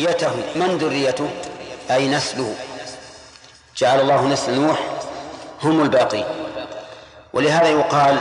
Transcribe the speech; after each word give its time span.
ذريته. 0.00 0.32
من 0.56 0.78
ذريته؟ 0.78 1.30
أي 1.90 2.08
نسله. 2.08 2.54
جعل 3.76 4.00
الله 4.00 4.26
نسل 4.26 4.60
نوح 4.60 4.78
هم 5.62 5.82
الباقين. 5.82 6.24
ولهذا 7.32 7.68
يقال 7.68 8.18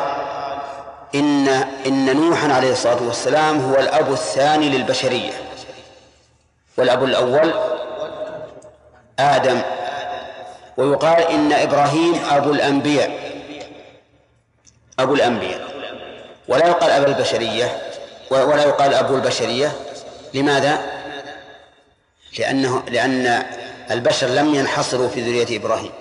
إن 1.15 1.47
إن 1.85 2.17
نوحا 2.17 2.53
عليه 2.53 2.71
الصلاة 2.71 3.03
والسلام 3.03 3.71
هو 3.71 3.79
الأب 3.79 4.13
الثاني 4.13 4.69
للبشرية. 4.69 5.33
والأب 6.77 7.03
الأول 7.03 7.53
آدم. 9.19 9.61
ويقال 10.77 11.21
إن 11.21 11.53
إبراهيم 11.53 12.21
أبو 12.31 12.51
الأنبياء. 12.51 13.11
أبو 14.99 15.13
الأنبياء. 15.13 15.61
ولا 16.47 16.67
يقال 16.67 16.91
أبا 16.91 17.07
البشرية. 17.07 17.81
ولا 18.29 18.63
يقال 18.63 18.93
أبو 18.93 19.15
البشرية. 19.15 19.71
لماذا؟ 20.33 20.90
لأنه 22.39 22.83
لأن 22.89 23.43
البشر 23.91 24.27
لم 24.27 24.55
ينحصروا 24.55 25.07
في 25.07 25.21
ذرية 25.21 25.57
إبراهيم. 25.57 25.91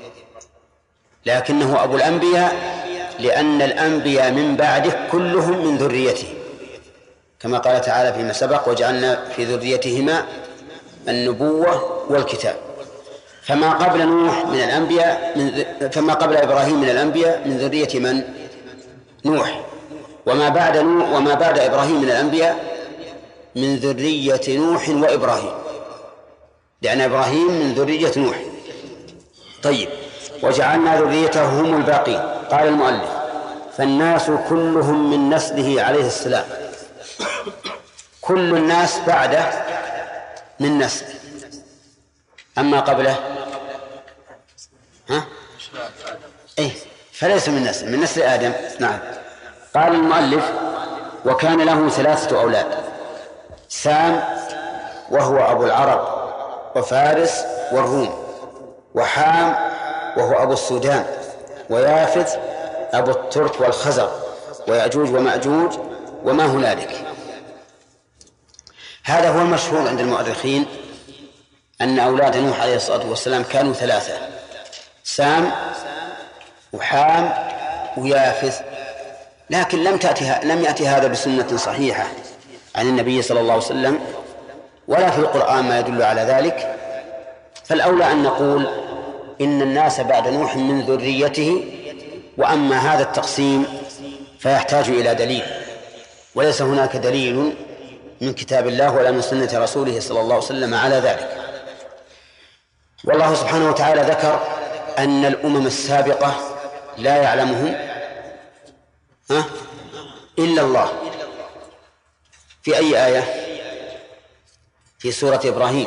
لكنه 1.26 1.84
أبو 1.84 1.96
الأنبياء 1.96 2.56
لأن 3.18 3.62
الأنبياء 3.62 4.32
من 4.32 4.56
بعده 4.56 5.08
كلهم 5.12 5.66
من 5.66 5.76
ذريته. 5.76 6.28
كما 7.40 7.58
قال 7.58 7.80
تعالى 7.80 8.12
فيما 8.12 8.32
سبق 8.32 8.68
وجعلنا 8.68 9.24
في 9.36 9.44
ذريتهما 9.44 10.24
النبوة 11.08 12.02
والكتاب. 12.08 12.56
فما 13.42 13.70
قبل 13.70 14.06
نوح 14.06 14.46
من 14.46 14.60
الأنبياء 14.60 15.32
من 15.36 15.64
فما 15.90 16.14
قبل 16.14 16.36
إبراهيم 16.36 16.80
من 16.80 16.88
الأنبياء 16.88 17.42
من 17.48 17.58
ذرية 17.58 17.98
من؟ 17.98 18.22
نوح. 19.24 19.60
وما 20.26 20.48
بعد 20.48 20.78
نوح 20.78 21.10
وما 21.12 21.34
بعد 21.34 21.58
إبراهيم 21.58 21.96
من 21.96 22.08
الأنبياء 22.08 22.56
من 23.56 23.76
ذرية 23.76 24.58
نوح 24.58 24.88
وإبراهيم. 24.88 25.69
لأن 26.82 27.00
إبراهيم 27.00 27.46
من 27.46 27.74
ذرية 27.74 28.12
نوح. 28.16 28.36
طيب 29.62 29.88
وجعلنا 30.42 31.00
ذريته 31.00 31.60
هم 31.60 31.76
الباقين. 31.76 32.20
قال 32.50 32.68
المؤلف 32.68 33.10
فالناس 33.76 34.30
كلهم 34.48 35.10
من 35.10 35.34
نسله 35.34 35.82
عليه 35.82 36.06
السلام. 36.06 36.44
كل 38.20 38.56
الناس 38.56 38.98
بعده 39.06 39.44
من 40.60 40.78
نسله 40.78 41.14
أما 42.58 42.80
قبله؟ 42.80 43.16
ها؟ 45.10 45.24
أي 46.58 46.70
فليس 47.12 47.48
من 47.48 47.64
نسل 47.64 47.92
من 47.92 48.00
نسل 48.00 48.22
آدم. 48.22 48.52
نعم. 48.80 48.98
قال 49.74 49.94
المؤلف 49.94 50.52
وكان 51.24 51.60
له 51.60 51.88
ثلاثة 51.88 52.40
أولاد 52.40 52.66
سام 53.68 54.24
وهو 55.10 55.36
أبو 55.36 55.64
العرب. 55.64 56.19
وفارس 56.76 57.44
والروم 57.72 58.14
وحام 58.94 59.54
وهو 60.16 60.42
أبو 60.42 60.52
السودان 60.52 61.04
ويافث 61.70 62.38
أبو 62.92 63.10
الترك 63.10 63.60
والخزر 63.60 64.10
ويأجوج 64.68 65.14
ومأجوج 65.14 65.72
وما 66.24 66.46
هنالك. 66.46 67.04
هذا 69.04 69.28
هو 69.28 69.40
المشهور 69.40 69.88
عند 69.88 70.00
المؤرخين 70.00 70.66
أن 71.80 71.98
أولاد 71.98 72.36
نوح 72.36 72.60
عليه 72.60 72.76
الصلاة 72.76 73.10
والسلام 73.10 73.42
كانوا 73.42 73.72
ثلاثة 73.72 74.12
سام 75.04 75.50
وحام 76.72 77.32
ويافث. 77.96 78.60
لكن 79.50 79.84
لم 79.84 79.96
تأتي 79.96 80.34
لم 80.42 80.64
يأتي 80.64 80.88
هذا 80.88 81.08
بسنة 81.08 81.56
صحيحة 81.56 82.06
عن 82.74 82.88
النبي 82.88 83.22
صلى 83.22 83.40
الله 83.40 83.52
عليه 83.52 83.62
وسلم 83.64 84.00
ولا 84.90 85.10
في 85.10 85.18
القرآن 85.18 85.64
ما 85.64 85.78
يدل 85.78 86.02
على 86.02 86.20
ذلك 86.20 86.76
فالأولى 87.64 88.12
أن 88.12 88.22
نقول 88.22 88.66
إن 89.40 89.62
الناس 89.62 90.00
بعد 90.00 90.28
نوح 90.28 90.56
من 90.56 90.80
ذريته 90.80 91.64
وأما 92.38 92.78
هذا 92.78 93.02
التقسيم 93.02 93.66
فيحتاج 94.38 94.88
إلى 94.88 95.14
دليل 95.14 95.42
وليس 96.34 96.62
هناك 96.62 96.96
دليل 96.96 97.52
من 98.20 98.32
كتاب 98.34 98.68
الله 98.68 98.94
ولا 98.94 99.10
من 99.10 99.20
سنة 99.22 99.50
رسوله 99.54 100.00
صلى 100.00 100.20
الله 100.20 100.34
عليه 100.34 100.44
وسلم 100.44 100.74
على 100.74 100.94
ذلك. 100.94 101.36
والله 103.04 103.34
سبحانه 103.34 103.68
وتعالى 103.68 104.02
ذكر 104.02 104.40
أن 104.98 105.24
الأمم 105.24 105.66
السابقة 105.66 106.34
لا 106.98 107.16
يعلمهم 107.16 107.74
ها 109.30 109.44
إلا 110.38 110.62
الله. 110.62 110.88
في 112.62 112.76
أي 112.76 113.06
آية؟ 113.06 113.39
في 115.00 115.12
سورة 115.12 115.40
إبراهيم. 115.44 115.86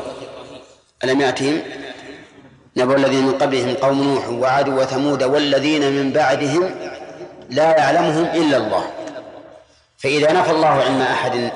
ألم 1.04 1.22
يأتهم؟ 1.22 1.62
نبأ 2.78 2.96
الذين 2.96 3.26
من 3.26 3.34
قبلهم 3.34 3.76
قوم 3.76 4.04
نوح 4.04 4.30
وعاد 4.30 4.70
وثمود 4.70 5.24
والذين 5.24 5.92
من 5.92 6.12
بعدهم 6.12 6.76
لا 7.50 7.78
يعلمهم 7.78 8.26
إلا 8.26 8.58
الله. 8.58 8.84
فإذا 9.98 10.34
نفى 10.34 10.52
الله 10.52 10.68
علم 10.68 11.02
أحد 11.02 11.52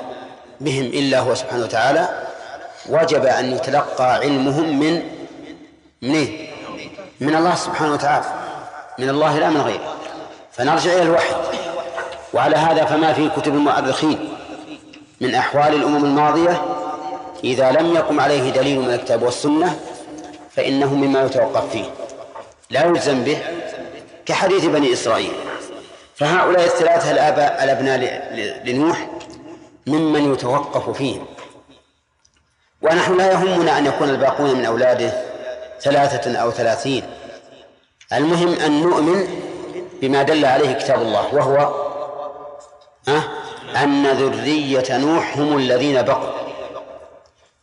بهم 0.60 0.84
إلا 0.84 1.18
هو 1.18 1.34
سبحانه 1.34 1.62
وتعالى 1.62 2.26
وجب 2.88 3.26
أن 3.26 3.52
يتلقى 3.52 4.14
علمهم 4.14 4.78
من 4.80 5.02
من 6.02 6.14
إيه؟ 6.14 6.48
من 7.20 7.34
الله 7.34 7.54
سبحانه 7.54 7.92
وتعالى 7.92 8.26
من 8.98 9.08
الله 9.08 9.38
لا 9.38 9.50
من 9.50 9.60
غيره. 9.60 9.94
فنرجع 10.52 10.92
إلى 10.92 11.02
الوحي. 11.02 11.34
وعلى 12.34 12.56
هذا 12.56 12.84
فما 12.84 13.12
في 13.12 13.28
كتب 13.28 13.54
المؤرخين 13.54 14.18
من 15.20 15.34
أحوال 15.34 15.74
الأمم 15.74 16.04
الماضية 16.04 16.77
إذا 17.44 17.70
لم 17.70 17.94
يقم 17.94 18.20
عليه 18.20 18.50
دليل 18.50 18.80
من 18.80 18.94
الكتاب 18.94 19.22
والسنة 19.22 19.80
فإنه 20.50 20.94
مما 20.94 21.22
يتوقف 21.22 21.70
فيه. 21.72 21.90
لا 22.70 22.84
يلزم 22.84 23.24
به 23.24 23.38
كحديث 24.26 24.64
بني 24.64 24.92
إسرائيل. 24.92 25.32
فهؤلاء 26.14 26.64
الثلاثة 26.64 27.10
الآباء 27.10 27.64
الأبناء 27.64 28.32
لنوح 28.64 29.08
ممن 29.86 30.32
يتوقف 30.32 30.90
فيهم. 30.90 31.26
ونحن 32.82 33.16
لا 33.16 33.32
يهمنا 33.32 33.78
أن 33.78 33.86
يكون 33.86 34.08
الباقون 34.08 34.54
من 34.54 34.64
أولاده 34.64 35.12
ثلاثة 35.80 36.36
أو 36.36 36.50
ثلاثين. 36.50 37.02
المهم 38.12 38.54
أن 38.54 38.82
نؤمن 38.82 39.28
بما 40.02 40.22
دل 40.22 40.44
عليه 40.44 40.72
كتاب 40.72 41.02
الله 41.02 41.34
وهو 41.34 41.88
أن 43.76 44.06
ذرية 44.06 44.96
نوح 44.96 45.38
هم 45.38 45.56
الذين 45.56 46.02
بقوا. 46.02 46.47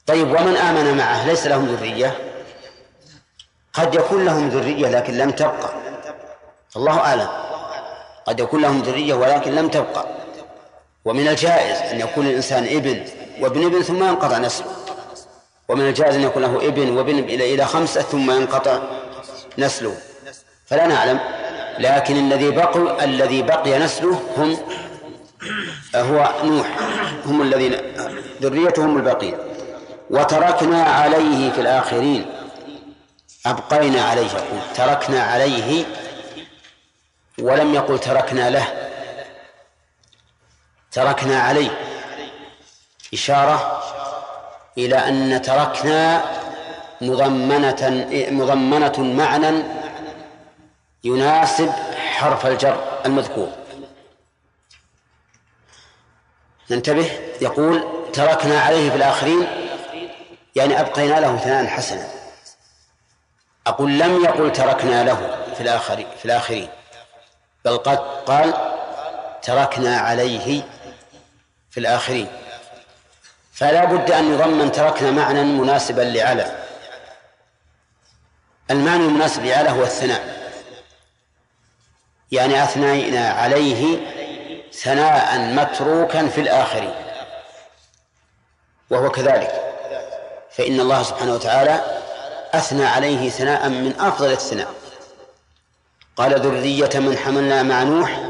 طيب 0.08 0.28
ومن 0.28 0.58
آمن 0.58 0.98
معه 0.98 1.28
ليس 1.28 1.48
لهم 1.48 1.66
ذرية؟ 1.66 2.18
قد 3.74 3.96
يكون 3.96 4.26
لهم 4.26 4.50
ذرية 4.50 4.88
لكن 4.88 5.18
لم 5.18 5.32
تبقى. 5.32 5.70
الله 6.76 7.00
أعلم. 7.00 7.28
قد 8.26 8.40
يكون 8.40 8.62
لهم 8.62 8.82
ذرية 8.82 9.14
ولكن 9.14 9.56
لم 9.56 9.70
تبقى. 9.70 10.06
ومن 11.06 11.28
الجائز 11.28 11.78
أن 11.78 12.00
يكون 12.00 12.28
الإنسان 12.28 12.64
ابن 12.64 13.06
وابن 13.42 13.66
ابن 13.66 13.82
ثم 13.82 14.04
ينقطع 14.04 14.38
نسله 14.38 14.68
ومن 15.70 15.88
الجائز 15.88 16.16
أن 16.16 16.22
يكون 16.22 16.42
له 16.42 16.68
ابن 16.68 16.98
وابن 16.98 17.20
إلى 17.20 17.54
إلى 17.54 17.66
خمسة 17.66 18.02
ثم 18.02 18.32
ينقطع 18.32 18.80
نسله. 19.58 19.98
فلا 20.66 20.88
نعلم. 20.88 21.20
لكن 21.80 22.16
الذي 22.16 22.52
بقي 22.52 23.04
الذي 23.04 23.42
بقي 23.42 23.80
نسله 23.80 24.20
هم 24.38 24.58
هو 25.96 26.30
نوح. 26.44 26.68
هم 27.26 27.42
الذين 27.42 27.78
ذريتهم 28.42 28.98
الباقين 28.98 29.45
وتركنا 30.10 30.84
عليه 30.84 31.52
في 31.52 31.62
الآخرين. 31.62 32.26
أبقينا 33.46 34.02
عليه 34.02 34.26
يقول 34.26 34.62
تركنا 34.76 35.24
عليه 35.24 35.86
ولم 37.40 37.74
يقل 37.74 38.00
تركنا 38.00 38.50
له. 38.50 38.92
تركنا 40.92 41.42
عليه. 41.42 41.80
إشارة 43.14 43.82
إلى 44.78 44.96
أن 44.96 45.42
تركنا 45.42 46.24
مضمنة 47.02 48.08
مضمنة 48.32 49.00
معنى 49.00 49.64
يناسب 51.03 51.72
حرف 51.97 52.46
الجر 52.46 53.00
المذكور. 53.06 53.50
ننتبه. 56.72 57.20
يقول 57.41 57.84
تركنا 58.14 58.62
عليه 58.62 58.90
في 58.90 58.96
الآخرين 58.96 59.65
يعني 60.55 60.79
أبقينا 60.79 61.19
له 61.19 61.37
ثناء 61.37 61.67
حسنا. 61.67 62.07
أقول 63.67 63.99
لم 63.99 64.23
يقل 64.23 64.52
تركنا 64.52 65.03
له 65.03 65.46
في 65.55 65.61
الآخرين 65.61 66.07
في 66.19 66.25
الآخرين. 66.25 66.69
بل 67.66 67.78
قد 67.78 67.97
قال 67.97 68.53
تركنا 69.41 69.97
عليه 69.97 70.63
في 71.69 71.79
الآخرين. 71.79 72.28
فلا 73.53 73.85
بد 73.85 74.11
أن 74.11 74.34
يضمن 74.34 74.72
تركنا 74.72 75.11
معنى 75.11 75.43
مناسبا 75.43 76.02
لعلى. 76.02 76.66
المعنى 78.72 79.03
المناسب 79.03 79.46
لعلى 79.46 79.69
هو 79.69 79.84
الثناء. 79.84 80.52
يعني 82.31 82.63
أثنينا 82.63 83.29
عليه 83.29 83.97
ثناء 84.73 85.40
متروكا 85.40 86.28
في 86.28 86.41
الآخرين. 86.41 86.93
وهو 88.90 89.09
كذلك. 89.09 89.65
فإن 90.57 90.79
الله 90.79 91.03
سبحانه 91.03 91.34
وتعالى 91.34 91.81
أثنى 92.53 92.85
عليه 92.85 93.29
ثناء 93.29 93.69
من 93.69 93.93
أفضل 93.99 94.31
الثناء. 94.31 94.67
قال 96.16 96.40
ذرية 96.40 96.99
من 96.99 97.17
حملنا 97.17 97.63
مع 97.63 97.84
نوح 97.84 98.29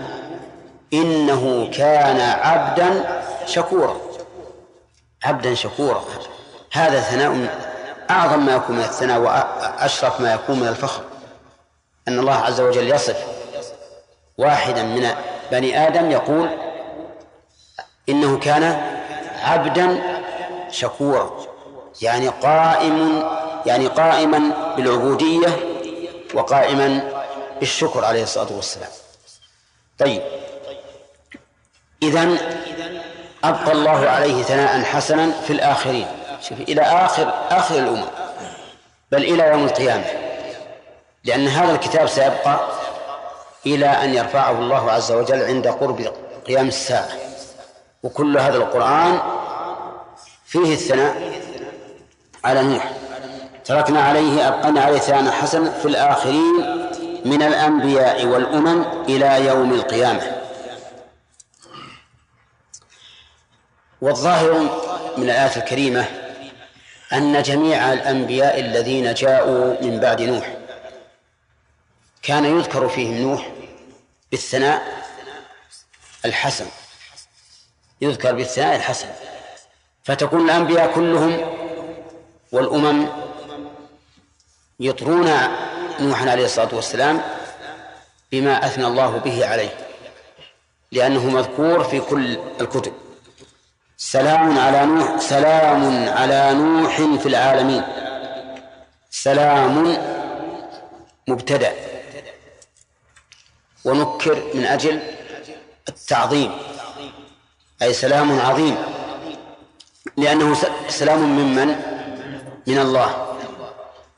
إنه 0.94 1.72
كان 1.74 2.22
عبدا 2.22 3.22
شكورا. 3.46 3.98
عبدا 5.24 5.54
شكورا. 5.54 6.04
هذا 6.74 7.00
ثناء 7.00 7.60
أعظم 8.10 8.46
ما 8.46 8.56
يكون 8.56 8.76
من 8.76 8.84
الثناء 8.84 9.20
وأشرف 9.20 10.22
ما 10.22 10.34
يكون 10.34 10.60
من 10.60 10.68
الفخر. 10.68 11.04
أن 12.08 12.20
الله 12.20 12.36
عز 12.36 12.62
وجل 12.62 12.92
يصف 12.92 13.26
واحدا 14.38 14.84
من 14.84 15.10
بني 15.52 15.88
آدم 15.88 16.12
يقول 16.12 16.50
إنه 18.10 18.40
كان 18.40 18.64
عبدا 19.44 20.02
شكورا. 20.72 21.45
يعني 22.02 22.28
قائم 22.28 23.24
يعني 23.66 23.88
قائما 23.88 24.74
بالعبودية 24.78 25.48
وقائما 26.34 27.12
بالشكر 27.60 28.06
عليه 28.06 28.24
الصلاة 28.24 28.54
والسلام. 28.56 28.90
طيب. 30.00 30.22
إذن 32.04 32.38
أبقى 33.44 33.72
الله 33.72 34.10
عليه 34.10 34.44
ثناء 34.44 34.84
حسنا 34.84 35.32
في 35.32 35.54
الآخرين. 35.54 36.08
شوف 36.42 36.62
إلى 36.62 36.82
آخر 36.82 37.34
آخر 37.52 37.76
الأمم 37.76 38.06
بل 39.12 39.24
إلى 39.24 39.48
يوم 39.48 39.64
القيامة. 39.64 40.06
لأن 41.24 41.48
هذا 41.48 41.72
الكتاب 41.72 42.08
سيبقى 42.08 42.60
إلى 43.66 43.88
أن 43.88 44.14
يرفعه 44.14 44.52
الله 44.52 44.92
عز 44.92 45.12
وجل 45.12 45.44
عند 45.44 45.68
قرب 45.68 46.14
قيام 46.48 46.68
الساعة. 46.68 47.10
وكل 48.04 48.38
هذا 48.38 48.58
القرآن 48.58 49.20
فيه 50.46 50.74
الثناء 50.74 51.45
على 52.46 52.64
نوح. 52.64 52.92
تركنا 53.66 54.02
عليه 54.02 54.48
أبقنا 54.48 54.82
عليه 54.82 54.98
ثناء 54.98 55.32
حسن 55.32 55.72
في 55.72 55.86
الآخرين 55.86 56.86
من 57.26 57.42
الأنبياء 57.42 58.26
والأمم 58.26 58.84
إلى 59.10 59.46
يوم 59.46 59.74
القيامة. 59.74 60.42
والظاهر 64.02 64.60
من 65.18 65.24
الآية 65.24 65.56
الكريمة 65.58 66.06
أن 67.14 67.42
جميع 67.42 67.94
الأنبياء 67.94 68.60
الذين 68.60 69.14
جاءوا 69.14 69.82
من 69.82 70.00
بعد 70.00 70.22
نوح 70.22 70.58
كان 72.22 72.46
يذكر 72.46 72.90
فيهم 72.90 73.18
نوح 73.22 73.50
بالثناء 74.32 74.82
الحسن. 76.26 76.66
يذكر 78.02 78.36
بالثناء 78.36 78.76
الحسن. 78.76 79.08
فتكون 80.04 80.46
الأنبياء 80.46 80.92
كلهم 80.96 81.65
والأمم 82.52 83.08
يطرون 84.80 85.30
نوحا 86.00 86.30
عليه 86.30 86.46
الصلاة 86.46 86.76
والسلام 86.76 87.22
بما 88.32 88.66
أثنى 88.66 88.88
الله 88.88 89.18
به 89.18 89.48
عليه 89.48 89.78
لأنه 90.92 91.30
مذكور 91.30 91.84
في 91.84 92.00
كل 92.00 92.38
الكتب. 92.62 92.94
سلام 93.98 94.60
على 94.60 94.86
نوح 94.86 95.18
سلام 95.18 96.10
على 96.10 96.54
نوح 96.54 96.96
في 96.96 97.26
العالمين. 97.26 97.84
سلام 99.10 99.98
مبتدأ. 101.28 101.74
ونكر 103.86 104.44
من 104.54 104.66
أجل 104.66 105.02
التعظيم. 105.90 106.52
أي 107.82 107.94
سلام 107.94 108.40
عظيم. 108.40 108.78
لأنه 110.18 110.58
سلام 110.90 111.20
ممن 111.20 111.95
من 112.68 112.80
الله. 112.80 113.38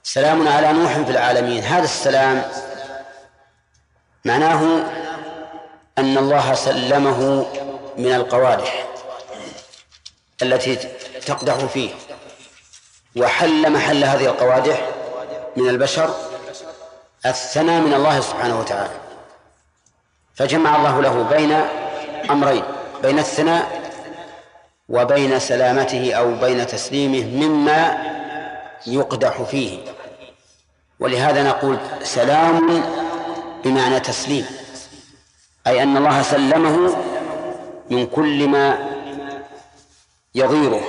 سلام 0.04 0.48
على 0.48 0.74
نوح 0.74 0.94
في 0.94 1.12
العالمين. 1.12 1.64
هذا 1.64 1.84
السلام 1.84 2.44
معناه 4.26 4.62
أن 5.98 6.18
الله 6.18 6.54
سلمه 6.54 7.46
من 7.98 8.14
القوادح 8.14 8.86
التي 10.42 10.76
تقدح 11.26 11.54
فيه 11.54 11.90
وحل 13.16 13.72
محل 13.72 14.04
هذه 14.04 14.26
القوادح 14.26 14.90
من 15.56 15.70
البشر 15.70 16.16
الثنى 17.26 17.80
من 17.82 17.94
الله 17.94 18.20
سبحانه 18.22 18.60
وتعالى. 18.60 18.94
فجمع 20.36 20.76
الله 20.76 21.02
له 21.02 21.24
بين 21.24 21.52
أمرين 22.32 22.64
بين 23.02 23.20
الثناء 23.20 23.92
وبين 24.90 25.40
سلامته 25.40 26.14
أو 26.14 26.36
بين 26.36 26.68
تسليمه 26.68 27.48
مما 27.48 28.17
يقدح 28.88 29.42
فيه. 29.42 29.80
ولهذا 31.00 31.44
نقول 31.44 31.78
سلام 32.04 32.84
بمعنى 33.63 34.00
تسليم. 34.00 34.45
أي 35.68 35.84
أن 35.84 35.98
الله 35.98 36.22
سلمه 36.22 36.98
من 37.89 38.07
كل 38.07 38.48
ما 38.48 38.89
يغيره 40.36 40.81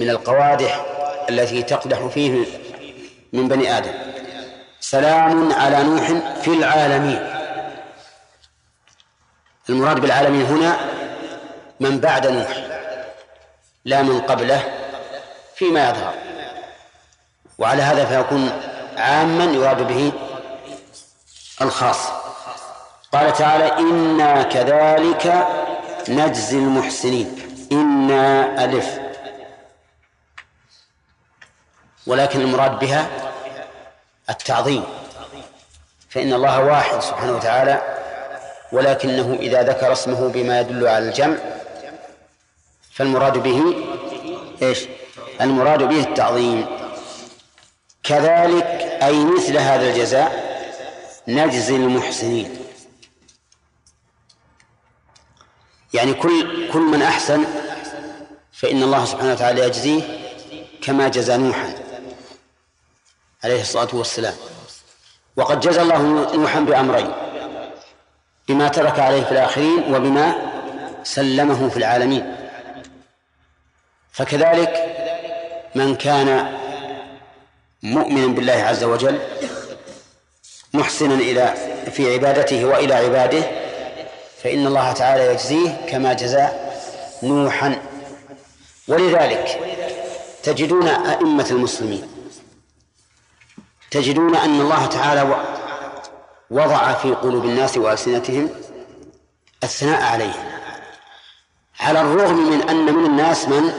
من 0.00 0.10
القوادح 0.10 0.86
التي 1.28 1.62
تقدح 1.62 2.06
فيه 2.06 2.44
من 3.32 3.48
بني 3.48 3.78
آدم. 3.78 3.92
سلام 4.80 5.52
على 5.52 5.82
نوح 5.82 6.06
في 6.42 6.48
العالمين. 6.48 7.34
المراد 9.68 10.00
بالعالمين 10.00 10.46
هنا 10.46 10.76
من 11.80 12.00
بعد 12.00 12.26
نوح 12.26 12.66
لا 13.84 14.02
من 14.02 14.20
قبله 14.20 14.62
فيما 15.56 15.90
يظهر. 15.90 16.23
وعلى 17.58 17.82
هذا 17.82 18.04
فيكون 18.04 18.60
عاما 18.96 19.44
يراد 19.44 19.88
به 19.88 20.12
الخاص. 21.62 22.08
قال 23.12 23.32
تعالى 23.32 23.78
إنا 23.78 24.42
كذلك 24.42 25.46
نجزي 26.08 26.58
المحسنين. 26.58 27.36
إنا 27.72 28.64
ألف. 28.64 28.98
ولكن 32.06 32.40
المراد 32.40 32.78
بها 32.78 33.06
التعظيم. 34.30 34.84
فإن 36.10 36.32
الله 36.32 36.64
واحد 36.64 37.00
سبحانه 37.00 37.32
وتعالى 37.32 37.82
ولكنه 38.72 39.36
إذا 39.40 39.62
ذكر 39.62 39.92
اسمه 39.92 40.28
بما 40.28 40.60
يدل 40.60 40.86
على 40.88 41.08
الجمع 41.08 41.36
فالمراد 42.92 43.38
به 43.38 43.74
إيش؟ 44.62 44.88
المراد 45.40 45.82
به 45.82 46.00
التعظيم. 46.00 46.83
كذلك 48.04 48.66
أي 49.02 49.24
مثل 49.24 49.56
هذا 49.58 49.90
الجزاء 49.90 50.44
نجزي 51.28 51.76
المحسنين. 51.76 52.58
يعني 55.94 56.14
كل 56.14 56.68
كل 56.72 56.80
من 56.80 57.02
أحسن 57.02 57.44
فإن 58.52 58.82
الله 58.82 59.04
سبحانه 59.04 59.32
وتعالى 59.32 59.60
يجزيه 59.60 60.02
كما 60.82 61.08
جزى 61.08 61.36
نوحا 61.36 61.74
عليه 63.44 63.60
الصلاة 63.60 63.88
والسلام. 63.92 64.34
وقد 65.36 65.60
جزى 65.60 65.82
الله 65.82 66.02
نوحا 66.36 66.60
بأمرين 66.60 67.12
بما 68.48 68.68
ترك 68.68 68.98
عليه 68.98 69.24
في 69.24 69.32
الآخرين 69.32 69.94
وبما 69.94 70.34
سلمه 71.02 71.68
في 71.68 71.76
العالمين. 71.76 72.36
فكذلك 74.12 74.94
من 75.74 75.94
كان 75.96 76.63
مؤمنا 77.84 78.26
بالله 78.26 78.52
عز 78.52 78.84
وجل 78.84 79.18
محسنا 80.74 81.14
إلى 81.14 81.54
في 81.92 82.14
عبادته 82.14 82.64
وإلى 82.64 82.94
عباده 82.94 83.42
فإن 84.42 84.66
الله 84.66 84.92
تعالى 84.92 85.26
يجزيه 85.32 85.86
كما 85.88 86.12
جزى 86.12 86.48
نوحا. 87.22 87.82
ولذلك 88.88 89.58
تجدون 90.42 90.88
أئمة 90.88 91.46
المسلمين 91.50 92.08
تجدون 93.90 94.36
أن 94.36 94.60
الله 94.60 94.86
تعالى 94.86 95.44
وضع 96.50 96.92
في 96.92 97.14
قلوب 97.14 97.44
الناس 97.44 97.78
وألسنتهم 97.78 98.50
الثناء 99.64 100.02
عليه 100.02 100.34
على 101.80 102.00
الرغم 102.00 102.50
من 102.50 102.68
أن 102.68 102.94
من 102.94 103.06
الناس 103.06 103.48
من 103.48 103.72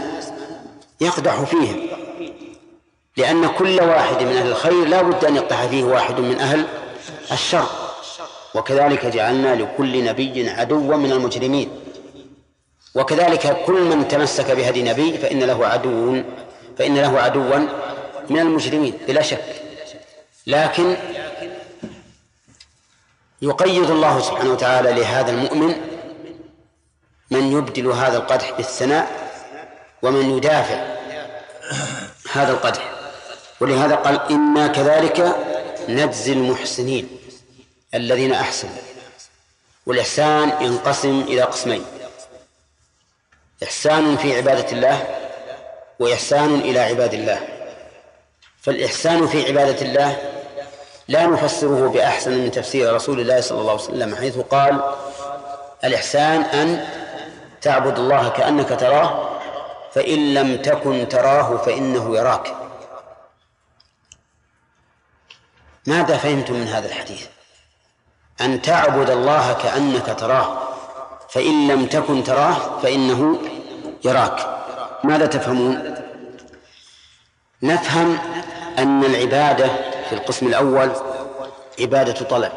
يقدح 1.01 1.41
فيهم. 1.41 1.94
لأن 3.17 3.47
كل 3.47 3.81
واحد 3.81 4.23
من 4.23 4.37
أهل 4.37 4.47
الخير 4.47 4.85
لا 4.85 5.01
بد 5.01 5.25
أن 5.25 5.35
يقدح 5.35 5.65
فيه 5.65 5.83
واحد 5.83 6.19
من 6.19 6.39
أهل 6.39 6.65
الشر. 7.31 7.67
وكذلك 8.55 9.05
جعلنا 9.05 9.55
لكل 9.55 10.03
نبي 10.03 10.49
عدوا 10.49 10.95
من 10.95 11.11
المجرمين. 11.11 11.69
وكذلك 12.95 13.57
كل 13.65 13.81
من 13.81 14.07
تمسك 14.07 14.51
بهدي 14.51 14.83
نبي 14.83 15.17
فإن 15.17 15.39
له 15.39 15.67
عدو 15.67 16.23
فإن 16.77 16.97
له 16.97 17.19
عدوا 17.19 17.57
من 18.29 18.39
المجرمين 18.39 18.97
بلا 19.07 19.21
شك. 19.21 19.45
لكن 20.47 20.95
يقيض 23.41 23.91
الله 23.91 24.21
سبحانه 24.21 24.51
وتعالى 24.51 24.93
لهذا 24.93 25.31
المؤمن 25.31 25.75
من 27.31 27.51
يبدل 27.51 27.87
هذا 27.87 28.17
القدح 28.17 28.51
بالثناء 28.51 29.31
ومن 30.01 30.37
يدافع 30.37 30.95
هذا 32.31 32.51
القدح. 32.51 32.94
ولهذا 33.59 33.95
قال 33.95 34.31
إنا 34.31 34.67
كذلك 34.67 35.35
نجزي 35.89 36.33
المحسنين 36.33 37.19
الذين 37.93 38.33
أحسنوا 38.33 38.73
والإحسان 39.85 40.51
ينقسم 40.61 41.25
إلى 41.27 41.41
قسمين. 41.41 41.85
إحسان 43.63 44.17
في 44.17 44.37
عبادة 44.37 44.71
الله 44.71 45.07
وإحسان 45.99 46.55
إلى 46.55 46.79
عباد 46.79 47.13
الله. 47.13 47.39
فالإحسان 48.61 49.27
في 49.27 49.47
عبادة 49.47 49.81
الله 49.81 50.17
لا 51.07 51.25
نفسره 51.25 51.89
بأحسن 51.89 52.31
من 52.31 52.51
تفسير 52.51 52.93
رسول 52.93 53.19
الله 53.19 53.41
صلى 53.41 53.61
الله 53.61 53.71
عليه 53.71 53.83
وسلم 53.83 54.15
حيث 54.15 54.37
قال 54.37 54.81
الإحسان 55.83 56.41
أن 56.41 56.87
تعبد 57.61 57.99
الله 57.99 58.29
كأنك 58.29 58.79
تراه 58.79 59.29
فإن 59.93 60.33
لم 60.33 60.57
تكن 60.61 61.07
تراه 61.09 61.57
فإنه 61.57 62.17
يراك. 62.17 62.64
ماذا 65.85 66.17
فهمتم 66.17 66.53
من 66.53 66.67
هذا 66.67 66.87
الحديث؟ 66.87 67.27
أن 68.41 68.61
تعبد 68.61 69.09
الله 69.09 69.53
كأنك 69.53 70.19
تراه 70.19 70.75
فإن 71.29 71.67
لم 71.67 71.85
تكن 71.85 72.23
تراه 72.23 72.79
فإنه 72.79 73.39
يراك. 74.05 74.63
ماذا 75.03 75.25
تفهمون؟ 75.25 75.95
نفهم 77.63 78.17
أن 78.77 79.03
العبادة 79.03 79.67
في 80.09 80.15
القسم 80.15 80.47
الأول 80.47 80.91
عبادة 81.79 82.13
طلب 82.13 82.51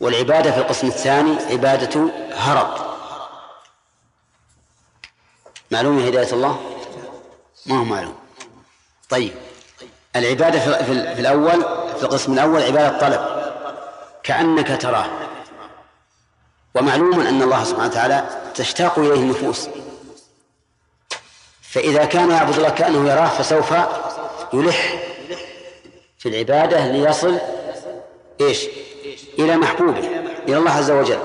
والعبادة 0.00 0.50
في 0.52 0.58
القسم 0.58 0.86
الثاني 0.86 1.36
عبادة 1.50 2.10
هرب. 2.34 2.92
معلوم 5.70 5.98
هداية 5.98 6.32
الله؟ 6.32 6.60
ما 7.66 7.78
هو 7.78 7.84
معلوم. 7.84 8.16
طيب. 9.10 9.32
العبادة 10.16 10.58
في, 10.58 11.14
في 11.14 11.20
الأول 11.20 11.64
في 11.96 12.02
القسم 12.02 12.32
الأول 12.32 12.62
عبادة 12.62 12.98
طلب 12.98 13.20
كأنك 14.22 14.82
تراه. 14.82 15.06
ومعلوم 16.74 17.20
أن 17.20 17.42
الله 17.42 17.64
سبحانه 17.64 17.88
وتعالى 17.88 18.24
تشتاق 18.54 18.98
إليه 18.98 19.14
النفوس. 19.14 19.68
فإذا 21.62 22.04
كان 22.04 22.30
يعبد 22.30 22.56
الله 22.56 22.68
كأنه 22.68 23.10
يراه 23.10 23.28
فسوف 23.28 23.74
يلح 24.52 24.94
في 26.18 26.28
العبادة 26.28 26.86
ليصل 26.86 27.38
إيش؟ 28.40 28.66
إلى 29.38 29.56
محبوبه 29.56 30.08
إلى 30.48 30.56
الله 30.56 30.70
عز 30.70 30.90
وجل. 30.90 31.18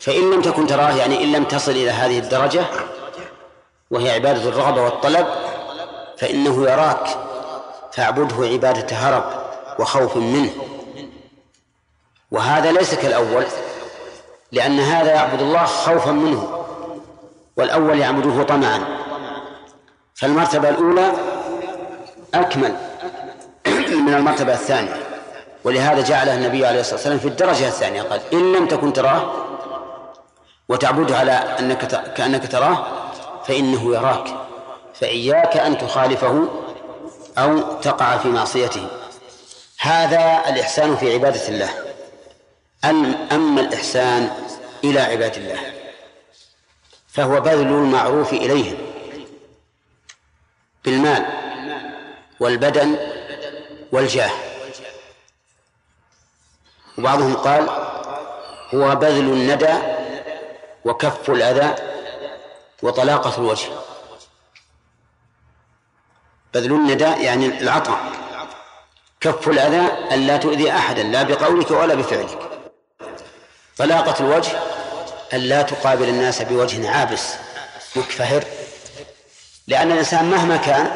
فإن 0.00 0.30
لم 0.30 0.42
تكن 0.42 0.66
تراه 0.66 0.96
يعني 0.96 1.24
إن 1.24 1.32
لم 1.32 1.44
تصل 1.44 1.70
إلى 1.70 1.90
هذه 1.90 2.18
الدرجة 2.18 2.64
وهي 3.90 4.10
عبادة 4.10 4.48
الرغبة 4.48 4.82
والطلب 4.82 5.26
فإنه 6.18 6.70
يراك 6.70 7.31
فاعبده 7.92 8.46
عبادة 8.46 8.96
هرب 8.96 9.24
وخوف 9.78 10.16
منه. 10.16 10.50
وهذا 12.30 12.72
ليس 12.72 12.94
كالأول 12.94 13.44
لأن 14.52 14.80
هذا 14.80 15.14
يعبد 15.14 15.42
الله 15.42 15.64
خوفا 15.64 16.10
منه 16.10 16.64
والأول 17.56 17.98
يعبده 17.98 18.42
طمعا. 18.42 18.84
فالمرتبة 20.14 20.68
الأولى 20.68 21.12
أكمل 22.34 22.76
من 24.06 24.14
المرتبة 24.14 24.52
الثانية. 24.52 25.12
ولهذا 25.64 26.00
جعلها 26.00 26.34
النبي 26.34 26.66
عليه 26.66 26.80
الصلاة 26.80 26.94
والسلام 26.94 27.18
في 27.18 27.28
الدرجة 27.28 27.68
الثانية 27.68 28.02
قال 28.02 28.20
إن 28.32 28.52
لم 28.52 28.66
تكن 28.66 28.92
تراه 28.92 29.32
وتعبده 30.68 31.16
على 31.16 31.32
أنك 31.32 32.12
كأنك 32.14 32.52
تراه 32.52 32.86
فإنه 33.44 33.94
يراك 33.94 34.34
فإياك 34.94 35.56
أن 35.56 35.78
تخالفه 35.78 36.48
أو 37.38 37.80
تقع 37.80 38.18
في 38.18 38.28
معصيته. 38.28 38.88
هذا 39.80 40.42
الإحسان 40.48 40.96
في 40.96 41.14
عبادة 41.14 41.48
الله. 41.48 41.70
أما 43.32 43.60
الإحسان 43.60 44.30
إلى 44.84 45.00
عباد 45.00 45.36
الله. 45.36 45.72
فهو 47.08 47.40
بذل 47.40 47.66
المعروف 47.66 48.32
إليهم. 48.32 48.76
بالمال 50.84 51.26
والبدن 52.40 52.96
والجاه. 53.92 54.30
وبعضهم 56.98 57.34
قال 57.34 57.68
هو 58.74 58.94
بذل 58.94 59.32
الندى 59.32 59.74
وكف 60.84 61.30
الأذى 61.30 61.74
وطلاقة 62.82 63.38
الوجه. 63.38 63.68
بذل 66.54 66.72
الندى 66.72 67.04
يعني 67.04 67.60
العطاء. 67.60 68.00
كف 69.20 69.48
الأذى 69.48 70.14
أن 70.14 70.26
لا 70.26 70.36
تؤذي 70.36 70.70
أحدا 70.70 71.02
لا 71.02 71.22
بقولك 71.22 71.70
ولا 71.70 71.94
بفعلك. 71.94 72.38
طلاقة 73.76 74.24
الوجه 74.24 74.52
أن 75.32 75.38
لا 75.38 75.62
تقابل 75.62 76.08
الناس 76.08 76.42
بوجه 76.42 76.90
عابس 76.90 77.34
مكفهر. 77.96 78.44
لأن 79.66 79.92
الإنسان 79.92 80.30
مهما 80.30 80.56
كان 80.56 80.90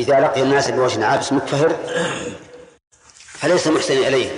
إذا 0.00 0.20
لقي 0.20 0.42
الناس 0.42 0.70
بوجه 0.70 1.06
عابس 1.06 1.32
مكفهر 1.32 1.76
فليس 3.16 3.66
محسن 3.66 3.96
إليه. 3.96 4.30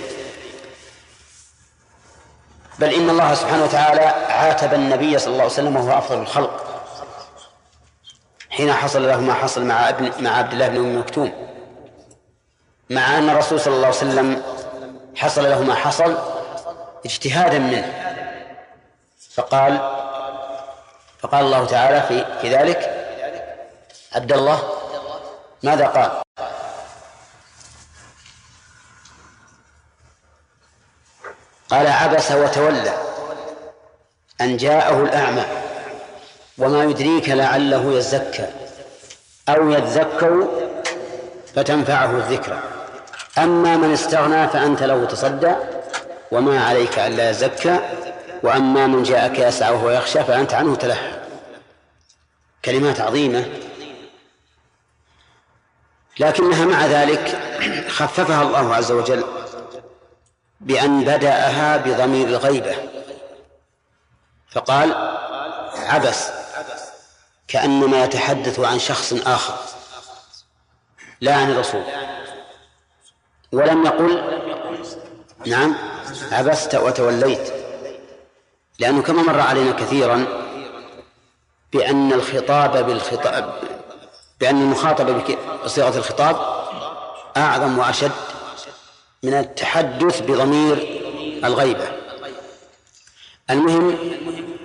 بل 2.79 2.93
إن 2.93 3.09
الله 3.09 3.35
سبحانه 3.35 3.63
وتعالى 3.63 4.01
عاتب 4.33 4.73
النبي 4.73 5.19
صلى 5.19 5.31
الله 5.31 5.43
عليه 5.43 5.53
وسلم 5.53 5.75
وهو 5.75 5.97
أفضل 5.97 6.21
الخلق. 6.21 6.68
حين 8.49 8.73
حصل 8.73 9.07
له 9.07 9.19
ما 9.19 9.33
حصل 9.33 9.63
مع 9.65 9.89
ابن 9.89 10.23
مع 10.23 10.37
عبد 10.37 10.53
الله 10.53 10.67
بن 10.67 10.77
أم 10.77 10.99
مكتوم. 10.99 11.49
مع 12.89 13.17
أن 13.17 13.29
الرسول 13.29 13.59
صلى 13.59 13.73
الله 13.73 13.87
عليه 13.87 13.97
وسلم 13.97 14.43
حصل 15.15 15.43
له 15.43 15.63
ما 15.63 15.75
حصل 15.75 16.17
اجتهادا 17.05 17.59
منه. 17.59 18.15
فقال 19.33 19.77
فقال 21.19 21.45
الله 21.45 21.65
تعالى 21.65 22.01
في 22.01 22.41
في 22.41 22.55
ذلك 22.55 22.79
عبد 24.15 24.31
الله 24.33 24.59
ماذا 25.63 25.87
قال؟ 25.87 26.11
قال 31.69 31.87
عبس 31.87 32.31
وتولى 32.31 32.93
أن 34.41 34.57
جاءه 34.57 35.03
الأعمى. 35.03 35.58
وما 36.59 36.83
يدريك 36.83 37.29
لعله 37.29 37.93
يزكى 37.93 38.47
أو 39.49 39.69
يذكر 39.69 40.47
فتنفعه 41.55 42.17
الذكرى. 42.17 42.59
أما 43.37 43.77
من 43.77 43.93
استغنى 43.93 44.47
فأنت 44.47 44.83
له 44.83 45.05
تصدى 45.05 45.55
وما 46.31 46.63
عليك 46.63 46.99
ألا 46.99 47.29
يزكى 47.29 47.79
وأما 48.43 48.87
من 48.87 49.03
جاءك 49.03 49.39
يسعى 49.39 49.73
وهو 49.73 49.89
يخشى 49.89 50.23
فأنت 50.23 50.53
عنه 50.53 50.75
تلهى. 50.75 51.19
كلمات 52.65 53.01
عظيمة. 53.01 53.45
لكنها 56.19 56.65
مع 56.65 56.85
ذلك 56.85 57.37
خففها 57.89 58.41
الله 58.41 58.75
عز 58.75 58.91
وجل 58.91 59.23
بأن 60.61 61.01
بدأها 61.03 61.77
بضمير 61.77 62.27
الغيبة. 62.27 62.75
فقال 64.51 64.93
عبس. 65.87 66.38
كأنما 67.49 68.03
يتحدث 68.03 68.59
عن 68.59 68.79
شخص 68.79 69.13
آخر 69.13 69.55
لا 71.21 71.35
عن 71.35 71.51
الرسول. 71.51 71.83
ولم 73.51 73.85
يقل 73.85 74.39
نعم 75.45 75.75
عبست 76.31 76.75
وتوليت 76.75 77.53
لأنه 78.79 79.01
كما 79.01 79.21
مر 79.21 79.39
علينا 79.39 79.71
كثيرا 79.71 80.25
بأن 81.73 82.13
الخطاب 82.13 82.85
بالخطاب 82.85 83.53
بأن 84.39 84.61
المخاطبة 84.61 85.37
بصيغة 85.65 85.97
الخطاب 85.97 86.35
أعظم 87.37 87.79
وأشد 87.79 88.11
من 89.23 89.33
التحدث 89.33 90.21
بضمير 90.21 91.01
الغيبة. 91.43 91.91
المهم 93.49 93.97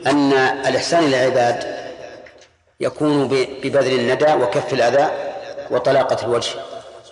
أن 0.07 0.33
الإحسان 0.33 1.05
للعباد 1.05 1.74
يكون 2.81 3.29
ببذل 3.29 4.01
الندى 4.01 4.35
وكف 4.35 4.73
الأذى 4.73 5.11
وطلاقة 5.71 6.27
الوجه. 6.27 6.51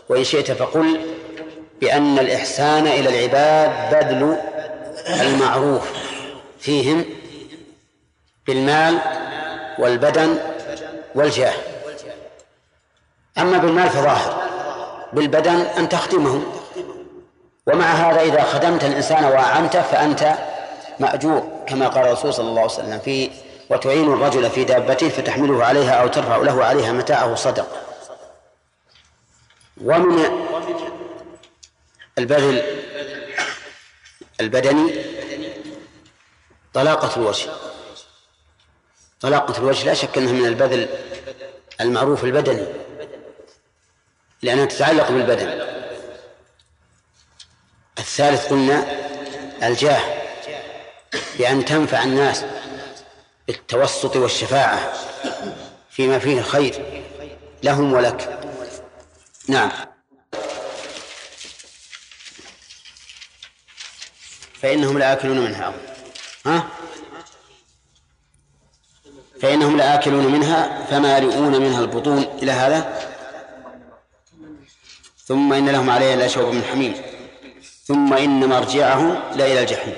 وإن 0.08 0.24
شئت 0.24 0.52
فقل 0.52 1.00
بأن 1.80 2.18
الإحسان 2.18 2.86
إلى 2.86 3.08
العباد 3.08 3.94
بذل 3.94 4.36
المعروف 5.20 5.90
فيهم 6.58 7.04
بالمال 8.46 8.98
والبدن 9.78 10.38
والجاه. 11.14 11.54
أما 13.38 13.58
بالمال 13.58 13.90
فظاهر 13.90 14.42
بالبدن 15.12 15.56
أن 15.78 15.88
تخدمهم. 15.88 16.44
ومع 17.66 17.86
هذا 17.86 18.20
إذا 18.20 18.42
خدمت 18.42 18.84
الإنسان 18.84 19.24
وأعنته 19.24 19.82
فأنت 19.82 20.34
مأجور 21.00 21.48
كما 21.66 21.88
قال 21.88 22.06
الرسول 22.06 22.34
صلى 22.34 22.48
الله 22.48 22.60
عليه 22.60 22.72
وسلم 22.72 22.98
في 22.98 23.30
وتعين 23.70 24.12
الرجل 24.12 24.50
في 24.50 24.64
دابته 24.64 25.08
فتحمله 25.08 25.64
عليها 25.64 25.92
أو 25.92 26.08
ترفع 26.08 26.36
له 26.36 26.64
عليها 26.64 26.92
متاعه 26.92 27.34
صدق. 27.34 27.86
ومن 29.84 30.48
البذل 32.18 32.62
البدني 34.40 34.94
طلاقة 36.74 37.16
الوجه. 37.16 37.50
طلاقة 39.20 39.58
الوجه 39.58 39.86
لا 39.86 39.94
شك 39.94 40.18
أنها 40.18 40.32
من 40.32 40.46
البذل 40.46 40.88
المعروف 41.80 42.24
البدني 42.24 42.66
لأنها 44.42 44.64
تتعلق 44.64 45.08
بالبدن. 45.10 45.72
الثالث 47.98 48.46
قلنا 48.46 48.86
الجاه 49.62 50.00
بأن 51.38 51.64
تنفع 51.64 52.02
الناس 52.02 52.44
بالتوسط 53.46 54.16
والشفاعة 54.16 54.92
فيما 55.90 56.18
فيه 56.18 56.38
الخير 56.38 57.02
لهم 57.62 57.92
ولك. 57.92 58.38
نعم. 59.48 59.70
فإنهم 64.62 64.98
لآكلون 64.98 65.38
منها. 65.38 65.74
ها؟ 66.46 66.68
فإنهم 69.42 69.76
لآكلون 69.76 70.26
منها 70.32 70.84
فمالئون 70.84 71.60
منها 71.60 71.80
البطون. 71.80 72.22
إلى 72.42 72.52
هذا؟ 72.52 73.08
ثم 75.24 75.52
إن 75.52 75.68
لهم 75.68 75.90
عليها 75.90 76.16
لا 76.16 76.28
شوب 76.28 76.54
من 76.54 76.64
حميم. 76.64 77.02
ثم 77.86 78.14
إن 78.14 78.48
مرجعهم 78.48 79.36
لإلى 79.36 79.60
الجحيم. 79.60 79.96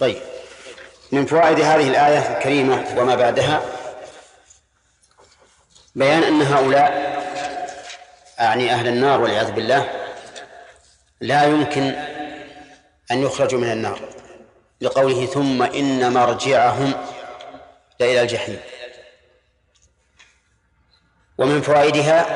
طيب. 0.00 0.27
من 1.12 1.26
فوائد 1.26 1.60
هذه 1.60 1.88
الآية 1.88 2.36
الكريمة 2.36 2.94
وما 2.96 3.14
بعدها 3.14 3.62
بيان 5.94 6.22
أن 6.22 6.42
هؤلاء 6.42 7.18
أعني 8.40 8.72
أهل 8.72 8.88
النار 8.88 9.20
والعياذ 9.20 9.52
بالله 9.52 9.90
لا 11.20 11.44
يمكن 11.44 11.82
أن 13.10 13.22
يخرجوا 13.22 13.60
من 13.60 13.72
النار 13.72 14.00
لقوله 14.80 15.26
ثم 15.26 15.62
إن 15.62 16.12
مرجعهم 16.12 16.92
لإلى 18.00 18.22
الجحيم. 18.22 18.60
ومن 21.38 21.62
فوائدها 21.62 22.26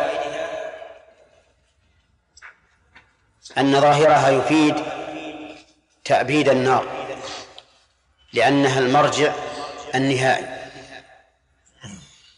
أن 3.58 3.80
ظاهرها 3.80 4.30
يفيد 4.30 4.74
تأبيد 6.04 6.48
النار. 6.48 7.01
لأنها 8.32 8.78
المرجع 8.78 9.32
النهائي. 9.94 10.46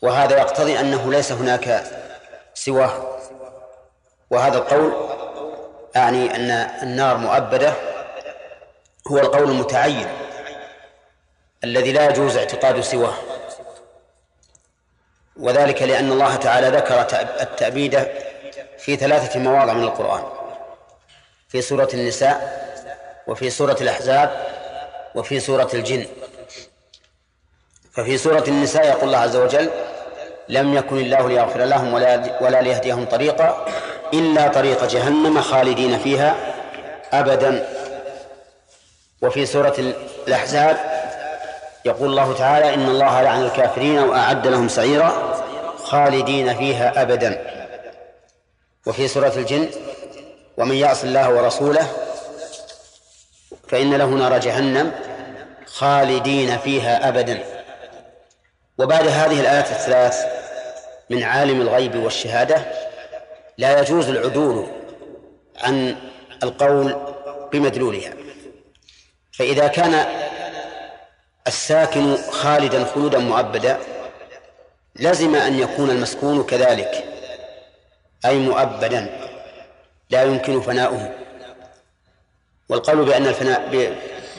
وهذا 0.02 0.38
يقتضي 0.38 0.80
أنه 0.80 1.12
ليس 1.12 1.32
هناك 1.32 1.84
سواه. 2.54 3.18
وهذا 4.30 4.58
القول 4.58 4.92
أعني 5.96 6.36
أن 6.36 6.50
النار 6.82 7.16
مؤبدة 7.16 7.74
هو 9.10 9.18
القول 9.18 9.50
المتعين 9.50 10.08
الذي 11.64 11.92
لا 11.92 12.10
يجوز 12.10 12.36
اعتقاد 12.36 12.80
سواه. 12.80 13.14
وذلك 15.36 15.82
لأن 15.82 16.12
الله 16.12 16.36
تعالى 16.36 16.68
ذكر 16.68 17.00
التأبيد 17.40 18.08
في 18.78 18.96
ثلاثة 18.96 19.40
مواضع 19.40 19.72
من 19.72 19.84
القرآن. 19.84 20.24
في 21.48 21.62
سورة 21.62 21.88
النساء 21.94 22.64
وفي 23.26 23.50
سورة 23.50 23.76
الأحزاب 23.80 24.53
وفي 25.14 25.40
سورة 25.40 25.68
الجن. 25.74 26.06
ففي 27.92 28.18
سورة 28.18 28.44
النساء 28.48 28.86
يقول 28.86 29.04
الله 29.04 29.18
عز 29.18 29.36
وجل 29.36 29.70
لم 30.48 30.74
يكن 30.74 30.98
الله 30.98 31.28
ليغفر 31.28 31.64
لهم 31.64 31.94
ولا 31.94 32.38
ولا 32.40 32.62
ليهديهم 32.62 33.04
طريقا 33.04 33.66
إلا 34.14 34.48
طريق 34.48 34.84
جهنم 34.84 35.40
خالدين 35.40 35.98
فيها 35.98 36.36
أبدا. 37.12 37.68
وفي 39.22 39.46
سورة 39.46 39.94
الأحزاب 40.28 40.76
يقول 41.84 42.10
الله 42.10 42.34
تعالى 42.34 42.74
إن 42.74 42.88
الله 42.88 43.22
لعن 43.22 43.42
الكافرين 43.42 43.98
وأعد 43.98 44.46
لهم 44.46 44.68
سعيرا 44.68 45.34
خالدين 45.78 46.54
فيها 46.56 47.02
أبدا. 47.02 47.54
وفي 48.86 49.08
سورة 49.08 49.32
الجن 49.36 49.68
ومن 50.56 50.74
يعص 50.74 51.04
الله 51.04 51.34
ورسوله 51.34 51.86
فإن 53.68 53.94
له 53.94 54.06
نار 54.06 54.38
جهنم 54.38 54.92
خالدين 55.66 56.58
فيها 56.58 57.08
أبدا. 57.08 57.44
وبعد 58.78 59.08
هذه 59.08 59.40
الآيات 59.40 59.70
الثلاث 59.70 60.24
من 61.10 61.22
عالم 61.22 61.60
الغيب 61.60 61.96
والشهادة 61.96 62.64
لا 63.58 63.80
يجوز 63.80 64.08
العدول 64.08 64.66
عن 65.56 65.96
القول 66.42 66.96
بمدلولها. 67.52 68.12
فإذا 69.32 69.66
كان 69.66 70.06
الساكن 71.46 72.16
خالدا 72.16 72.84
خلودا 72.84 73.18
مؤبدا 73.18 73.78
لزم 74.96 75.34
أن 75.34 75.58
يكون 75.58 75.90
المسكون 75.90 76.42
كذلك 76.42 77.04
أي 78.24 78.38
مؤبدا 78.38 79.18
لا 80.10 80.22
يمكن 80.22 80.60
فناؤه. 80.60 81.23
والقول 82.68 83.04
بأن 83.04 83.26
الفناء 83.26 83.90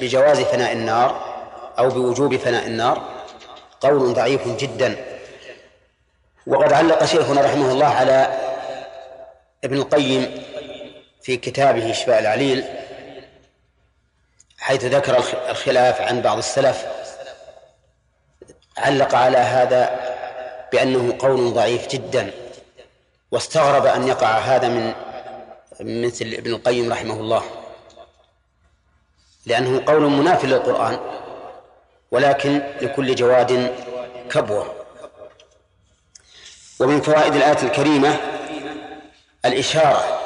بجواز 0.01 0.39
فناء 0.39 0.71
النار 0.71 1.35
أو 1.79 1.89
بوجوب 1.89 2.35
فناء 2.37 2.67
النار 2.67 3.01
قول 3.81 4.13
ضعيف 4.13 4.47
جدا. 4.47 4.95
وقد 6.47 6.73
علق 6.73 7.05
شيخنا 7.05 7.41
رحمه 7.41 7.71
الله 7.71 7.85
على 7.85 8.39
ابن 9.63 9.77
القيم 9.77 10.43
في 11.21 11.37
كتابه 11.37 11.91
شفاء 11.91 12.19
العليل 12.19 12.65
حيث 14.57 14.85
ذكر 14.85 15.23
الخلاف 15.49 16.01
عن 16.01 16.21
بعض 16.21 16.37
السلف 16.37 16.85
علق 18.77 19.15
على 19.15 19.37
هذا 19.37 19.99
بأنه 20.71 21.15
قول 21.19 21.53
ضعيف 21.53 21.87
جدا. 21.87 22.31
واستغرب 23.31 23.85
أن 23.85 24.07
يقع 24.07 24.37
هذا 24.37 24.67
من 24.67 24.93
مثل 25.81 26.25
ابن 26.25 26.51
القيم 26.51 26.91
رحمه 26.91 27.13
الله. 27.13 27.43
لأنه 29.45 29.83
قول 29.85 30.01
مناف 30.01 30.45
للقرآن 30.45 30.99
ولكن 32.11 32.61
لكل 32.81 33.15
جواد 33.15 33.75
كبوة. 34.31 34.73
ومن 36.79 37.01
فوائد 37.01 37.35
الآية 37.35 37.63
الكريمة 37.63 38.17
الإشارة 39.45 40.21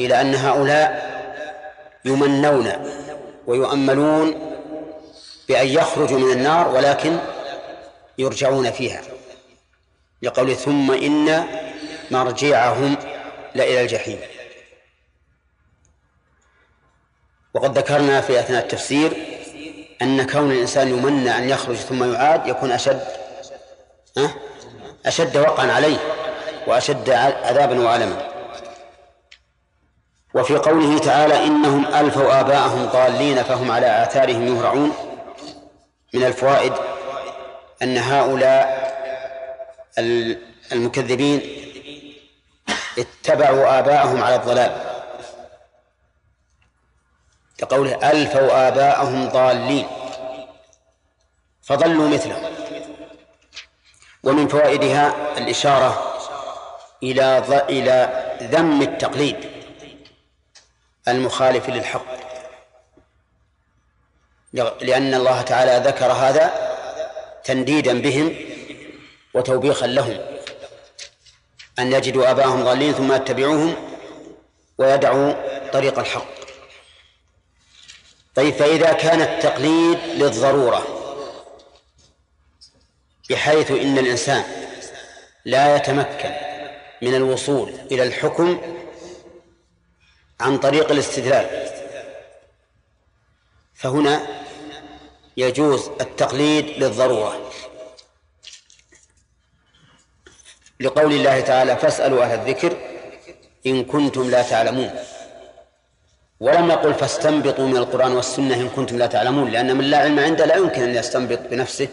إلى 0.00 0.20
أن 0.20 0.34
هؤلاء 0.34 1.10
يمنون 2.04 2.72
ويؤملون 3.46 4.34
بأن 5.48 5.66
يخرجوا 5.66 6.18
من 6.18 6.32
النار 6.32 6.68
ولكن 6.68 7.18
يرجعون 8.18 8.70
فيها. 8.70 9.02
لقول 10.22 10.56
ثم 10.56 10.92
إن 10.92 11.44
مرجعهم 12.10 12.96
لإلى 13.54 13.82
الجحيم. 13.82 14.18
وقد 17.54 17.78
ذكرنا 17.78 18.20
في 18.20 18.40
أثناء 18.40 18.62
التفسير 18.62 19.12
أن 20.02 20.26
كون 20.26 20.50
الإنسان 20.52 20.88
يمنى 20.88 21.38
أن 21.38 21.48
يخرج 21.48 21.76
ثم 21.76 22.12
يعاد 22.12 22.46
يكون 22.46 22.72
أشد 22.72 23.00
أشد 25.06 25.36
وقعا 25.36 25.72
عليه 25.72 25.96
وأشد 26.66 27.10
عذابا 27.10 27.80
وألما. 27.80 28.30
وفي 30.34 30.56
قوله 30.56 30.98
تعالى 30.98 31.44
إنهم 31.44 31.86
ألفوا 31.86 32.40
آباءهم 32.40 32.86
ضالين 32.86 33.42
فهم 33.42 33.70
على 33.70 34.02
آثارهم 34.02 34.56
يهرعون. 34.56 34.92
من 36.14 36.24
الفوائد 36.24 36.72
أن 37.82 37.98
هؤلاء 37.98 38.90
المكذبين 40.72 41.40
اتبعوا 42.98 43.78
آباءهم 43.78 44.22
على 44.22 44.34
الضلال. 44.36 44.89
كقوله 47.60 48.10
ألفوا 48.10 48.68
آباءهم 48.68 49.28
ضالين. 49.28 49.86
فضلوا 51.62 52.08
مثلهم. 52.08 52.52
ومن 54.22 54.48
فوائدها 54.48 55.14
الإشارة 55.38 56.16
إلى 57.02 57.38
إلى 57.68 57.96
ذم 58.42 58.82
التقليد 58.82 59.36
المخالف 61.08 61.68
للحق. 61.68 62.06
لأن 64.80 65.14
الله 65.14 65.42
تعالى 65.42 65.88
ذكر 65.88 66.12
هذا 66.12 66.50
تنديدا 67.44 68.02
بهم 68.02 68.34
وتوبيخا 69.34 69.86
لهم. 69.86 70.18
أن 71.78 71.92
يجدوا 71.92 72.30
آباءهم 72.30 72.64
ضالين 72.64 72.92
ثم 72.92 73.12
يتبعوهم 73.12 73.74
ويدعوا 74.78 75.32
طريق 75.72 75.98
الحق. 75.98 76.39
طيب 78.34 78.54
فإذا 78.54 78.92
كان 78.92 79.22
التقليد 79.22 79.98
للضرورة 79.98 80.86
بحيث 83.30 83.70
إن 83.70 83.98
الإنسان 83.98 84.44
لا 85.44 85.76
يتمكن 85.76 86.32
من 87.02 87.14
الوصول 87.14 87.72
إلى 87.92 88.02
الحكم 88.02 88.60
عن 90.40 90.58
طريق 90.58 90.90
الاستدلال 90.90 91.70
فهنا 93.74 94.26
يجوز 95.36 95.88
التقليد 96.00 96.64
للضرورة. 96.66 97.50
لقول 100.80 101.12
الله 101.12 101.40
تعالى 101.40 101.76
فاسألوا 101.76 102.24
أهل 102.24 102.40
الذكر 102.40 102.76
إن 103.66 103.84
كنتم 103.84 104.30
لا 104.30 104.42
تعلمون 104.42 104.94
ولم 106.40 106.70
يقل 106.70 106.94
فاستنبطوا 106.94 107.66
من 107.66 107.76
القرآن 107.76 108.12
والسنة 108.12 108.54
إن 108.54 108.68
كنتم 108.68 108.98
لا 108.98 109.06
تعلمون 109.06 109.50
لأن 109.50 109.76
من 109.76 109.84
لا 109.84 109.98
علم 109.98 110.18
عنده 110.18 110.44
لا 110.44 110.56
يمكن 110.56 110.82
أن 110.82 110.94
يستنبط 110.94 111.38
بنفسه. 111.38 111.88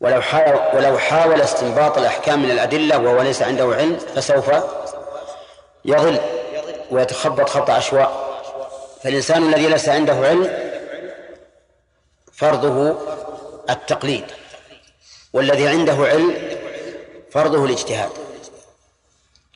ولو 0.00 0.22
حاول 0.22 0.76
ولو 0.76 0.98
حاول 0.98 1.40
استنباط 1.40 1.98
الأحكام 1.98 2.42
من 2.42 2.50
الأدلة 2.50 2.98
وهو 2.98 3.22
ليس 3.22 3.42
عنده 3.42 3.64
علم 3.64 3.98
فسوف 4.14 4.50
يضل 5.84 6.18
ويتخبط 6.90 7.48
خط 7.48 7.70
عشواء. 7.70 8.30
فالإنسان 9.02 9.42
الذي 9.42 9.68
ليس 9.68 9.88
عنده 9.88 10.14
علم 10.14 10.50
فرضه 12.32 12.98
التقليد 13.70 14.24
والذي 15.32 15.68
عنده 15.68 15.92
علم 15.92 16.34
فرضه 17.30 17.64
الاجتهاد. 17.64 18.10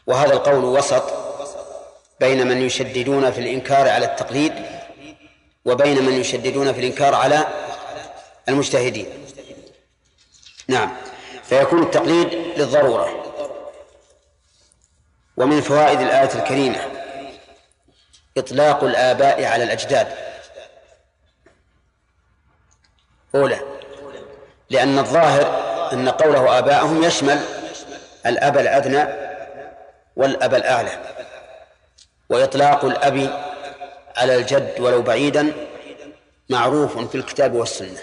وهذا 0.06 0.32
القول 0.32 0.64
وسط 0.64 1.23
بين 2.24 2.46
من 2.46 2.62
يشددون 2.62 3.30
في 3.30 3.40
الإنكار 3.40 3.88
على 3.88 4.06
التقليد 4.06 4.52
وبين 5.64 6.04
من 6.04 6.12
يشددون 6.12 6.72
في 6.72 6.80
الإنكار 6.80 7.14
على 7.14 7.46
المجتهدين. 8.48 9.06
نعم. 10.68 10.96
فيكون 11.42 11.82
التقليد 11.82 12.34
للضرورة 12.56 13.08
ومن 15.36 15.60
فوائد 15.60 16.00
الآية 16.00 16.34
الكريمة 16.34 16.80
إطلاق 18.36 18.84
الآباء 18.84 19.44
على 19.44 19.64
الأجداد. 19.64 20.08
أولى 23.34 23.60
لأن 24.70 24.98
الظاهر 24.98 25.46
أن 25.92 26.08
قوله 26.08 26.58
آباءهم 26.58 27.04
يشمل 27.04 27.40
الأب 28.26 28.58
الأدنى 28.58 29.06
والأب 30.16 30.54
الأعلى. 30.54 31.14
وإطلاق 32.28 32.84
الأب 32.84 33.44
على 34.16 34.36
الجد 34.36 34.80
ولو 34.80 35.02
بعيدا 35.02 35.52
معروف 36.50 36.98
في 36.98 37.14
الكتاب 37.14 37.54
والسنة. 37.54 38.00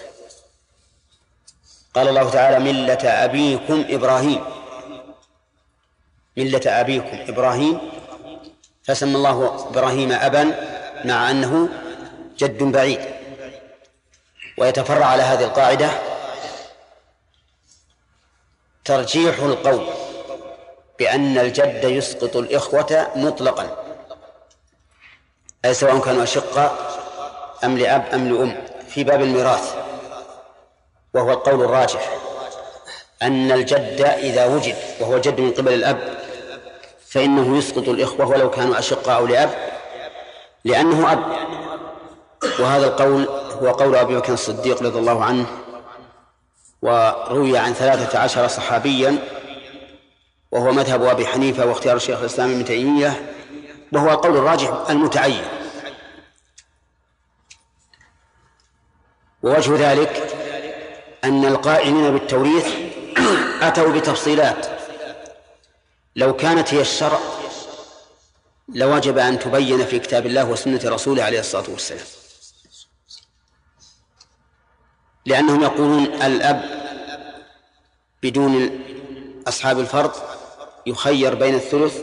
قال 1.94 2.08
الله 2.08 2.30
تعالى 2.30 2.58
ملة 2.58 3.24
أبيكم 3.24 3.84
إبراهيم. 3.88 4.44
ملة 6.36 6.60
أبيكم 6.66 7.18
إبراهيم. 7.28 7.78
فسمى 8.84 9.16
الله 9.16 9.68
إبراهيم 9.68 10.12
أبا 10.12 10.44
مع 11.04 11.30
أنه 11.30 11.68
جد 12.38 12.62
بعيد. 12.62 13.00
ويتفرع 14.58 15.06
على 15.06 15.22
هذه 15.22 15.44
القاعدة 15.44 15.90
ترجيح 18.84 19.38
القول 19.38 19.86
بأن 20.98 21.38
الجد 21.38 21.84
يسقط 21.84 22.36
الإخوة 22.36 23.10
مطلقا. 23.16 23.81
أي 25.64 25.74
سواء 25.74 25.98
كانوا 25.98 26.22
أشقة 26.22 26.78
أم 27.64 27.78
لأب 27.78 28.04
أم 28.14 28.28
لأم 28.28 28.56
في 28.88 29.04
باب 29.04 29.22
الميراث 29.22 29.74
وهو 31.14 31.32
القول 31.32 31.60
الراجح 31.64 32.18
أن 33.22 33.52
الجد 33.52 34.00
إذا 34.00 34.46
وجد 34.46 34.76
وهو 35.00 35.18
جد 35.18 35.40
من 35.40 35.50
قبل 35.50 35.72
الأب 35.72 36.18
فإنه 37.08 37.58
يسقط 37.58 37.88
الإخوة 37.88 38.28
ولو 38.28 38.50
كانوا 38.50 38.78
أشقة 38.78 39.12
أو 39.12 39.26
لأب 39.26 39.50
لأنه 40.64 41.12
أب. 41.12 41.22
وهذا 42.58 42.86
القول 42.86 43.28
هو 43.62 43.70
قول 43.70 43.96
أبي 43.96 44.16
بكر 44.16 44.32
الصديق 44.32 44.82
رضي 44.82 44.98
الله 44.98 45.24
عنه 45.24 45.46
وروي 46.82 47.58
عن 47.58 47.72
ثلاثة 47.72 48.18
عشر 48.18 48.48
صحابيا 48.48 49.18
وهو 50.52 50.72
مذهب 50.72 51.02
أبي 51.02 51.26
حنيفة 51.26 51.66
واختيار 51.66 51.96
الشيخ 51.96 52.20
الإسلام 52.20 52.50
ابن 52.50 52.64
تيمية 52.64 53.32
وهو 53.92 54.10
القول 54.10 54.36
الراجح 54.36 54.90
المتعين. 54.90 55.44
ووجه 59.42 59.92
ذلك 59.92 60.38
أن 61.24 61.44
القائمين 61.44 62.10
بالتوريث 62.10 62.66
أتوا 63.62 63.92
بتفصيلات. 63.92 64.66
لو 66.16 66.36
كانت 66.36 66.74
هي 66.74 66.80
الشرع 66.80 67.18
لوجب 68.68 69.18
أن 69.18 69.38
تبين 69.38 69.86
في 69.86 69.98
كتاب 69.98 70.26
الله 70.26 70.44
وسنة 70.50 70.80
رسوله 70.84 71.22
عليه 71.22 71.40
الصلاة 71.40 71.70
والسلام. 71.70 72.06
لأنهم 75.26 75.62
يقولون 75.62 76.04
الأب 76.04 76.62
بدون 78.22 78.80
أصحاب 79.48 79.80
الفرض 79.80 80.12
يخير 80.86 81.34
بين 81.34 81.54
الثلث 81.54 81.98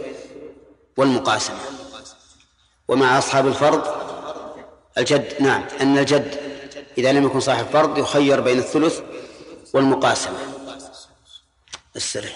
والمقاسمة. 0.98 1.79
ومع 2.90 3.18
أصحاب 3.18 3.48
الفرض 3.48 3.82
الجد 4.98 5.42
نعم 5.42 5.64
أن 5.82 5.98
الجد 5.98 6.36
إذا 6.98 7.12
لم 7.12 7.26
يكن 7.26 7.40
صاحب 7.40 7.66
فرض 7.66 7.98
يخير 7.98 8.42
بين 8.42 8.58
الثلث 8.58 9.00
والمقاسمة 9.74 10.38
السر 11.96 12.30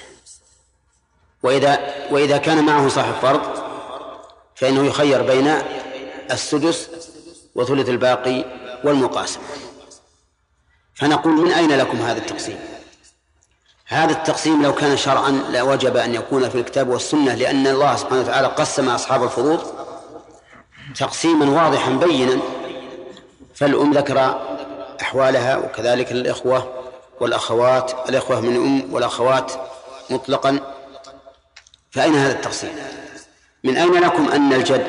وإذا 1.43 1.95
وإذا 2.11 2.37
كان 2.37 2.65
معه 2.65 2.87
صاحب 2.87 3.13
فرض 3.13 3.41
فإنه 4.55 4.85
يخير 4.85 5.21
بين 5.21 5.53
السدس 6.31 6.89
وثلث 7.55 7.89
الباقي 7.89 8.45
والمقاسمة. 8.83 9.43
فنقول 10.95 11.33
من 11.33 11.51
أين 11.51 11.71
لكم 11.71 11.97
هذا 11.97 12.17
التقسيم؟ 12.17 12.59
هذا 13.85 14.11
التقسيم 14.11 14.63
لو 14.63 14.75
كان 14.75 14.97
شرعا 14.97 15.31
لوجب 15.31 15.97
أن 15.97 16.15
يكون 16.15 16.49
في 16.49 16.55
الكتاب 16.55 16.89
والسنة 16.89 17.35
لأن 17.35 17.67
الله 17.67 17.95
سبحانه 17.95 18.21
وتعالى 18.21 18.47
قسم 18.47 18.89
أصحاب 18.89 19.23
الفروض 19.23 19.82
تقسيما 20.95 21.63
واضحا 21.63 21.91
بينا 21.91 22.39
فالأم 23.55 23.93
ذكر 23.93 24.41
أحوالها 25.01 25.57
وكذلك 25.57 26.11
الإخوة 26.11 26.73
والأخوات 27.19 28.09
الإخوة 28.09 28.41
من 28.41 28.55
أم 28.55 28.93
والأخوات 28.93 29.51
مطلقا. 30.09 30.59
فأين 31.91 32.15
هذا 32.15 32.31
التقسيم؟ 32.31 32.75
من 33.63 33.77
أين 33.77 33.93
لكم 33.93 34.29
أن 34.29 34.53
الجد 34.53 34.87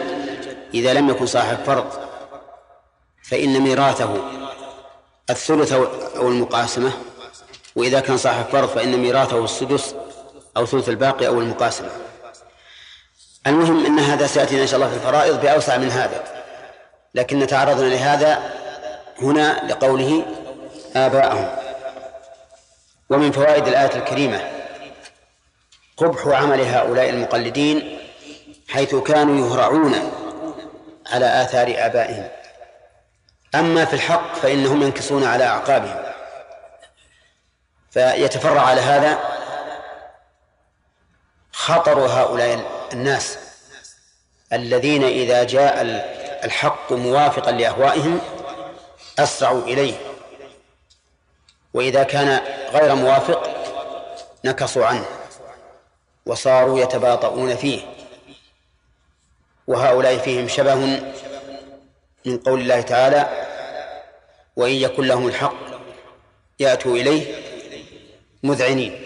إذا 0.74 0.92
لم 0.92 1.08
يكن 1.08 1.26
صاحب 1.26 1.56
فرض 1.66 1.86
فإن 3.22 3.60
ميراثه 3.60 4.14
الثلث 5.30 5.72
أو 6.16 6.28
المقاسمة 6.28 6.92
وإذا 7.76 8.00
كان 8.00 8.16
صاحب 8.16 8.44
فرض 8.44 8.68
فإن 8.68 8.96
ميراثه 8.96 9.44
السدس 9.44 9.94
أو 10.56 10.66
ثلث 10.66 10.88
الباقي 10.88 11.26
أو 11.26 11.40
المقاسمة. 11.40 12.03
المهم 13.46 13.86
أن 13.86 13.98
هذا 13.98 14.26
سيأتينا 14.26 14.62
إن 14.62 14.66
شاء 14.66 14.76
الله 14.76 14.88
في 14.88 14.96
الفرائض 14.96 15.40
بأوسع 15.40 15.76
من 15.76 15.90
هذا. 15.90 16.24
لكن 17.14 17.46
تعرضنا 17.46 17.86
لهذا 17.86 18.52
هنا 19.22 19.60
لقوله 19.68 20.24
آباءهم. 20.96 21.56
ومن 23.10 23.32
فوائد 23.32 23.68
الآية 23.68 23.96
الكريمة 23.96 24.50
قبح 25.96 26.26
عمل 26.26 26.60
هؤلاء 26.60 27.10
المقلدين 27.10 27.98
حيث 28.68 28.94
كانوا 28.94 29.48
يهرعون 29.48 29.94
على 31.12 31.42
آثار 31.42 31.74
آبائهم. 31.76 32.28
أما 33.54 33.84
في 33.84 33.94
الحق 33.94 34.34
فإنهم 34.34 34.82
ينكصون 34.82 35.24
على 35.24 35.44
أعقابهم. 35.44 36.04
فيتفرع 37.90 38.60
على 38.60 38.80
هذا 38.80 39.18
خطر 41.52 41.98
هؤلاء 41.98 42.64
الناس 42.94 43.38
الذين 44.52 45.04
إذا 45.04 45.44
جاء 45.44 45.82
الحق 46.44 46.92
موافقا 46.92 47.52
لأهوائهم 47.52 48.20
أسرعوا 49.18 49.62
إليه. 49.62 49.94
وإذا 51.74 52.02
كان 52.02 52.40
غير 52.72 52.94
موافق 52.94 53.50
نكصوا 54.44 54.86
عنه 54.86 55.04
وصاروا 56.26 56.78
يتباطؤون 56.80 57.56
فيه. 57.56 57.80
وهؤلاء 59.66 60.18
فيهم 60.18 60.48
شبه 60.48 60.74
من 62.24 62.38
قول 62.38 62.60
الله 62.60 62.80
تعالى 62.80 63.28
وإن 64.56 64.72
يكن 64.72 65.04
لهم 65.06 65.26
الحق 65.26 65.54
يأتوا 66.60 66.96
إليه 66.96 67.34
مذعنين. 68.42 69.03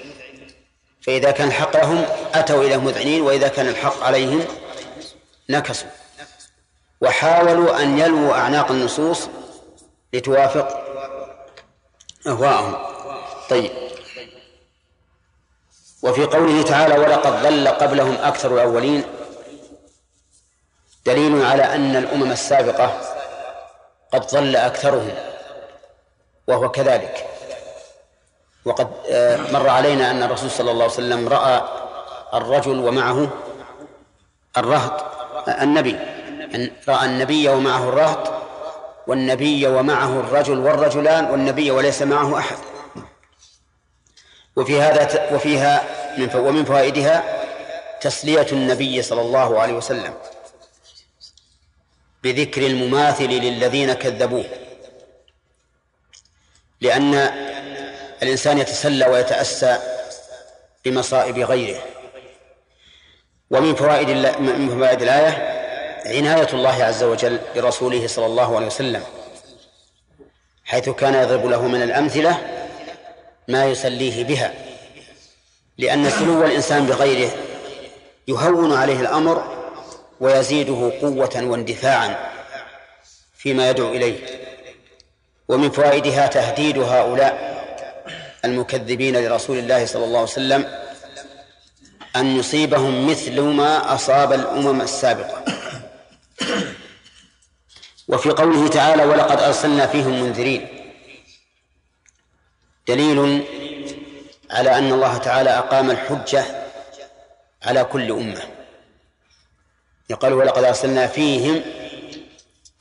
فإذا 1.08 1.30
كان 1.30 1.48
الحق 1.48 1.76
لهم 1.76 2.04
أتوا 2.34 2.62
إليه 2.62 2.76
مذعنين 2.76 3.22
وإذا 3.22 3.48
كان 3.48 3.68
الحق 3.68 4.02
عليهم 4.02 4.44
نكصوا 5.48 5.88
وحاولوا 7.00 7.82
أن 7.82 7.98
يلووا 7.98 8.34
أعناق 8.34 8.70
النصوص 8.70 9.28
لتوافق 10.12 10.84
أهواءهم. 12.26 12.76
طيب. 13.50 13.70
وفي 16.02 16.24
قوله 16.24 16.62
تعالى 16.62 16.98
ولقد 16.98 17.42
ضل 17.42 17.68
قبلهم 17.68 18.14
أكثر 18.14 18.54
الأولين 18.54 19.04
دليل 21.06 21.44
على 21.44 21.62
أن 21.62 21.96
الأمم 21.96 22.32
السابقة 22.32 23.00
قد 24.12 24.26
ضل 24.26 24.56
أكثرهم 24.56 25.14
وهو 26.48 26.70
كذلك. 26.70 27.37
وقد 28.64 28.88
آه، 29.10 29.52
مر 29.52 29.68
علينا 29.68 30.10
أن 30.10 30.22
الرسول 30.22 30.50
صلى 30.50 30.70
الله 30.70 30.82
عليه 30.84 30.92
وسلم 30.94 31.28
رأى 31.28 31.62
الرجل 32.34 32.78
ومعه 32.78 33.28
الرهط 34.56 35.04
النبي 35.48 35.98
رأى 36.88 37.06
النبي 37.06 37.48
ومعه 37.48 37.88
الرهط 37.88 38.32
والنبي 39.06 39.66
ومعه 39.66 40.20
الرجل 40.20 40.58
والرجلان 40.58 41.24
والنبي 41.24 41.70
وليس 41.70 42.02
معه 42.02 42.38
أحد. 42.38 42.56
وفي 44.56 44.80
هذا 44.80 45.34
وفيها 45.34 45.84
من 46.18 46.34
ومن 46.34 46.64
فوائدها 46.64 47.24
تسلية 48.00 48.46
النبي 48.52 49.02
صلى 49.02 49.20
الله 49.20 49.60
عليه 49.60 49.72
وسلم 49.72 50.14
بذكر 52.22 52.66
المماثل 52.66 53.28
للذين 53.28 53.92
كذبوه 53.92 54.44
لأن 56.80 57.14
الإنسان 58.22 58.58
يتسلى 58.58 59.06
ويتأسى 59.06 59.78
بمصائب 60.84 61.38
غيره. 61.38 61.80
ومن 63.50 63.74
فوائد 63.74 64.08
من 64.40 64.68
فوائد 64.68 65.02
الآية 65.02 65.58
عناية 66.06 66.48
الله 66.52 66.84
عز 66.84 67.02
وجل 67.02 67.38
برسوله 67.56 68.06
صلى 68.06 68.26
الله 68.26 68.56
عليه 68.56 68.66
وسلم 68.66 69.02
حيث 70.64 70.88
كان 70.88 71.14
يضرب 71.14 71.46
له 71.46 71.68
من 71.68 71.82
الأمثلة 71.82 72.38
ما 73.48 73.64
يسليه 73.64 74.24
بها 74.24 74.54
لأن 75.78 76.10
سلو 76.10 76.44
الإنسان 76.44 76.86
بغيره 76.86 77.30
يهون 78.28 78.76
عليه 78.76 79.00
الأمر 79.00 79.58
ويزيده 80.20 80.92
قوة 81.00 81.30
واندفاعا 81.36 82.16
فيما 83.36 83.70
يدعو 83.70 83.88
إليه. 83.88 84.18
ومن 85.48 85.70
فوائدها 85.70 86.26
تهديد 86.26 86.78
هؤلاء 86.78 87.57
المكذبين 88.44 89.16
لرسول 89.16 89.58
الله 89.58 89.86
صلى 89.86 90.04
الله 90.04 90.18
عليه 90.18 90.28
وسلم 90.28 90.88
أن 92.16 92.36
يصيبهم 92.36 93.10
مثل 93.10 93.40
ما 93.40 93.94
أصاب 93.94 94.32
الأمم 94.32 94.80
السابقة. 94.80 95.44
وفي 98.08 98.30
قوله 98.30 98.68
تعالى 98.68 99.04
ولقد 99.04 99.40
أرسلنا 99.40 99.86
فيهم 99.86 100.22
منذرين 100.22 100.68
دليل 102.88 103.44
على 104.50 104.78
أن 104.78 104.92
الله 104.92 105.16
تعالى 105.16 105.50
أقام 105.50 105.90
الحجة 105.90 106.44
على 107.62 107.84
كل 107.84 108.12
أمة. 108.12 108.42
يقال 110.10 110.32
ولقد 110.32 110.64
أرسلنا 110.64 111.06
فيهم 111.06 111.62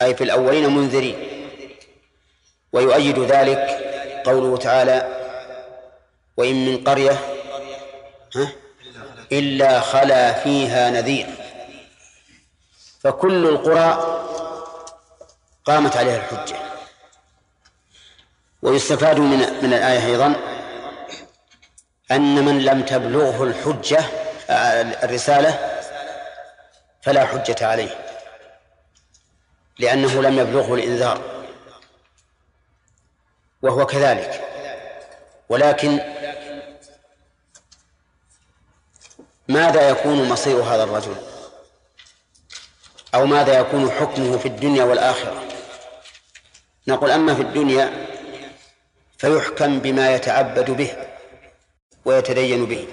أي 0.02 0.14
في 0.14 0.24
الأولين 0.24 0.70
منذرين. 0.76 1.16
ويؤيد 2.72 3.18
ذلك 3.18 3.58
قوله 4.26 4.56
تعالى 4.56 5.17
وإن 6.38 6.66
من 6.66 6.84
قرية 6.84 7.18
ها؟ 8.36 8.52
إلا 9.32 9.80
خلا 9.80 10.32
فيها 10.32 10.90
نذير. 10.90 11.26
فكل 13.00 13.46
القرى 13.46 13.90
قامت 15.64 15.96
عليها 15.96 16.16
الحجة. 16.16 16.56
ويستفاد 18.62 19.18
من 19.18 19.38
من 19.38 19.74
الآية 19.74 20.06
أيضا 20.06 20.34
أن 22.10 22.44
من 22.44 22.64
لم 22.64 22.82
تبلغه 22.82 23.44
الحجة 23.44 24.04
الرسالة 25.04 25.80
فلا 27.02 27.26
حجة 27.26 27.66
عليه 27.66 27.98
لأنه 29.78 30.22
لم 30.22 30.38
يبلغه 30.38 30.74
الإنذار. 30.74 31.20
وهو 33.62 33.86
كذلك. 33.86 34.47
ولكن 35.48 36.00
ماذا 39.48 39.88
يكون 39.88 40.28
مصير 40.28 40.56
هذا 40.56 40.84
الرجل؟ 40.84 41.16
أو 43.14 43.26
ماذا 43.26 43.58
يكون 43.58 43.90
حكمه 43.90 44.38
في 44.38 44.48
الدنيا 44.48 44.84
والآخرة؟ 44.84 45.42
نقول 46.88 47.10
أما 47.10 47.34
في 47.34 47.42
الدنيا 47.42 48.06
فيحكم 49.18 49.78
بما 49.78 50.14
يتعبد 50.14 50.70
به 50.70 50.92
ويتدين 52.04 52.66
به 52.66 52.86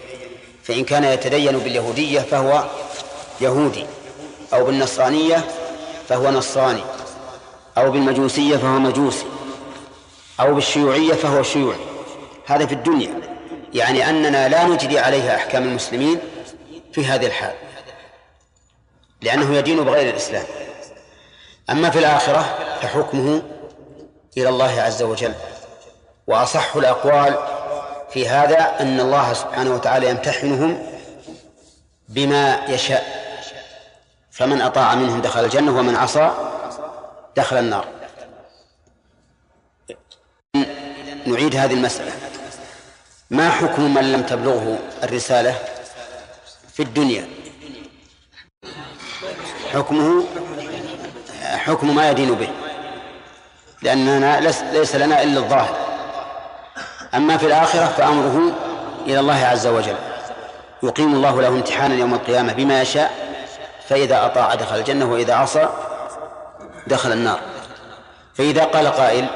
فإن 0.63 0.85
كان 0.85 1.03
يتدين 1.03 1.59
باليهودية 1.59 2.19
فهو 2.19 2.69
يهودي 3.41 3.85
أو 4.53 4.65
بالنصرانية 4.65 5.45
فهو 6.09 6.31
نصراني 6.31 6.83
أو 7.77 7.91
بالمجوسية 7.91 8.57
فهو 8.57 8.79
مجوسي 8.79 9.25
أو 10.39 10.53
بالشيوعية 10.53 11.13
فهو 11.13 11.43
شيوعي. 11.43 11.94
هذا 12.45 12.65
في 12.65 12.73
الدنيا. 12.73 13.21
يعني 13.73 14.09
أننا 14.09 14.49
لا 14.49 14.63
نجري 14.63 14.99
عليها 14.99 15.35
أحكام 15.35 15.63
المسلمين 15.63 16.19
في 16.93 17.05
هذه 17.05 17.25
الحال. 17.25 17.53
لأنه 19.21 19.55
يدين 19.55 19.83
بغير 19.83 20.09
الإسلام. 20.09 20.45
أما 21.69 21.89
في 21.89 21.99
الآخرة 21.99 22.57
فحكمه 22.81 23.41
إلى 24.37 24.49
الله 24.49 24.81
عز 24.81 25.03
وجل. 25.03 25.33
وأصح 26.27 26.75
الأقوال 26.75 27.37
في 28.09 28.29
هذا 28.29 28.79
أن 28.79 28.99
الله 28.99 29.33
سبحانه 29.33 29.73
وتعالى 29.73 30.09
يمتحنهم 30.09 30.83
بما 32.09 32.65
يشاء. 32.67 33.25
فمن 34.31 34.61
أطاع 34.61 34.95
منهم 34.95 35.21
دخل 35.21 35.43
الجنة 35.45 35.79
ومن 35.79 35.95
عصى 35.95 36.31
دخل 37.35 37.57
النار. 37.57 37.87
نعيد 41.25 41.55
هذه 41.55 41.73
المسألة. 41.73 42.11
ما 43.31 43.49
حكم 43.49 43.93
من 43.93 44.11
لم 44.11 44.21
تبلغه 44.21 44.79
الرسالة 45.03 45.55
في 46.73 46.83
الدنيا؟ 46.83 47.27
حكمه 49.73 50.23
حكم 51.41 51.95
ما 51.95 52.09
يدين 52.09 52.35
به 52.35 52.49
لأننا 53.81 54.39
ليس 54.73 54.95
لنا 54.95 55.23
إلا 55.23 55.39
الظاهر. 55.39 55.77
أما 57.13 57.37
في 57.37 57.45
الآخرة 57.45 57.85
فأمره 57.85 58.51
إلى 59.07 59.19
الله 59.19 59.45
عز 59.45 59.67
وجل. 59.67 59.95
يقيم 60.83 61.15
الله 61.15 61.41
له 61.41 61.47
امتحانا 61.47 61.95
يوم 61.95 62.13
القيامة 62.13 62.53
بما 62.53 62.81
يشاء 62.81 63.11
فإذا 63.89 64.25
أطاع 64.25 64.55
دخل 64.55 64.75
الجنة 64.75 65.11
وإذا 65.11 65.33
عصى 65.33 65.69
دخل 66.87 67.11
النار. 67.11 67.39
فإذا 68.33 68.63
قال 68.63 68.87
قائل 68.87 69.27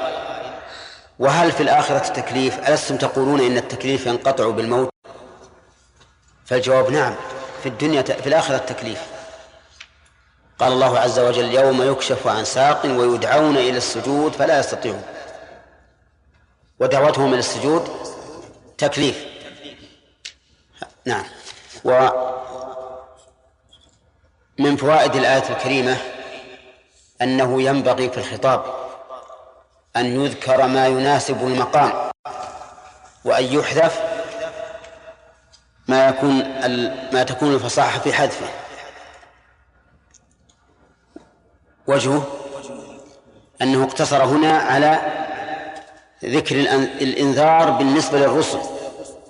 وهل 1.20 1.52
في 1.52 1.64
الآخرة 1.64 2.00
تكليف؟ 2.00 2.70
ألستم 2.70 2.98
تقولون 2.98 3.42
إن 3.42 3.58
التكليف 3.58 4.06
ينقطع 4.06 4.50
بالموت؟ 4.50 4.90
فالجواب 6.46 6.92
نعم 6.92 7.16
في 7.64 7.70
الدنيا 7.70 8.02
في 8.02 8.28
الآخرة 8.28 8.56
التكليف. 8.56 9.02
قال 10.60 10.74
الله 10.74 11.00
عز 11.00 11.20
وجل 11.20 11.54
يوم 11.54 11.92
يكشف 11.92 12.28
عن 12.28 12.46
ساق 12.46 12.86
ويدعون 12.86 13.58
إلى 13.58 13.78
السجود 13.78 14.32
فلا 14.32 14.60
يستطيعون. 14.60 15.04
ودعوتهم 16.80 17.30
إلى 17.30 17.40
السجود 17.40 17.90
تكليف. 18.78 19.26
نعم. 21.06 21.26
ومن 21.84 22.16
فوائد 24.78 25.16
الآية 25.16 25.50
الكريمة 25.50 25.98
أنه 27.22 27.62
ينبغي 27.62 28.10
في 28.10 28.18
الخطاب 28.18 28.88
أن 30.00 30.26
يذكر 30.26 30.68
ما 30.68 30.88
يناسب 30.88 31.48
المقام 31.48 31.92
وأن 33.26 33.44
يحذف 33.44 34.02
ما 35.88 36.08
يكون 36.08 36.34
ما 37.14 37.24
تكون 37.24 37.54
الفصاحة 37.54 38.00
في 38.00 38.14
حذفه. 38.14 38.48
وجهه 41.88 42.28
أنه 43.62 43.84
اقتصر 43.84 44.24
هنا 44.24 44.58
على 44.58 45.00
ذكر 46.26 46.56
الإنذار 47.02 47.70
بالنسبة 47.70 48.20
للرسل 48.20 48.60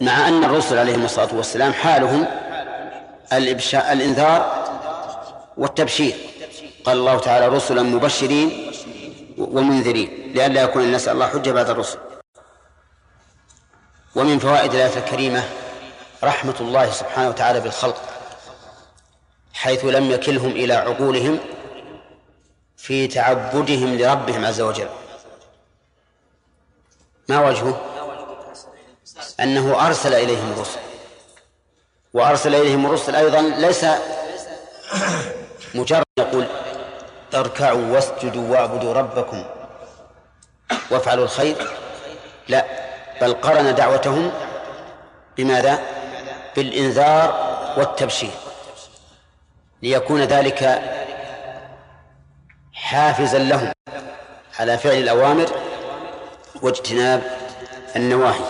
مع 0.01 0.27
أن 0.27 0.43
الرسل 0.43 0.77
عليهم 0.77 1.05
الصلاة 1.05 1.35
والسلام 1.35 1.73
حالهم 1.73 2.25
الإنذار 3.33 4.65
والتبشير. 5.57 6.15
قال 6.83 6.97
الله 6.97 7.19
تعالى 7.19 7.47
رسلا 7.47 7.83
مبشرين 7.83 8.68
ومنذرين 9.39 10.33
لئلا 10.35 10.61
يكون 10.61 10.83
الناس 10.83 11.07
الله 11.07 11.27
حجة 11.27 11.51
بعد 11.51 11.69
الرسل. 11.69 11.97
ومن 14.15 14.39
فوائد 14.39 14.73
الآية 14.73 14.97
الكريمة 14.97 15.43
رحمة 16.23 16.55
الله 16.59 16.91
سبحانه 16.91 17.29
وتعالى 17.29 17.59
بالخلق 17.59 18.01
حيث 19.53 19.85
لم 19.85 20.11
يكلهم 20.11 20.51
إلى 20.51 20.73
عقولهم 20.73 21.39
في 22.77 23.07
تعبدهم 23.07 23.97
لربهم 23.97 24.45
عز 24.45 24.61
وجل. 24.61 24.89
ما 27.29 27.47
وجهه؟ 27.49 27.81
أنه 29.39 29.87
أرسل 29.87 30.13
إليهم 30.13 30.51
الرسل. 30.51 30.79
وأرسل 32.13 32.55
إليهم 32.55 32.85
الرسل 32.85 33.15
أيضا 33.15 33.41
ليس 33.41 33.85
مجرد 35.75 36.03
يقول 36.19 36.45
اركعوا 37.33 37.93
واسجدوا 37.93 38.51
واعبدوا 38.51 38.93
ربكم 38.93 39.43
وافعلوا 40.91 41.23
الخير. 41.23 41.55
لا 42.47 42.65
بل 43.21 43.33
قرن 43.33 43.75
دعوتهم 43.75 44.31
بماذا؟ 45.37 45.79
بالإنذار 46.55 47.49
والتبشير 47.77 48.31
ليكون 49.81 50.21
ذلك 50.21 50.81
حافزا 52.73 53.37
لهم 53.39 53.71
على 54.59 54.77
فعل 54.77 54.97
الأوامر 54.97 55.49
واجتناب 56.61 57.21
النواهي. 57.95 58.45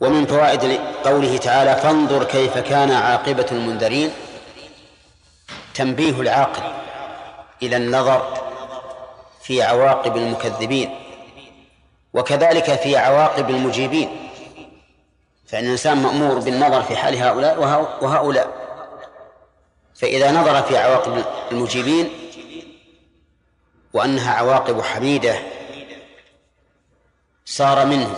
ومن 0.00 0.26
فوائد 0.26 0.80
قوله 1.04 1.36
تعالى 1.36 1.76
فانظر 1.76 2.24
كيف 2.24 2.58
كان 2.58 2.90
عاقبة 2.90 3.46
المنذرين. 3.52 4.10
تنبيه 5.74 6.20
العاقل 6.20 6.62
إلى 7.62 7.76
النظر 7.76 8.50
في 9.42 9.62
عواقب 9.62 10.16
المكذبين 10.16 10.94
وكذلك 12.14 12.74
في 12.74 12.96
عواقب 12.96 13.50
المجيبين 13.50 14.30
فإن 15.46 15.64
الإنسان 15.64 16.02
مأمور 16.02 16.38
بالنظر 16.38 16.82
في 16.82 16.96
حال 16.96 17.16
هؤلاء 17.16 17.60
وهؤلاء. 18.02 18.60
فإذا 19.94 20.32
نظر 20.32 20.62
في 20.62 20.76
عواقب 20.76 21.24
المجيبين 21.52 22.08
وأنها 23.92 24.34
عواقب 24.34 24.80
حميدة 24.82 25.38
صار 27.44 27.86
منهم. 27.86 28.14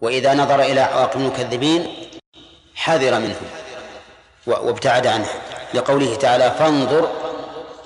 وإذا 0.00 0.34
نظر 0.34 0.60
إلى 0.60 0.80
عواقب 0.80 1.20
المكذبين 1.20 2.08
حذر 2.74 3.18
منهم 3.18 3.46
وابتعد 4.46 5.06
عنها 5.06 5.34
لقوله 5.74 6.14
تعالى 6.14 6.50
فانظر 6.58 7.27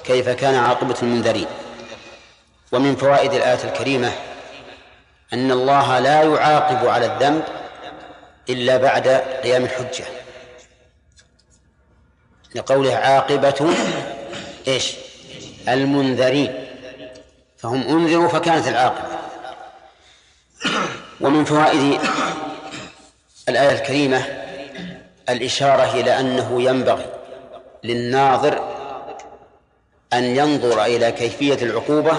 كيف 0.05 0.29
كان 0.29 0.55
عاقبة 0.55 0.95
المنذرين. 1.03 1.47
ومن 2.73 2.97
فوائد 2.97 3.33
الآية 3.33 3.65
الكريمة 3.65 4.13
أن 5.33 5.51
الله 5.51 5.99
لا 5.99 6.23
يعاقب 6.23 6.89
على 6.89 7.07
الذنب 7.07 7.43
إلا 8.49 8.77
بعد 8.77 9.09
قيام 9.43 9.65
الحجة. 9.65 10.05
لقوله 12.55 12.95
عاقبة 12.95 13.75
إيش؟ 14.69 14.93
المنذرين. 15.69 16.67
فهم 17.59 17.83
أنذروا 17.83 18.29
فكانت 18.29 18.69
العاقبة. 18.69 19.19
ومن 21.21 21.45
فوائد 21.45 22.01
الآية 23.49 23.73
الكريمة 23.79 24.25
الإشارة 25.29 25.95
إلى 25.95 26.21
أنه 26.21 26.63
ينبغي 26.63 27.07
للناظر 27.85 28.72
أن 30.13 30.25
ينظر 30.25 30.85
إلى 30.85 31.13
كيفية 31.13 31.55
العقوبة 31.55 32.19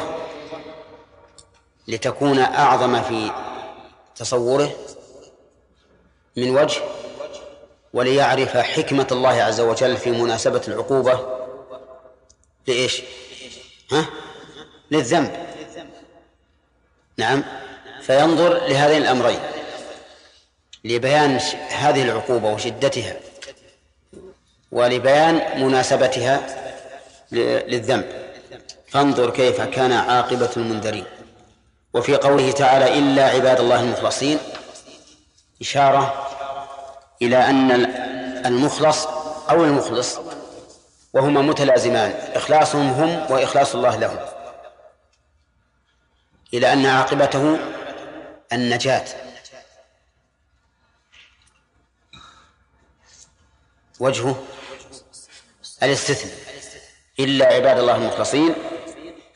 لتكون 1.88 2.40
أعظم 2.40 3.02
في 3.02 3.32
تصوره 4.16 4.72
من 6.38 6.58
وجه 6.58 6.82
وليعرف 7.94 8.58
حكمة 8.58 9.08
الله 9.12 9.44
عز 9.44 9.62
وجل 9.62 9.98
في 9.98 10.12
مناسبة 10.12 10.62
العقوبة 10.68 11.20
لإيش؟ 12.68 13.02
ها؟ 13.92 14.06
للذنب 14.92 15.32
نعم 17.18 17.44
فينظر 18.02 18.68
لهذين 18.68 19.02
الأمرين 19.02 19.40
لبيان 20.84 21.40
هذه 21.70 22.04
العقوبة 22.04 22.54
وشدتها 22.54 23.16
ولبيان 24.72 25.64
مناسبتها 25.64 26.63
للذنب. 27.34 28.24
فانظر 28.88 29.30
كيف 29.30 29.62
كان 29.62 29.92
عاقبة 29.92 30.50
المنذرين. 30.58 31.06
وفي 31.94 32.16
قوله 32.16 32.52
تعالى 32.52 33.00
إلا 33.00 33.26
عباد 33.26 33.60
الله 33.60 33.80
المخلصين. 33.80 34.40
إشارة 35.62 36.30
إلى 37.22 37.38
أن 37.38 37.72
المخلص 38.46 39.06
أو 39.50 39.64
المخلص 39.64 40.20
وهما 41.14 41.42
متلازمان. 41.42 42.12
إخلاصهم 42.12 42.90
هم 42.90 43.32
وإخلاص 43.32 43.76
الله 43.76 43.96
لهم. 43.96 44.20
إلى 46.54 46.74
أن 46.74 46.86
عاقبته 46.86 47.60
النجاة. 48.54 49.06
وجهه 54.00 54.44
الاستثناء. 55.84 56.43
إلا 57.20 57.46
عباد 57.46 57.80
الله 57.80 57.96
المخلصين 57.96 58.56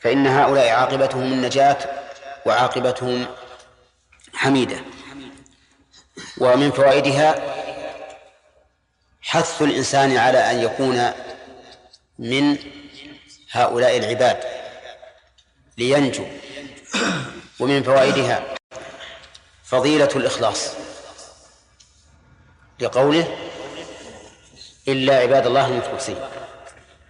فإن 0.00 0.26
هؤلاء 0.26 0.68
عاقبتهم 0.68 1.22
النجاة 1.22 1.78
وعاقبتهم 2.46 3.26
حميدة. 4.34 4.80
ومن 6.38 6.70
فوائدها 6.70 7.54
حث 9.22 9.62
الإنسان 9.62 10.16
على 10.16 10.50
أن 10.50 10.58
يكون 10.62 11.12
من 12.18 12.58
هؤلاء 13.50 13.96
العباد 13.96 14.44
لينجو. 15.78 16.24
ومن 17.60 17.82
فوائدها 17.82 18.42
فضيلة 19.64 20.10
الإخلاص. 20.16 20.70
لقوله 22.80 23.36
إلا 24.88 25.16
عباد 25.18 25.46
الله 25.46 25.66
المخلصين. 25.66 26.16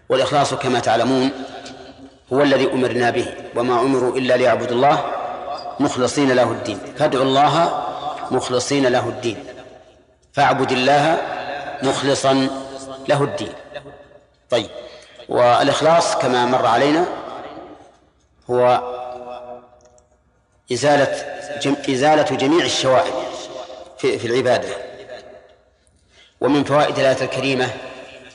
والإخلاص 0.09 0.55
كما 0.55 0.79
تعلمون 0.79 1.31
هو 2.33 2.43
الذي 2.43 2.73
أمرنا 2.73 3.11
به 3.11 3.35
وما 3.57 3.81
أمروا 3.81 4.17
إلا 4.17 4.37
ليعبدوا 4.37 4.77
الله 4.77 5.05
مخلصين 5.81 6.33
له 6.33 6.53
الدين. 6.53 6.79
فادعوا 6.99 7.25
الله 7.25 7.85
مخلصين 8.31 8.87
له 8.87 9.09
الدين. 9.09 9.45
فاعبد 10.33 10.73
الله 10.73 11.19
مخلصا 11.83 12.49
له 13.09 13.23
الدين. 13.23 13.53
طيب 14.51 14.71
والإخلاص 15.29 16.17
كما 16.17 16.47
مر 16.47 16.67
علينا 16.67 17.05
هو 18.51 18.83
إزالة 20.73 21.25
جم... 21.63 21.77
إزالة 21.91 22.37
جميع 22.37 22.65
الشوائب 22.65 23.15
في, 23.99 24.19
في 24.19 24.27
العبادة. 24.27 24.69
ومن 26.41 26.65
فوائد 26.65 26.99
الآية 26.99 27.23
الكريمة 27.23 27.71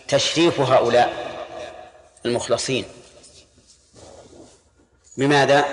تشريف 0.08 0.60
هؤلاء. 0.60 1.23
المخلصين. 2.26 2.86
بماذا؟ 5.18 5.66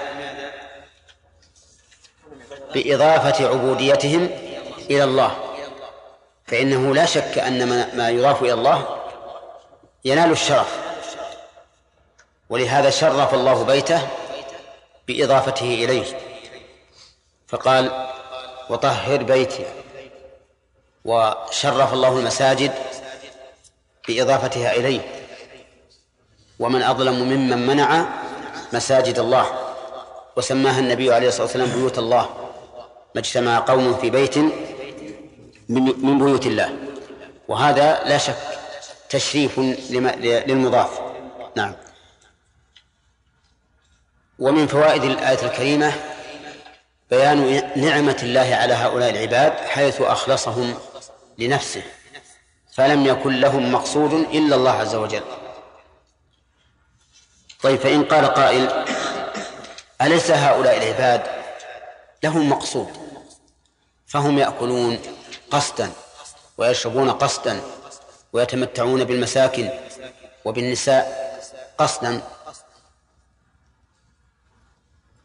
بإضافة 2.75 3.49
عبوديتهم 3.49 4.31
إلى 4.91 5.05
الله. 5.05 5.37
فإنه 6.47 6.95
لا 6.95 7.07
شك 7.07 7.39
أن 7.39 7.69
ما 7.97 8.09
يضاف 8.09 8.43
إلى 8.43 8.53
الله 8.53 9.01
ينال 10.05 10.31
الشرف. 10.31 10.79
ولهذا 12.49 12.91
شرف 12.91 13.35
الله 13.35 13.65
بيته 13.65 14.09
بإضافته 15.09 15.85
إليه. 15.85 16.19
فقال 17.49 18.09
وطهر 18.71 19.23
بيتي. 19.23 19.67
وشرف 21.05 21.93
الله 21.93 22.19
المساجد 22.19 22.73
بإضافتها 24.09 24.73
إليه. 24.73 25.20
ومن 26.61 26.83
أظلم 26.83 27.15
ممن 27.15 27.67
منع 27.67 28.07
مساجد 28.73 29.19
الله 29.19 29.47
وسماها 30.37 30.79
النبي 30.79 31.13
عليه 31.13 31.29
الصلاة 31.29 31.43
والسلام 31.43 31.69
بيوت 31.69 31.99
الله 31.99 32.29
ما 33.15 33.21
اجتمع 33.21 33.59
قوم 33.59 33.95
في 33.95 34.11
بيت 34.11 34.39
من 35.69 36.19
بيوت 36.19 36.47
الله. 36.47 36.77
وهذا 37.49 38.01
لا 38.05 38.19
شك 38.19 38.37
تشريف 39.09 39.59
للمضاف. 40.49 41.01
نعم. 41.57 41.73
ومن 44.39 44.67
فوائد 44.67 45.05
الآية 45.05 45.43
الكريمة 45.43 45.93
بيان 47.11 47.71
نعمة 47.77 48.17
الله 48.23 48.55
على 48.55 48.75
هؤلاء 48.75 49.11
العباد 49.11 49.53
حيث 49.53 50.01
أخلصهم 50.01 50.75
لنفسه 51.39 51.83
فلم 52.75 53.07
يكن 53.07 53.41
لهم 53.41 53.73
مقصود 53.73 54.13
إلا 54.13 54.57
الله 54.57 54.71
عز 54.71 54.95
وجل. 54.95 55.23
طيب 57.63 57.81
فإن 57.81 58.05
قال 58.05 58.27
قائل 58.27 58.85
أليس 60.03 60.31
هؤلاء 60.31 60.77
العباد 60.77 61.23
لهم 62.23 62.51
مقصود؟ 62.51 62.89
فهم 64.07 64.39
يأكلون 64.39 64.99
قصدا 65.51 65.93
ويشربون 66.59 67.11
قصدا 67.11 67.61
ويتمتعون 68.33 69.05
بالمساكن 69.05 69.71
وبالنساء 70.45 71.31
قصدا. 71.79 72.23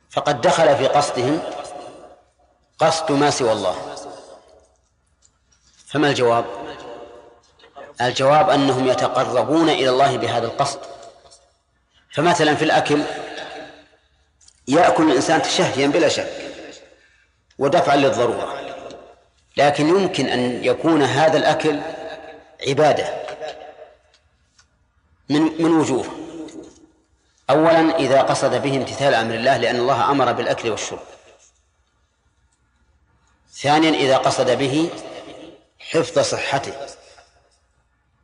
فقد 0.09 0.41
دخل 0.41 0.77
في 0.77 0.87
قصدهم 0.87 1.41
قصد 2.79 3.11
ما 3.11 3.29
سوى 3.29 3.51
الله. 3.51 3.95
فما 5.87 6.09
الجواب؟ 6.09 6.45
الجواب 8.01 8.49
أنهم 8.49 8.87
يتقربون 8.87 9.69
إلى 9.69 9.89
الله 9.89 10.17
بهذا 10.17 10.47
القصد. 10.47 10.94
فمثلا 12.15 12.55
في 12.55 12.65
الأكل 12.65 13.01
يأكل 14.67 15.11
الإنسان 15.11 15.41
تشهيا 15.41 15.87
بلا 15.87 16.09
شك 16.09 16.31
ودفعا 17.59 17.95
للضرورة 17.95 18.65
لكن 19.57 19.87
يمكن 19.87 20.27
أن 20.27 20.63
يكون 20.63 21.03
هذا 21.03 21.37
الأكل 21.37 21.79
عبادة 22.67 23.25
من 25.29 25.41
من 25.41 25.71
وجوه. 25.71 26.05
أولا 27.49 27.97
إذا 27.99 28.21
قصد 28.21 28.61
به 28.61 28.77
امتثال 28.77 29.13
أمر 29.13 29.33
الله 29.35 29.57
لأن 29.57 29.75
الله 29.75 30.11
أمر 30.11 30.31
بالأكل 30.31 30.69
والشرب. 30.69 30.99
ثانيا 33.53 33.89
إذا 33.89 34.17
قصد 34.17 34.51
به 34.51 34.89
حفظ 35.79 36.19
صحته 36.19 36.73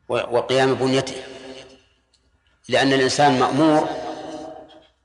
وقيام 0.10 0.76
بنيته. 0.76 1.24
لأن 2.72 2.94
الإنسان 2.94 3.40
مأمور 3.40 3.88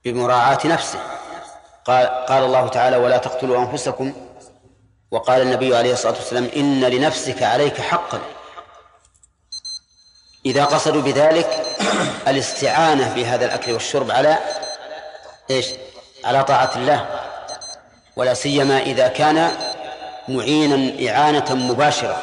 بمراعاة 0.05 0.59
نفسه. 0.65 0.99
قال 1.85 2.07
قال 2.07 2.45
الله 2.45 2.69
تعالى 2.69 2.97
ولا 2.97 3.17
تقتلوا 3.17 3.59
أنفسكم. 3.59 4.13
وقال 5.11 5.43
النبي 5.43 5.77
عليه 5.77 5.93
الصلاة 5.93 6.15
والسلام 6.15 6.49
إن 6.57 6.85
لنفسك 6.85 7.43
عليك 7.43 7.81
حقا. 7.81 8.21
إذا 10.47 10.65
قصدوا 10.65 11.03
بذلك 11.03 11.67
الاستعانة 12.29 13.15
بهذا 13.15 13.45
الأكل 13.45 13.73
والشرب 13.73 14.11
على 14.11 14.39
إيش؟ 15.51 15.67
على 16.25 16.45
طاعة 16.45 16.71
الله. 16.77 17.07
ولا 18.17 18.35
سيما 18.35 18.79
إذا 18.79 19.09
كان 19.09 19.51
معينا 20.29 21.11
إعانة 21.11 21.55
مباشرة. 21.55 22.23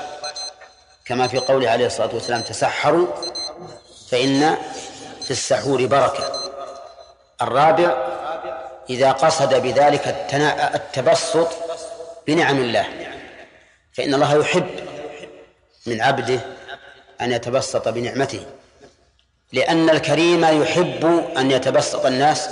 كما 1.06 1.28
في 1.28 1.38
قوله 1.38 1.70
عليه 1.70 1.86
الصلاة 1.86 2.10
والسلام 2.14 2.42
تسحروا 2.42 3.08
فإن 4.14 4.58
في 5.24 5.32
السحور 5.32 5.86
بركة. 5.86 6.52
الرابع 7.42 8.14
إذا 8.90 9.12
قصد 9.12 9.54
بذلك 9.54 10.08
التبسط 10.76 11.48
بنعم 12.28 12.58
الله. 12.58 12.88
فإن 13.94 14.14
الله 14.14 14.36
يحب 14.40 14.70
من 15.86 16.02
عبده 16.02 16.40
أن 17.22 17.32
يتبسط 17.32 17.88
بنعمته. 17.88 18.46
لأن 19.54 19.90
الكريم 19.90 20.62
يحب 20.62 21.06
أن 21.38 21.52
يتبسط 21.52 22.06
الناس 22.06 22.50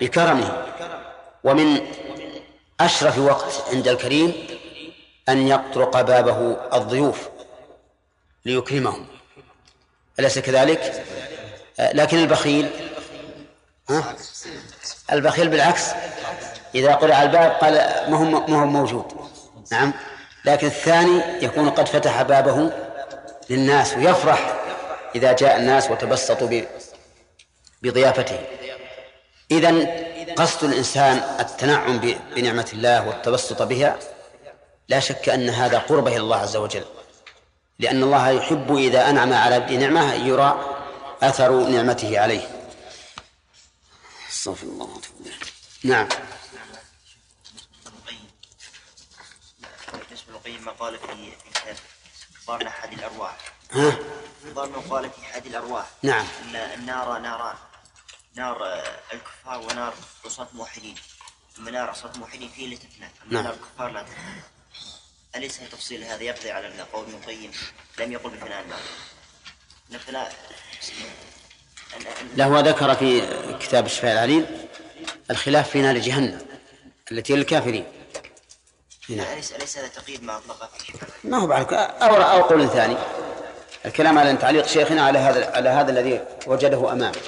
بكرمه. 0.00 0.66
ومن 1.44 1.80
أشرف 2.80 3.18
وقت 3.18 3.64
عند 3.72 3.88
الكريم 3.88 4.46
أن 5.28 5.48
يطرق 5.48 6.00
بابه 6.00 6.56
الضيوف 6.74 7.28
ليكرمهم. 8.44 9.06
أليس 10.20 10.38
كذلك؟ 10.38 11.04
لكن 11.78 12.18
البخيل 12.18 12.70
ها؟ 13.90 14.14
البخيل 15.12 15.48
بالعكس 15.48 15.82
إذا 16.74 16.94
قرع 16.94 17.22
الباب 17.22 17.50
قال 17.50 17.74
ما 18.10 18.16
هو 18.16 18.24
ما 18.24 18.62
هو 18.62 18.66
موجود 18.66 19.04
نعم 19.72 19.92
لكن 20.44 20.66
الثاني 20.66 21.22
يكون 21.42 21.70
قد 21.70 21.88
فتح 21.88 22.22
بابه 22.22 22.72
للناس 23.50 23.94
ويفرح 23.94 24.56
إذا 25.14 25.32
جاء 25.32 25.56
الناس 25.56 25.90
وتبسطوا 25.90 26.62
بضيافته 27.82 28.38
إذا 29.50 29.86
قصد 30.36 30.64
الإنسان 30.64 31.22
التنعم 31.40 32.16
بنعمة 32.36 32.68
الله 32.72 33.08
والتبسط 33.08 33.62
بها 33.62 33.96
لا 34.88 35.00
شك 35.00 35.28
أن 35.28 35.48
هذا 35.48 35.78
قربه 35.78 36.10
إلى 36.10 36.20
الله 36.20 36.36
عز 36.36 36.56
وجل 36.56 36.84
لأن 37.78 38.02
الله 38.02 38.28
يحب 38.28 38.76
إذا 38.76 39.10
أنعم 39.10 39.32
على 39.32 39.76
نعمة 39.76 40.14
يرى 40.14 40.76
أثر 41.22 41.68
نعمته 41.68 42.20
عليه. 42.20 42.72
استغفر 44.30 44.66
الله 44.66 45.00
نعم. 45.84 46.08
بالنسبة 49.92 50.32
للقيم 50.32 50.64
ما 50.64 50.72
قال 50.72 50.98
في 50.98 51.32
كتاب 51.50 51.76
ظهر 52.46 52.66
أحد 52.68 52.92
الأرواح. 52.92 53.36
ها؟ 53.72 53.98
ظهر 54.46 54.82
قال 54.90 55.10
في 55.10 55.20
أحد 55.22 55.46
الأرواح. 55.46 55.86
نعم. 56.02 56.26
أن 56.44 56.56
النار 56.56 57.18
ناران. 57.18 57.56
نار 58.36 58.82
الكفار 59.12 59.60
ونار 59.60 59.94
عصاة 60.24 60.48
الموحدين 60.52 60.94
أما 61.58 61.70
نار 61.70 61.90
عصاة 61.90 62.10
الموحدين 62.14 62.48
فيه 62.48 62.74
لتفنى 62.74 63.06
أما 63.06 63.32
نعم. 63.32 63.44
نار 63.44 63.54
الكفار 63.54 63.90
لا 63.90 64.02
تفنى 64.02 64.42
أليس 65.36 65.60
تفصيل 65.72 66.04
هذا؟ 66.04 66.22
يقضي 66.22 66.50
على 66.50 66.68
قول 66.92 67.04
ابن 67.04 67.14
القيم 67.14 67.50
لم 67.98 68.12
يقل 68.12 68.30
بفناء 68.30 68.64
نفناء 69.90 70.32
له 72.36 72.60
ذكر 72.60 72.94
في 72.94 73.20
كتاب 73.60 73.86
الشفاء 73.86 74.12
العليل 74.12 74.46
الخلاف 75.30 75.70
في 75.70 75.82
نار 75.82 75.98
جهنم 75.98 76.46
التي 77.12 77.36
للكافرين. 77.36 77.84
نعم. 79.08 79.26
أليس 79.32 79.52
أليس 79.52 79.78
هذا 79.78 79.88
تقييد 79.88 80.22
ما 80.22 80.36
أطلق 80.36 80.78
فيه؟ 80.78 80.92
ما 81.24 81.38
هو 81.38 81.46
بعد 81.46 81.72
أو 81.74 82.16
أو 82.16 82.42
قول 82.42 82.68
ثاني. 82.68 82.96
الكلام 83.86 84.18
على 84.18 84.36
تعليق 84.36 84.66
شيخنا 84.66 85.02
على 85.06 85.18
هذا 85.18 85.50
على 85.56 85.68
هذا 85.68 85.90
الذي 85.90 86.24
وجده 86.46 86.92
أمامه. 86.92 87.20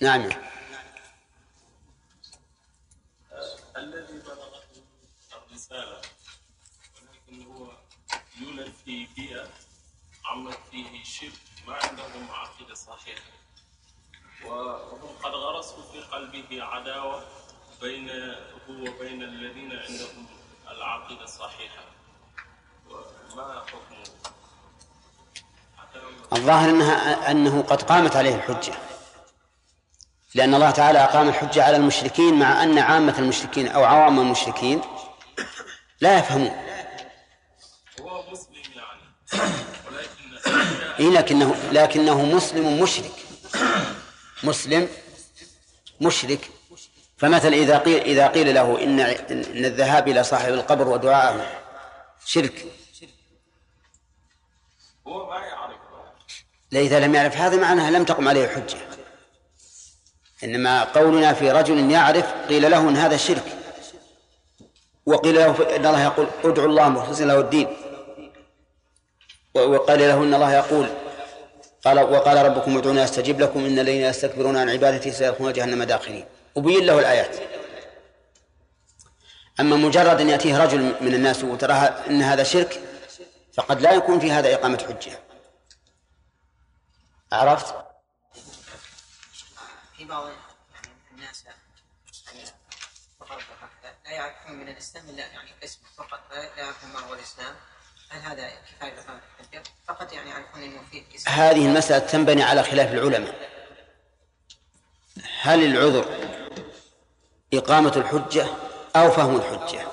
نعم 0.00 0.28
الذي 3.76 4.18
بلغته 4.18 4.82
الرسالة 5.32 6.00
ولكن 6.94 7.42
هو 7.42 7.72
يولد 8.40 8.72
في 8.92 9.06
بيئة 9.16 9.48
عمت 10.24 10.58
فيه 10.70 11.04
شرك 11.04 11.32
ما 11.66 11.74
عندهم 11.74 12.30
عقيدة 12.30 12.74
صحيحة. 12.74 13.30
وهم 14.44 15.16
قد 15.22 15.30
غرسوا 15.30 15.82
في 15.92 16.00
قلبه 16.00 16.62
عداوة 16.62 17.24
بين 17.80 18.10
هو 18.10 18.90
وبين 18.90 19.22
الذين 19.22 19.72
عندهم 19.72 20.26
العقيدة 20.70 21.24
الصحيحة. 21.24 21.84
وما 22.90 23.64
حكمه؟ 23.66 24.04
الظاهر 26.32 26.70
انها 26.70 27.30
أنه 27.30 27.62
قد 27.62 27.82
قامت 27.82 28.16
عليه 28.16 28.34
الحجة. 28.34 28.74
لأن 30.34 30.54
الله 30.54 30.70
تعالى 30.70 30.98
أقام 31.04 31.28
الحجة 31.28 31.64
على 31.64 31.76
المشركين 31.76 32.38
مع 32.38 32.62
أن 32.62 32.78
عامة 32.78 33.18
المشركين 33.18 33.68
أو 33.68 33.84
عوام 33.84 34.20
المشركين 34.20 34.80
لا 36.00 36.18
يفهمون 36.18 36.72
هو 38.00 38.30
مسلم 38.30 38.52
يعني 38.54 38.82
ولكن 38.82 39.21
إيه 41.00 41.08
لكنه 41.10 41.54
لكنه 41.72 42.24
مسلم 42.24 42.82
مشرك. 42.82 43.12
مسلم 44.42 44.88
مشرك. 46.00 46.50
فمثلا 47.16 47.56
إذا 47.56 47.78
قيل 47.78 48.00
إذا 48.00 48.26
قيل 48.26 48.54
له 48.54 48.82
إن 48.82 49.00
إن 49.00 49.64
الذهاب 49.64 50.08
إلى 50.08 50.24
صاحب 50.24 50.52
القبر 50.52 50.88
ودعاءه 50.88 51.46
شرك. 52.26 52.66
هو 55.06 55.30
ما 55.30 55.36
يعرف 55.36 55.76
إذا 56.72 57.00
لم 57.00 57.14
يعرف. 57.14 57.36
هذا 57.36 57.56
معناه 57.56 57.90
لم 57.90 58.04
تقم 58.04 58.28
عليه 58.28 58.44
الحجة 58.44 58.78
إنما 60.44 60.84
قولنا 60.84 61.32
في 61.32 61.50
رجل 61.50 61.90
يعرف 61.90 62.26
قيل 62.48 62.70
له 62.70 62.88
إن 62.88 62.96
هذا 62.96 63.16
شرك. 63.16 63.58
وقيل 65.06 65.34
له 65.34 65.76
إن 65.76 65.86
الله 65.86 66.02
يقول 66.02 66.26
ادعوا 66.44 66.68
الله 66.68 66.88
مخلصين 66.88 67.28
له 67.28 67.40
الدين. 67.40 67.76
وقال 69.54 69.98
له 69.98 70.14
إن 70.14 70.34
الله 70.34 70.52
يقول 70.54 70.88
قال 71.84 72.00
وقال 72.00 72.46
ربكم 72.46 72.78
ادعوني 72.78 73.04
استجب 73.04 73.40
لكم 73.40 73.64
إن 73.64 73.78
الذين 73.78 74.02
يستكبرون 74.02 74.56
عن 74.56 74.70
عبادتي 74.70 75.12
سيدخلون 75.12 75.52
جهنم 75.52 75.82
داخلين. 75.82 76.26
وبين 76.54 76.86
له 76.86 76.98
الآيات. 76.98 77.36
أما 79.60 79.76
مجرد 79.76 80.20
أن 80.20 80.28
يأتيه 80.28 80.64
رجل 80.64 80.94
من 81.00 81.14
الناس 81.14 81.44
وترى 81.44 81.72
إن 81.72 82.22
هذا 82.22 82.42
شرك 82.42 82.80
فقد 83.54 83.80
لا 83.80 83.92
يكون 83.92 84.20
في 84.20 84.32
هذا 84.32 84.54
إقامة 84.54 84.78
حجة. 84.88 85.18
عرفت؟ 87.32 87.74
في 89.96 90.04
بعض 90.04 90.30
الناس 91.14 91.44
لا 94.04 94.10
يعرفون 94.10 94.52
من 94.56 94.68
الإسلام 94.68 95.08
إلا 95.08 95.26
يعني 95.26 95.50
اسمه 95.64 95.88
فقط 95.96 96.20
لا 96.30 96.62
يعرفون 96.62 96.90
ما 96.90 97.00
هو 97.00 97.14
الإسلام. 97.14 97.54
يعني 100.12 100.30
هذه 101.26 101.66
المسألة 101.66 101.98
تنبني 101.98 102.42
على 102.42 102.62
خلاف 102.62 102.92
العلماء. 102.92 103.34
هل 105.40 105.64
العذر 105.64 106.04
إقامة 107.54 107.92
الحجة 107.96 108.46
أو 108.96 109.10
فهم 109.10 109.36
الحجة؟ 109.36 109.86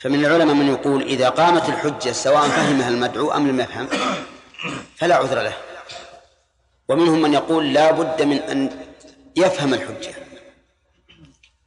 فمن 0.00 0.24
العلماء 0.24 0.54
من 0.54 0.68
يقول 0.68 1.02
إذا 1.02 1.28
قامت 1.28 1.68
الحجة 1.68 2.12
سواء 2.12 2.48
فهمها 2.48 2.88
المدعو 2.88 3.32
أم 3.32 3.48
لم 3.48 3.60
يفهم 3.60 3.88
فلا 4.96 5.16
عذر 5.16 5.42
له. 5.42 5.56
ومنهم 6.88 7.22
من 7.22 7.32
يقول 7.32 7.72
لا 7.72 7.90
بد 7.90 8.22
من 8.22 8.38
أن 8.38 8.86
يفهم 9.36 9.74
الحجة. 9.74 10.14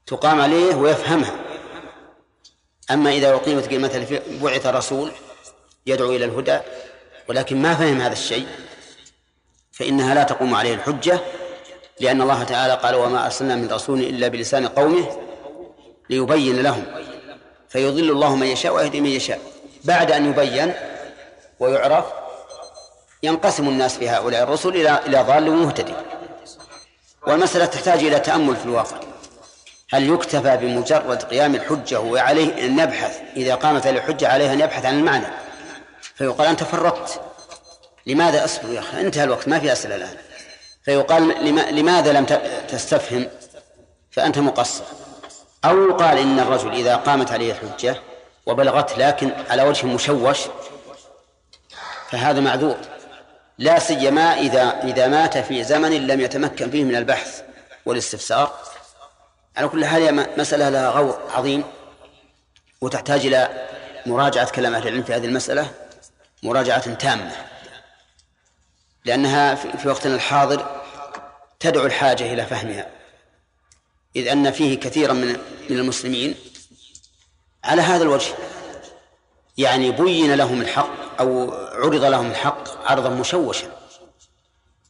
تقام 0.07 0.41
عليه 0.41 0.75
ويفهمها. 0.75 1.44
أما 2.91 3.11
إذا 3.11 3.33
أقيمت 3.33 3.73
مثلا 3.73 4.05
بعث 4.41 4.65
رسول 4.65 5.11
يدعو 5.85 6.09
إلى 6.09 6.25
الهدى 6.25 6.59
ولكن 7.29 7.61
ما 7.61 7.75
فهم 7.75 8.01
هذا 8.01 8.13
الشيء 8.13 8.47
فإنها 9.71 10.13
لا 10.13 10.23
تقوم 10.23 10.55
عليه 10.55 10.73
الحجة 10.73 11.19
لأن 11.99 12.21
الله 12.21 12.43
تعالى 12.43 12.73
قال 12.73 12.95
وما 12.95 13.25
أرسلنا 13.25 13.55
من 13.55 13.71
رسول 13.71 13.99
إلا 13.99 14.27
بلسان 14.27 14.67
قومه 14.67 15.17
ليبين 16.09 16.63
لهم. 16.63 16.85
فيضل 17.69 18.11
الله 18.11 18.35
من 18.35 18.47
يشاء 18.47 18.75
ويهدي 18.75 19.01
من 19.01 19.09
يشاء. 19.09 19.39
بعد 19.83 20.11
أن 20.11 20.29
يبين 20.29 20.73
ويعرف 21.59 22.05
ينقسم 23.23 23.69
الناس 23.69 23.97
في 23.97 24.09
هؤلاء 24.09 24.43
الرسل 24.43 24.69
إلى 24.69 24.99
إلى 25.05 25.21
ضال 25.21 25.49
ومهتدي. 25.49 25.93
والمسألة 27.27 27.65
تحتاج 27.65 27.99
إلى 27.99 28.19
تأمل 28.19 28.55
في 28.55 28.65
الواقع. 28.65 28.97
هل 29.89 30.09
يكتفى 30.09 30.57
بمجرد 30.57 31.23
قيام 31.23 31.55
الحجة 31.55 31.99
وعليه 31.99 32.65
أن 32.65 32.75
نبحث 32.75 33.21
إذا 33.35 33.55
قامت 33.55 33.87
الحجة 33.87 34.27
عليها 34.27 34.53
أن 34.53 34.61
يبحث 34.61 34.85
عن 34.85 34.99
المعنى. 34.99 35.25
فيقال 36.15 36.47
أنت 36.47 36.63
فرطت. 36.63 37.21
لماذا 38.05 38.45
أصبر 38.45 38.73
يا 38.73 38.79
أخي؟ 38.79 39.01
انتهى 39.01 39.23
الوقت 39.23 39.47
ما 39.47 39.59
في 39.59 39.71
أسئلة 39.71 39.95
الآن. 39.95 40.17
فيقال 40.83 41.45
لما 41.45 41.61
لماذا 41.61 42.13
لم 42.13 42.25
تستفهم؟ 42.67 43.27
فأنت 44.11 44.39
مقصر. 44.39 44.83
أو 45.65 45.89
يقال 45.89 46.17
إن 46.17 46.39
الرجل 46.39 46.71
إذا 46.71 46.95
قامت 46.95 47.31
عليه 47.31 47.51
الحجة 47.51 47.95
وبلغت 48.45 48.97
لكن 48.97 49.31
على 49.49 49.63
وجه 49.63 49.85
مشوش 49.85 50.39
فهذا 52.09 52.39
معذور. 52.39 52.77
لا 53.57 53.79
سيما 53.79 54.39
إذا 54.39 54.83
إذا 54.83 55.07
مات 55.07 55.37
في 55.37 55.63
زمن 55.63 56.07
لم 56.07 56.21
يتمكن 56.21 56.71
فيه 56.71 56.83
من 56.83 56.95
البحث 56.95 57.41
والاستفسار. 57.85 58.59
على 59.57 59.67
كل 59.67 59.85
حال 59.85 60.01
هي 60.01 60.11
مسألة 60.37 60.69
لها 60.69 60.89
غور 60.89 61.19
عظيم 61.29 61.63
وتحتاج 62.81 63.25
إلى 63.25 63.67
مراجعة 64.05 64.51
كلام 64.51 64.75
أهل 64.75 64.87
العلم 64.87 65.03
في 65.03 65.13
هذه 65.13 65.25
المسألة 65.25 65.71
مراجعة 66.43 66.93
تامة 66.93 67.31
لأنها 69.05 69.55
في 69.55 69.77
في 69.77 69.87
وقتنا 69.87 70.15
الحاضر 70.15 70.81
تدعو 71.59 71.85
الحاجة 71.85 72.33
إلى 72.33 72.45
فهمها 72.45 72.87
إذ 74.15 74.27
أن 74.27 74.51
فيه 74.51 74.79
كثيرا 74.79 75.13
من 75.13 75.37
من 75.69 75.77
المسلمين 75.77 76.35
على 77.63 77.81
هذا 77.81 78.03
الوجه 78.03 78.33
يعني 79.57 79.91
بين 79.91 80.33
لهم 80.33 80.61
الحق 80.61 81.19
أو 81.19 81.53
عرض 81.53 82.03
لهم 82.03 82.31
الحق 82.31 82.91
عرضا 82.91 83.09
مشوشا 83.09 83.67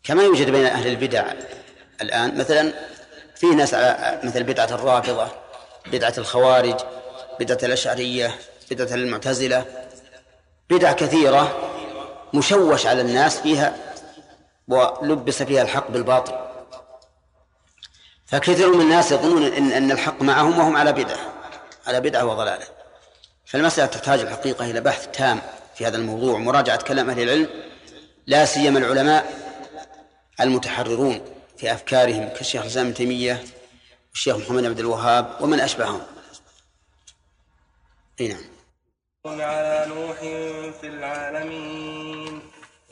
كما 0.04 0.24
يوجد 0.24 0.50
بين 0.50 0.66
أهل 0.66 0.88
البدع 0.88 1.34
الآن 2.02 2.38
مثلا 2.38 2.74
في 3.36 3.46
ناس 3.48 3.76
على- 3.76 4.26
مثل 4.26 4.44
بدعة 4.44 4.66
الرافضة 4.72 5.28
بدعة 5.86 6.14
الخوارج 6.18 6.76
بدعة 7.40 7.58
الأشعرية 7.64 8.36
بدعة 8.72 8.96
المعتزلة. 8.96 9.66
بدع 10.70 10.92
كثيرة 10.92 11.58
مشوش 12.34 12.86
على 12.88 13.02
الناس 13.02 13.40
فيها 13.40 13.76
ولبس 14.68 15.44
فيها 15.44 15.62
الحق 15.62 15.92
بالباطل. 15.92 16.34
فكثير 18.26 18.74
من 18.74 18.82
الناس 18.82 19.12
يظنون 19.12 19.44
ان 19.44 19.72
إن 19.72 19.92
الحق 19.92 20.22
معهم 20.22 20.60
وهم 20.60 20.78
على 20.78 20.92
بدعة 20.94 21.18
على 21.88 22.02
بدعة 22.02 22.26
وضلالة. 22.26 22.66
فالمسألة 23.46 23.86
تحتاج 23.88 24.20
الحقيقة 24.20 24.66
إلى 24.66 24.82
بحث 24.82 25.08
تام 25.14 25.42
في 25.76 25.88
هذا 25.88 25.98
الموضوع 25.98 26.38
مراجعة 26.38 26.82
كلام 26.84 27.10
أهل 27.10 27.20
العلم 27.22 27.50
لا 28.28 28.46
سيما 28.46 28.80
العلماء 28.80 29.34
المتحررون. 30.42 31.22
في 31.58 31.74
أفكارهم 31.74 32.28
كالشيخ 32.28 32.62
الإسلام 32.62 32.86
ابن 32.86 32.96
تيمية 32.96 33.44
والشيخ 34.12 34.36
محمد 34.38 34.66
عبد 34.66 34.80
الوهاب 34.80 35.38
ومن 35.42 35.60
أشبههم. 35.60 36.02
أي 38.20 38.28
نعم. 38.28 38.44
على 39.26 39.86
نوح 39.88 40.20
في 40.82 40.88
العالمين 40.88 42.40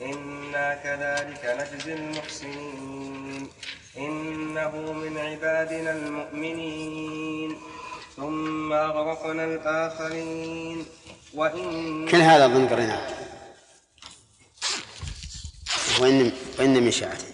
إنا 0.00 0.74
كذلك 0.74 1.72
نجزي 1.74 1.94
المحسنين. 1.94 3.50
إنه 3.96 4.92
من 4.92 5.18
عبادنا 5.18 5.90
المؤمنين. 5.90 7.56
ثم 8.16 8.72
أغرقنا 8.72 9.44
الآخرين. 9.44 10.86
وإن 11.34 12.08
كل 12.08 12.20
هذا 12.20 12.46
ضمن 12.46 12.68
قريناه. 12.68 13.08
وإن 16.00 16.32
وإن 16.58 16.82
من 16.82 16.90
شيعته 16.90 17.33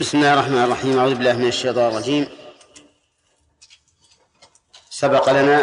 بسم 0.00 0.18
الله 0.18 0.34
الرحمن 0.34 0.64
الرحيم. 0.64 0.98
أعوذ 0.98 1.14
بالله 1.14 1.32
من 1.32 1.48
الشيطان 1.48 1.92
الرجيم. 1.92 2.28
سبق 4.90 5.30
لنا 5.30 5.58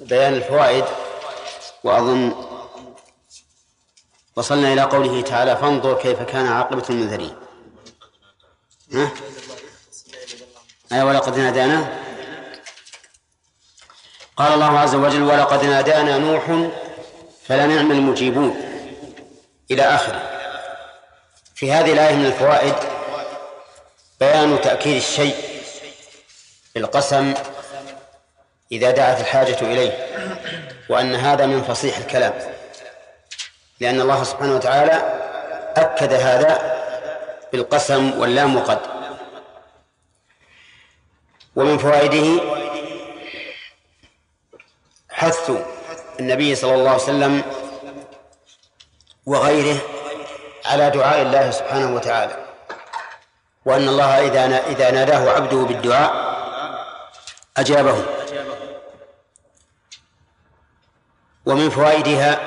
بيان 0.00 0.34
الفوائد 0.34 0.84
وأظن 1.84 2.34
وصلنا 4.36 4.72
إلى 4.72 4.82
قوله 4.82 5.20
تعالى 5.20 5.56
فانظر 5.56 5.94
كيف 5.94 6.22
كان 6.22 6.46
عاقبة 6.46 6.84
المنذرين. 6.90 7.36
ها؟ 8.92 9.10
أي 10.92 11.02
ولقد 11.02 11.38
نادانا؟ 11.38 12.02
قال 14.36 14.52
الله 14.52 14.78
عز 14.78 14.94
وجل 14.94 15.22
ولقد 15.22 15.64
نادانا 15.64 16.18
نوح 16.18 16.70
فلنعم 17.46 17.92
المجيبون. 17.92 18.56
إلى 19.70 19.82
آخره. 19.82 20.27
في 21.58 21.72
هذه 21.72 21.92
الآية 21.92 22.14
من 22.14 22.26
الفوائد 22.26 22.74
بيان 24.20 24.60
تأكيد 24.60 24.96
الشيء 24.96 25.34
بالقسم 26.74 27.34
إذا 28.72 28.90
دعت 28.90 29.20
الحاجة 29.20 29.60
إليه 29.60 29.92
وأن 30.88 31.14
هذا 31.14 31.46
من 31.46 31.62
فصيح 31.62 31.98
الكلام 31.98 32.34
لأن 33.80 34.00
الله 34.00 34.24
سبحانه 34.24 34.54
وتعالى 34.54 34.92
أكد 35.76 36.12
هذا 36.12 36.78
بالقسم 37.52 38.18
واللام 38.20 38.56
وقد 38.56 38.78
ومن 41.56 41.78
فوائده 41.78 42.42
حث 45.10 45.50
النبي 46.20 46.54
صلى 46.54 46.74
الله 46.74 46.90
عليه 46.90 47.02
وسلم 47.02 47.42
وغيره 49.26 49.97
على 50.64 50.90
دعاء 50.90 51.22
الله 51.22 51.50
سبحانه 51.50 51.94
وتعالى. 51.94 52.36
وأن 53.64 53.88
الله 53.88 54.26
إذا 54.26 54.66
إذا 54.66 54.90
ناداه 54.90 55.30
عبده 55.30 55.56
بالدعاء 55.56 56.12
أجابه. 57.56 58.04
ومن 61.46 61.70
فوائدها 61.70 62.40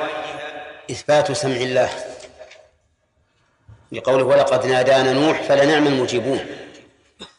إثبات 0.92 1.32
سمع 1.32 1.56
الله. 1.56 1.90
لقوله 3.92 4.24
ولقد 4.24 4.66
نادانا 4.66 5.14
نوح 5.14 5.42
فلنعم 5.42 5.88
المجيبون. 5.88 6.46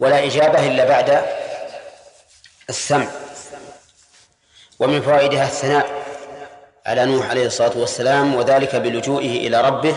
ولا 0.00 0.26
إجابة 0.26 0.66
إلا 0.66 0.84
بعد 0.84 1.24
السمع. 2.68 3.06
ومن 4.78 5.02
فوائدها 5.02 5.44
الثناء 5.44 6.02
على 6.86 7.04
نوح 7.04 7.30
عليه 7.30 7.46
الصلاة 7.46 7.78
والسلام 7.78 8.34
وذلك 8.34 8.76
بلجوئه 8.76 9.46
إلى 9.46 9.60
ربه 9.60 9.96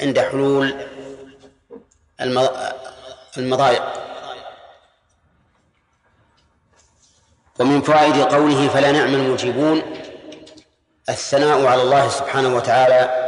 عند 0.00 0.20
حلول 0.20 0.86
المضايق. 3.38 3.82
ومن 7.58 7.82
فوائد 7.82 8.22
قوله 8.22 8.68
فلا 8.68 8.92
نعم 8.92 9.14
المجيبون 9.14 9.82
الثناء 11.08 11.66
على 11.66 11.82
الله 11.82 12.08
سبحانه 12.08 12.56
وتعالى 12.56 13.26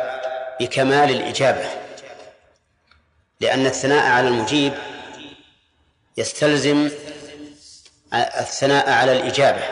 بكمال 0.60 1.10
الإجابة. 1.10 1.68
لأن 3.40 3.66
الثناء 3.66 4.10
على 4.10 4.28
المجيب 4.28 4.72
يستلزم 6.16 6.90
الثناء 8.14 8.90
على 8.90 9.12
الإجابة. 9.12 9.62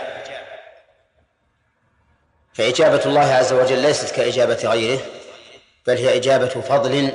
فإجابة 2.54 3.04
الله 3.06 3.34
عز 3.34 3.52
وجل 3.52 3.78
ليست 3.78 4.14
كإجابة 4.14 4.58
غيره 4.64 5.00
بل 5.86 5.96
هي 5.96 6.16
إجابة 6.16 6.48
فضل 6.48 7.12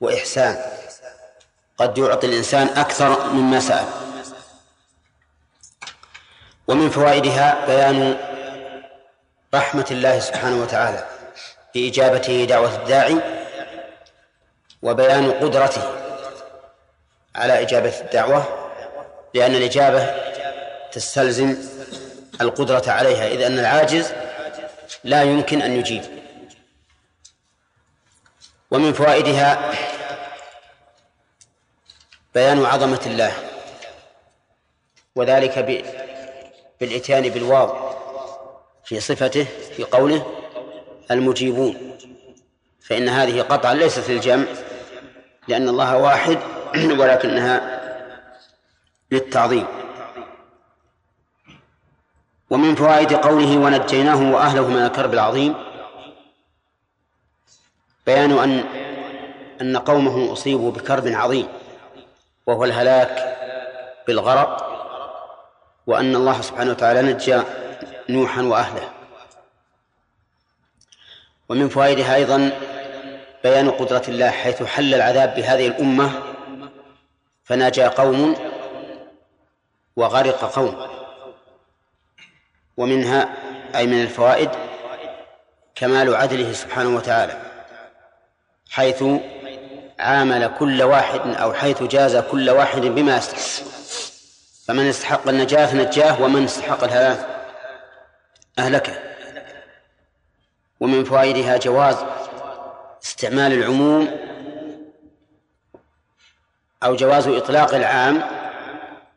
وإحسان. 0.00 0.56
قد 1.78 1.98
يعطي 1.98 2.26
الإنسان 2.26 2.68
أكثر 2.68 3.28
مما 3.32 3.60
سأل. 3.60 3.86
ومن 6.68 6.90
فوائدها 6.90 7.66
بيان 7.66 8.16
رحمة 9.54 9.86
الله 9.90 10.18
سبحانه 10.18 10.62
وتعالى 10.62 11.06
بإجابته 11.74 12.44
دعوة 12.44 12.76
الداعي 12.76 13.16
وبيان 14.82 15.32
قدرته 15.32 15.82
على 17.36 17.60
إجابة 17.62 18.00
الدعوة 18.00 18.68
لأن 19.34 19.54
الإجابة 19.54 20.14
تستلزم 20.92 21.56
القدرة 22.40 22.90
عليها 22.90 23.28
إذ 23.28 23.42
أن 23.42 23.58
العاجز 23.58 24.12
لا 25.04 25.22
يمكن 25.22 25.62
أن 25.62 25.76
يجيب. 25.76 26.21
ومن 28.72 28.92
فوائدها 28.92 29.72
بيان 32.34 32.64
عظمة 32.64 33.00
الله 33.06 33.32
وذلك 35.16 35.58
بالإتيان 36.80 37.28
بالواو 37.28 37.90
في 38.84 39.00
صفته 39.00 39.46
في 39.76 39.84
قوله 39.84 40.26
المجيبون. 41.10 41.98
فإن 42.80 43.08
هذه 43.08 43.42
قطعا 43.42 43.74
ليست 43.74 44.10
للجمع 44.10 44.44
لأن 45.48 45.68
الله 45.68 45.96
واحد 45.96 46.38
ولكنها 47.00 47.80
للتعظيم. 49.10 49.66
ومن 52.50 52.74
فوائد 52.74 53.12
قوله 53.12 53.58
ونجيناه 53.58 54.32
وأهله 54.32 54.68
من 54.68 54.82
الكرب 54.82 55.14
العظيم 55.14 55.71
بيان 58.06 58.38
أن 58.38 58.64
أن 59.60 59.76
قومه 59.76 60.32
أصيبوا 60.32 60.70
بكرب 60.70 61.06
عظيم 61.06 61.48
وهو 62.46 62.64
الهلاك 62.64 63.38
بالغرق 64.06 64.72
وأن 65.86 66.16
الله 66.16 66.40
سبحانه 66.40 66.70
وتعالى 66.70 67.02
نجى 67.02 67.42
نوحا 68.08 68.42
وأهله. 68.42 68.90
ومن 71.48 71.68
فوائدها 71.68 72.14
أيضا 72.14 72.50
بيان 73.42 73.70
قدرة 73.70 74.02
الله 74.08 74.30
حيث 74.30 74.62
حل 74.62 74.94
العذاب 74.94 75.34
بهذه 75.34 75.66
الأمة 75.66 76.22
فنجا 77.44 77.88
قوم 77.88 78.36
وغرق 79.96 80.44
قوم. 80.44 80.86
ومنها 82.76 83.28
أي 83.76 83.86
من 83.86 84.02
الفوائد 84.02 84.50
كمال 85.74 86.14
عدله 86.14 86.52
سبحانه 86.52 86.96
وتعالى. 86.96 87.51
حيث 88.72 89.04
عامل 89.98 90.54
كل 90.58 90.82
واحد 90.82 91.20
أو 91.20 91.52
حيث 91.52 91.82
جاز 91.82 92.16
كل 92.16 92.50
واحد 92.50 92.80
بما 92.80 93.16
يستحق 93.16 93.66
فمن 94.66 94.88
استحق 94.88 95.28
النجاة 95.28 95.74
نجاه 95.74 96.22
ومن 96.22 96.44
استحق 96.44 96.84
الهلاك 96.84 97.26
أهلكه. 98.58 99.02
ومن 100.80 101.04
فوائدها 101.04 101.56
جواز 101.56 101.96
استعمال 103.04 103.52
العموم 103.52 104.18
أو 106.82 106.96
جواز 106.96 107.28
إطلاق 107.28 107.74
العام 107.74 108.22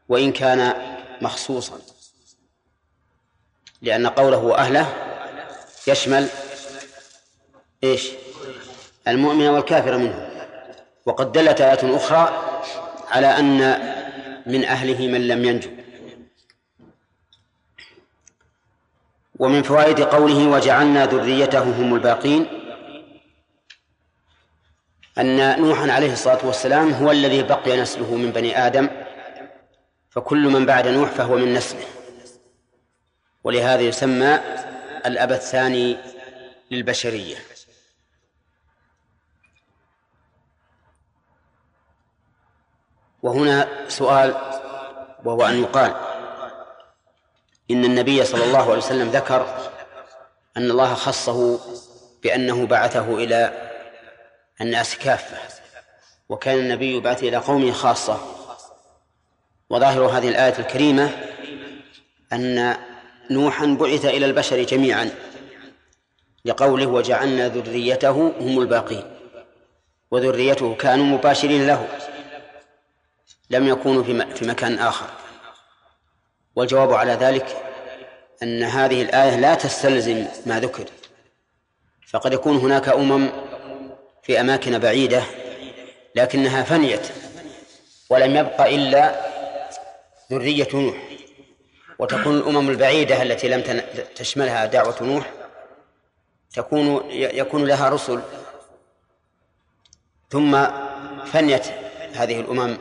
وإن 0.09 0.31
كان 0.31 0.73
مخصوصا. 1.21 1.79
لأن 3.81 4.07
قوله 4.07 4.57
أهله 4.57 4.93
يشمل 5.87 6.27
إيش؟ 7.83 8.24
المؤمن 9.07 9.47
والكافر 9.47 9.97
منه. 9.97 10.29
وقد 11.05 11.31
دلت 11.31 11.61
آيات 11.61 11.83
أخرى 11.83 12.23
على 13.09 13.27
أن 13.27 13.59
من 14.45 14.65
أهله 14.65 15.07
من 15.07 15.27
لم 15.27 15.45
ينجو. 15.45 15.69
ومن 19.39 19.61
فوائد 19.63 20.01
قوله 20.01 20.47
وجعلنا 20.47 21.05
ذريته 21.05 21.63
هم 21.63 21.95
الباقين 21.95 22.47
أن 25.17 25.61
نوحا 25.61 25.91
عليه 25.91 26.13
الصلاة 26.13 26.45
والسلام 26.45 26.91
هو 26.91 27.11
الذي 27.11 27.43
بقي 27.43 27.81
نسله 27.81 28.15
من 28.15 28.31
بني 28.31 28.67
آدم 28.67 28.89
فكل 30.09 30.47
من 30.47 30.65
بعد 30.65 30.87
نوح 30.87 31.09
فهو 31.09 31.37
من 31.37 31.53
نسله. 31.53 31.85
ولهذا 33.43 33.81
يسمى 33.81 34.39
الأب 35.05 35.31
الثاني 35.31 35.97
للبشرية. 36.71 37.35
وهنا 43.25 43.67
سؤال 43.87 44.35
وهو 45.23 45.45
أن 45.45 45.61
يقال 45.61 45.95
إن 47.71 47.85
النبي 47.85 48.25
صلى 48.25 48.43
الله 48.43 48.61
عليه 48.61 48.77
وسلم 48.77 49.09
ذكر 49.09 49.71
أن 50.57 50.71
الله 50.71 50.93
خصه 50.93 51.59
بأنه 52.23 52.65
بعثه 52.65 53.15
إلى 53.15 53.69
الناس 54.61 54.97
كافة 54.97 55.37
وكان 56.29 56.59
النبي 56.59 56.95
يبعث 56.97 57.23
إلى 57.23 57.37
قومه 57.37 57.71
خاصة. 57.71 58.19
وظاهر 59.69 60.05
هذه 60.05 60.29
الآية 60.29 60.59
الكريمة 60.59 61.09
أن 62.33 62.75
نوحا 63.31 63.65
بعث 63.65 64.05
إلى 64.05 64.25
البشر 64.25 64.63
جميعا 64.63 65.09
لقوله 66.45 66.85
وجعلنا 66.85 67.47
ذريته 67.47 68.33
هم 68.39 68.59
الباقين 68.59 69.03
وذريته 70.11 70.75
كانوا 70.75 71.05
مباشرين 71.05 71.67
له. 71.67 71.87
لم 73.49 73.67
يكونوا 73.67 74.03
في 74.03 74.45
مكان 74.45 74.79
آخر. 74.79 75.09
والجواب 76.55 76.93
على 76.93 77.11
ذلك 77.11 77.57
أن 78.43 78.63
هذه 78.63 79.01
الآية 79.01 79.35
لا 79.35 79.55
تستلزم 79.55 80.25
ما 80.45 80.59
ذكر. 80.59 80.85
فقد 82.07 82.33
يكون 82.33 82.57
هناك 82.57 82.89
أمم 82.89 83.29
في 84.23 84.41
أماكن 84.41 84.79
بعيدة 84.79 85.23
لكنها 86.15 86.63
فنيت 86.63 87.07
ولم 88.09 88.35
يبق 88.35 88.61
إلا 88.61 89.25
ذرية 90.31 90.67
نوح. 90.73 90.95
وتكون 91.99 92.37
الأمم 92.37 92.69
البعيدة 92.69 93.21
التي 93.21 93.47
لم 93.47 93.81
تشملها 94.15 94.65
دعوة 94.65 94.95
نوح 95.01 95.31
تكون 96.53 97.11
يكون 97.11 97.65
لها 97.65 97.89
رسل. 97.89 98.21
ثم 100.29 100.65
فنيت 101.25 101.65
هذه 102.13 102.39
الأمم 102.39 102.77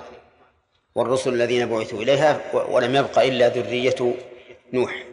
والرسل 0.94 1.34
الذين 1.34 1.68
بعثوا 1.68 2.02
إليها 2.02 2.40
ولم 2.54 2.96
يبق 2.96 3.18
إلا 3.18 3.48
ذرية 3.48 4.14
نوح. 4.72 5.04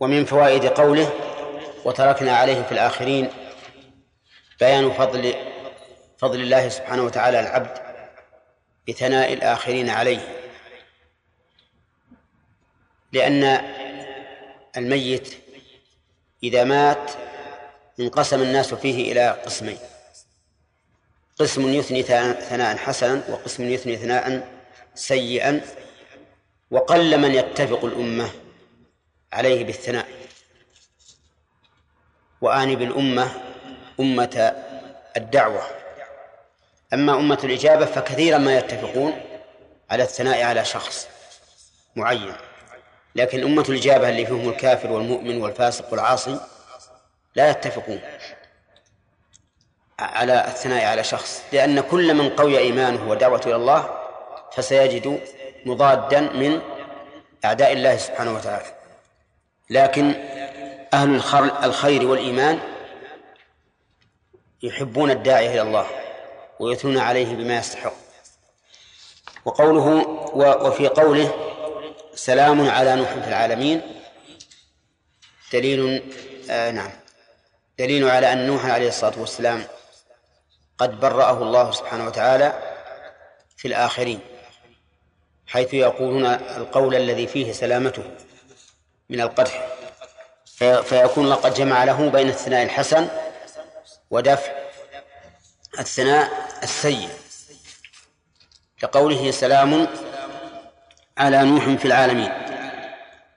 ومن 0.00 0.24
فوائد 0.24 0.66
قوله 0.66 1.12
وتركنا 1.84 2.36
عليه 2.36 2.62
في 2.62 2.72
الآخرين. 2.72 3.28
بيان 4.60 4.92
فضل 4.92 5.34
فضل 6.18 6.40
الله 6.40 6.68
سبحانه 6.68 7.02
وتعالى 7.02 7.40
العبد 7.40 7.78
بثناء 8.88 9.32
الآخرين 9.32 9.90
عليه. 9.90 10.44
لأن 13.12 13.44
الميت 14.76 15.34
إذا 16.42 16.64
مات 16.64 17.10
انقسم 18.00 18.42
الناس 18.42 18.74
فيه 18.74 19.12
إلى 19.12 19.30
قسمين 19.30 19.78
قسم 21.38 21.72
يثني 21.72 22.02
ثناء 22.50 22.76
حسنا 22.76 23.22
وقسم 23.28 23.68
يثني 23.68 23.96
ثناء 23.96 24.48
سيئا 24.94 25.60
وقل 26.70 27.18
من 27.18 27.34
يتفق 27.34 27.84
الأمة 27.84 28.30
عليه 29.32 29.64
بالثناء. 29.64 30.06
وآني 32.40 32.76
بالأمة 32.76 33.30
أمة 34.00 34.56
الدعوة. 35.16 35.62
أما 36.92 37.14
أمة 37.14 37.38
الإجابة 37.44 37.84
فكثيرا 37.86 38.38
ما 38.38 38.58
يتفقون 38.58 39.20
على 39.90 40.02
الثناء 40.02 40.42
على 40.42 40.64
شخص 40.64 41.08
معين. 41.96 42.36
لكن 43.14 43.44
أمة 43.44 43.64
الإجابة 43.68 44.08
اللي 44.08 44.26
فيهم 44.26 44.48
الكافر 44.48 44.92
والمؤمن 44.92 45.40
والفاسق 45.42 45.92
والعاصي 45.92 46.40
لا 47.34 47.50
يتفقون. 47.50 48.00
على 49.98 50.44
الثناء 50.48 50.84
على 50.84 51.04
شخص 51.04 51.42
لأن 51.52 51.80
كل 51.80 52.14
من 52.14 52.30
قوي 52.30 52.58
إيمانه 52.58 53.10
ودعوته 53.10 53.48
إلى 53.48 53.56
الله 53.56 53.98
فسيجد 54.52 55.20
مضادا 55.66 56.20
من 56.20 56.60
أعداء 57.44 57.72
الله 57.72 57.96
سبحانه 57.96 58.34
وتعالى. 58.34 58.66
لكن 59.70 60.14
أهل 60.94 61.20
الخير 61.64 62.06
والإيمان 62.06 62.58
يحبون 64.62 65.10
الداعي 65.10 65.46
إلى 65.52 65.62
الله 65.62 65.86
ويثنون 66.60 66.98
عليه 66.98 67.34
بما 67.34 67.58
يستحق. 67.58 67.92
وقوله 69.44 69.86
وفي 70.34 70.88
قوله 70.88 71.34
سلام 72.14 72.70
على 72.70 72.96
نوح 72.96 73.12
في 73.12 73.28
العالمين 73.28 73.82
دليل 75.52 76.02
آه 76.50 76.70
نعم 76.70 76.90
دليل 77.78 78.10
على 78.10 78.32
أن 78.32 78.46
نوح 78.46 78.66
عليه 78.66 78.88
الصلاة 78.88 79.18
والسلام 79.20 79.64
قد 80.78 81.00
برأه 81.00 81.42
الله 81.42 81.70
سبحانه 81.72 82.06
وتعالى 82.06 82.52
في 83.56 83.68
الآخرين 83.68 84.20
حيث 85.46 85.74
يقولون 85.74 86.26
القول 86.26 86.94
الذي 86.94 87.26
فيه 87.26 87.52
سلامته 87.52 88.02
من 89.10 89.20
القدح 89.20 89.68
في- 90.46 90.82
فيكون 90.82 91.30
لقد 91.30 91.54
جمع 91.54 91.84
له 91.84 92.08
بين 92.10 92.28
الثناء 92.28 92.62
الحسن 92.62 93.08
ودفع 94.10 94.52
الثناء 95.78 96.30
السيء. 96.62 97.08
لقوله 98.82 99.30
سلام 99.30 99.88
على 101.18 101.42
نوح 101.44 101.64
في 101.68 101.84
العالمين. 101.84 102.32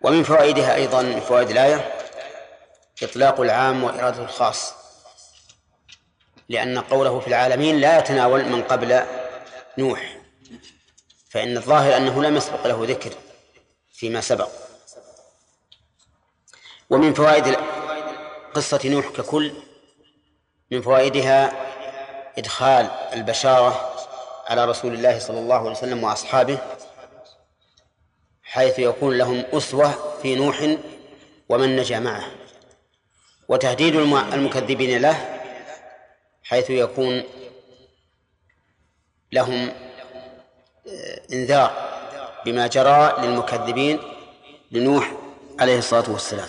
ومن 0.01 0.23
فوائدها 0.23 0.75
أيضا 0.75 1.01
من 1.01 1.19
فوائد 1.19 1.49
الآية 1.49 1.91
إطلاق 3.03 3.41
العام 3.41 3.83
وإرادة 3.83 4.23
الخاص. 4.23 4.73
لأن 6.51 6.79
قوله 6.79 7.19
في 7.19 7.27
العالمين 7.27 7.79
لا 7.79 7.99
يتناول 7.99 8.45
من 8.45 8.63
قبل 8.63 9.01
نوح 9.77 10.17
فإن 11.29 11.57
الظاهر 11.57 11.97
أنه 11.97 12.23
لم 12.23 12.37
يسبق 12.37 12.67
له 12.67 12.85
ذكر 12.87 13.11
فيما 13.93 14.21
سبق. 14.21 14.49
ومن 16.89 17.13
فوائد 17.13 17.55
قصة 18.53 18.79
نوح 18.85 19.07
ككل 19.09 19.53
من 20.71 20.81
فوائدها 20.81 21.51
إدخال 22.37 22.85
البشارة 23.13 23.93
على 24.47 24.65
رسول 24.65 24.93
الله 24.93 25.19
صلى 25.19 25.39
الله 25.39 25.55
عليه 25.59 25.71
وسلم 25.71 26.03
وأصحابه 26.03 26.57
حيث 28.43 28.79
يكون 28.79 29.17
لهم 29.17 29.43
أسوة 29.53 30.19
في 30.21 30.35
نوح 30.35 30.75
ومن 31.49 31.75
نجا 31.75 31.99
معه. 31.99 32.31
وتهديد 33.47 33.95
الم- 33.95 34.33
المكذبين 34.33 35.01
له 35.01 35.40
حيث 36.51 36.69
يكون 36.69 37.23
لهم 39.31 39.69
آه، 40.87 41.21
انذار 41.33 41.71
بما 42.45 42.67
جرى 42.67 43.15
للمكذبين 43.21 43.99
لنوح 44.71 45.11
عليه 45.59 45.77
الصلاة 45.77 46.11
والسلام. 46.11 46.47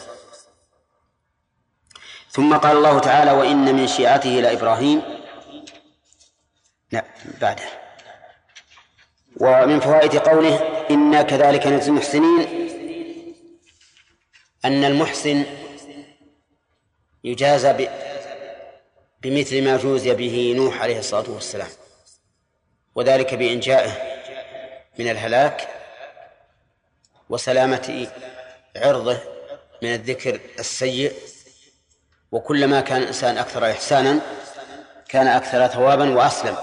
ثم 2.30 2.56
قال 2.56 2.76
الله 2.76 2.98
تعالى 2.98 3.32
وإن 3.32 3.74
من 3.74 3.86
شيعته 3.86 4.30
لابراهيم 4.30 5.02
لا 6.92 7.04
بعده. 7.40 7.64
ومن 9.40 9.80
فوائد 9.80 10.16
قوله 10.16 10.56
إنا 10.90 11.22
كذلك 11.22 11.66
نجزي 11.66 11.88
المحسنين. 11.88 12.68
أن 14.64 14.84
المحسن 14.84 15.44
يجازى 17.24 17.72
بمثل 19.22 19.64
ما 19.64 19.76
جوزي 19.76 20.14
به 20.14 20.54
نوح 20.56 20.82
عليه 20.82 20.98
الصلاة 20.98 21.30
والسلام 21.30 21.68
وذلك 22.94 23.34
بإنجائه 23.34 23.92
من 24.98 25.10
الهلاك 25.10 25.68
وسلامة 27.28 28.10
عرضه 28.76 29.18
من 29.82 29.94
الذكر 29.94 30.40
السيء. 30.58 31.12
وكلما 32.32 32.80
كان 32.80 33.02
الإنسان 33.02 33.38
أكثر 33.38 33.70
إحسانا 33.70 34.20
كان 35.08 35.26
أكثر 35.26 35.66
ثوابا 35.66 36.14
وأسلم. 36.14 36.56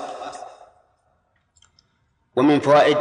ومن 2.35 2.59
فوائد 2.59 2.97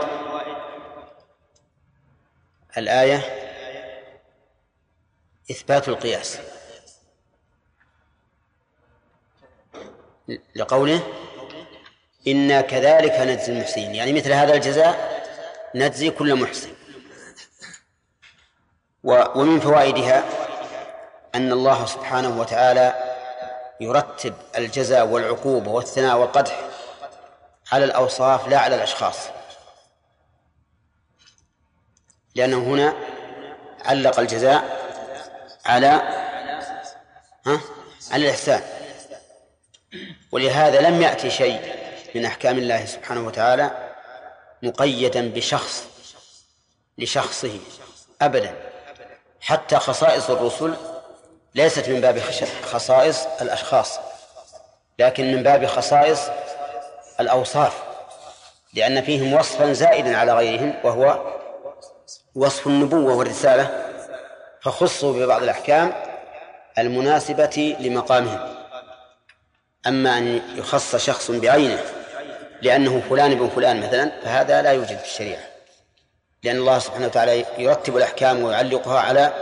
الآية 2.76 3.20
إثبات 5.50 5.88
القياس. 5.88 6.38
لقوله 10.56 11.00
إنا 12.26 12.60
كذلك 12.60 13.12
نجزي 13.12 13.52
المحسنين 13.52 13.94
يعني 13.94 14.12
مثل 14.12 14.32
هذا 14.32 14.54
الجزاء 14.54 15.24
نجزي 15.74 16.10
كل 16.10 16.34
محسن. 16.34 16.68
ومن 19.04 19.60
فوائدها 19.60 20.24
أن 21.34 21.52
الله 21.52 21.86
سبحانه 21.86 22.40
وتعالى 22.40 23.14
يرتب 23.80 24.34
الجزاء 24.58 25.06
والعقوبة 25.06 25.70
والثناء 25.70 26.18
والقدح 26.18 26.60
على 27.72 27.84
الأوصاف 27.84 28.48
لا 28.48 28.58
على 28.58 28.74
الأشخاص. 28.74 29.18
لأنه 32.34 32.58
هنا 32.58 32.94
علق 33.84 34.20
الجزاء 34.20 34.88
على 35.66 35.86
ها؟ 37.46 37.60
على 38.10 38.24
الإحسان. 38.24 38.77
ولهذا 40.32 40.80
لم 40.80 41.02
يأتي 41.02 41.30
شيء 41.30 41.60
من 42.14 42.24
أحكام 42.24 42.58
الله 42.58 42.84
سبحانه 42.84 43.26
وتعالى 43.26 43.70
مقيدا 44.62 45.28
بشخص 45.28 45.86
لشخصه 46.98 47.58
أبدا. 48.22 48.54
حتى 49.40 49.76
خصائص 49.76 50.30
الرسل 50.30 50.74
ليست 51.54 51.88
من 51.88 52.00
باب 52.00 52.18
خصائص 52.62 53.26
الأشخاص 53.40 53.98
لكن 54.98 55.34
من 55.34 55.42
باب 55.42 55.66
خصائص 55.66 56.20
الأوصاف 57.20 57.82
لأن 58.74 59.02
فيهم 59.02 59.32
وصفا 59.34 59.72
زائدا 59.72 60.16
على 60.16 60.32
غيرهم 60.34 60.74
وهو 60.84 61.34
وصف 62.34 62.66
النبوة 62.66 63.14
والرسالة 63.14 63.84
فخصوا 64.62 65.12
ببعض 65.12 65.42
الأحكام 65.42 65.92
المناسبة 66.78 67.76
لمقامهم. 67.80 68.57
أما 69.88 70.18
أن 70.18 70.40
يخص 70.56 70.96
شخص 70.96 71.30
بعينه 71.30 71.82
لأنه 72.62 73.02
فلان 73.10 73.32
ابن 73.32 73.48
فلان 73.48 73.80
مثلا 73.80 74.12
فهذا 74.24 74.62
لا 74.62 74.72
يوجد 74.72 74.98
في 74.98 75.04
الشريعة. 75.04 75.42
لأن 76.42 76.56
الله 76.56 76.78
سبحانه 76.78 77.06
وتعالى 77.06 77.44
يرتب 77.58 77.96
الأحكام 77.96 78.42
ويعلقها 78.42 79.00
على 79.00 79.32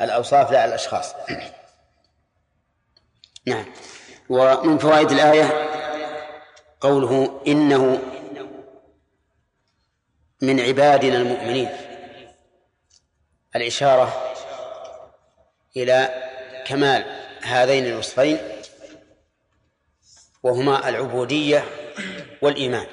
الأوصاف 0.00 0.52
لا 0.52 0.60
على 0.60 0.68
الأشخاص. 0.68 1.14
نعم. 3.46 3.64
ومن 4.28 4.78
فوائد 4.78 5.10
الآية 5.10 5.68
قوله 6.80 7.40
إنه 7.46 7.98
من 10.42 10.60
عبادنا 10.60 11.16
المؤمنين. 11.16 11.68
الإشارة 13.56 14.32
إلى 15.76 16.08
كمال 16.66 17.04
هذين 17.42 17.86
الوصفين 17.86 18.38
وهما 20.42 20.88
العبودية 20.88 21.64
والإيمان 22.42 22.86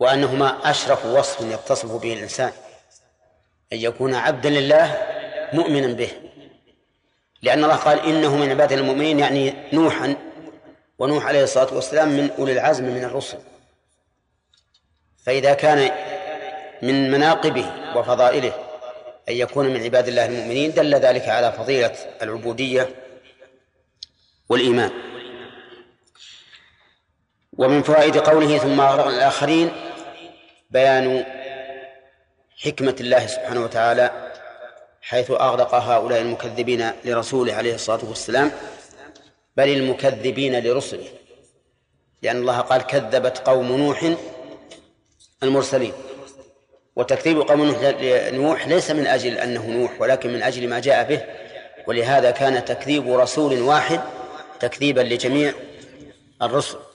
وأنهما 0.00 0.70
أشرف 0.70 1.06
وصف 1.06 1.40
يتصف 1.40 1.92
به 1.92 2.12
الإنسان 2.12 2.52
أن 3.72 3.78
يكون 3.78 4.14
عبدا 4.14 4.50
لله 4.50 5.02
مؤمنا 5.52 5.92
به. 5.92 6.10
لأن 7.42 7.64
الله 7.64 7.76
قال 7.76 8.00
إنه 8.00 8.36
من 8.36 8.50
عباد 8.50 8.72
المؤمنين 8.72 9.18
يعني 9.18 9.54
نوحا 9.72 10.16
ونوح 10.98 11.26
عليه 11.26 11.42
الصلاة 11.42 11.74
والسلام 11.74 12.08
من 12.08 12.30
أولي 12.38 12.52
العزم 12.52 12.84
من 12.84 13.04
الرسل. 13.04 13.38
فإذا 15.24 15.54
كان 15.54 15.90
من 16.82 17.10
مناقبه 17.10 17.72
وفضائله 17.96 18.52
أن 19.28 19.34
يكون 19.34 19.66
من 19.66 19.82
عباد 19.82 20.08
الله 20.08 20.26
المؤمنين 20.26 20.72
دل 20.72 20.94
ذلك 20.94 21.28
على 21.28 21.52
فضيلة 21.52 21.96
العبودية 22.22 22.88
والإيمان. 24.48 25.09
ومن 27.60 27.82
فوائد 27.82 28.18
قوله 28.18 28.58
ثم 28.58 28.80
أغرقنا 28.80 29.16
الآخرين 29.16 29.70
بيان 30.70 31.24
حكمة 32.64 32.96
الله 33.00 33.26
سبحانه 33.26 33.64
وتعالى 33.64 34.30
حيث 35.00 35.30
أغرق 35.30 35.74
هؤلاء 35.74 36.20
المكذبين 36.20 36.90
لرسوله 37.04 37.54
عليه 37.54 37.74
الصلاة 37.74 38.00
والسلام 38.08 38.52
بل 39.56 39.68
المكذبين 39.68 40.60
لرسله 40.60 41.08
لأن 42.22 42.36
الله 42.36 42.60
قال 42.60 42.82
كذبت 42.82 43.38
قوم 43.38 43.72
نوح 43.72 44.14
المرسلين. 45.42 45.92
وتكذيب 46.96 47.40
قوم 47.40 47.76
نوح 48.32 48.68
ليس 48.68 48.90
من 48.90 49.06
أجل 49.06 49.38
أنه 49.38 49.66
نوح 49.66 50.00
ولكن 50.00 50.32
من 50.32 50.42
أجل 50.42 50.68
ما 50.68 50.80
جاء 50.80 51.08
به 51.08 51.24
ولهذا 51.86 52.30
كان 52.30 52.64
تكذيب 52.64 53.12
رسول 53.12 53.60
واحد 53.60 54.00
تكذيبا 54.60 55.00
لجميع 55.00 55.52
الرسل. 56.42 56.89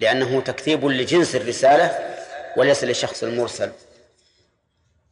لأنه 0.00 0.40
تكذيب 0.40 0.84
لجنس 0.84 1.36
الرسالة 1.36 2.16
وليس 2.56 2.84
للشخص 2.84 3.22
المرسل. 3.22 3.72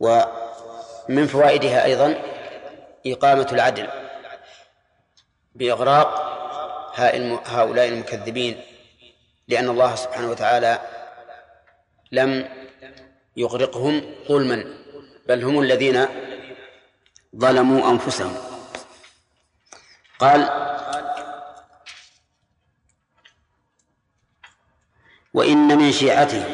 ومن 0.01 1.27
فوائدها 1.27 1.85
أيضا 1.85 2.23
إقامة 3.07 3.49
العدل 3.53 3.89
بإغراق 5.55 6.09
هؤلاء 7.47 7.89
المكذبين 7.89 8.61
لأن 9.49 9.69
الله 9.69 9.95
سبحانه 9.95 10.31
وتعالى 10.31 10.81
لم 12.13 12.49
يغرقهم 13.37 14.15
ظلما 14.29 14.65
بل 15.27 15.45
هم 15.45 15.61
الذين 15.61 16.07
ظلموا 17.37 17.91
أنفسهم. 17.91 18.37
قال 20.19 20.68
وإن 25.35 25.79
من 25.79 25.93
شيعته 25.93 26.45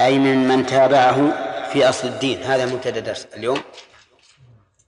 أي 0.00 0.18
من 0.18 0.48
من 0.48 0.66
تابعه 0.66 1.48
في 1.72 1.88
أصل 1.88 2.08
الدين. 2.08 2.42
هذا 2.42 2.66
مبتدأ 2.66 3.00
درس 3.00 3.26
اليوم. 3.36 3.62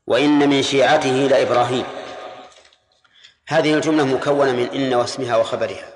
وإن 0.07 0.49
من 0.49 0.63
شيعته 0.63 1.11
لإبراهيم 1.11 1.85
هذه 3.49 3.75
الجملة 3.75 4.05
مكونة 4.05 4.53
من 4.53 4.69
إن 4.75 4.95
واسمها 4.95 5.37
وخبرها. 5.37 5.89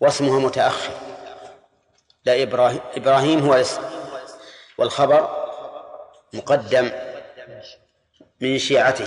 واسمها 0.00 0.38
متأخر. 0.38 0.92
لا 2.24 2.42
إبراهيم 2.42 2.80
إبراهيم 2.96 3.40
هو 3.46 3.54
الاسم. 3.54 3.82
والخبر 4.78 5.48
مقدم 6.32 6.90
من 8.40 8.58
شيعته. 8.58 9.06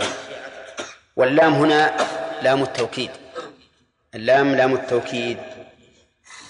واللام 1.15 1.53
هنا 1.53 1.97
لام 2.41 2.63
التوكيد. 2.63 3.20
اللام 4.15 4.55
لام 4.55 4.73
التوكيد. 4.73 5.37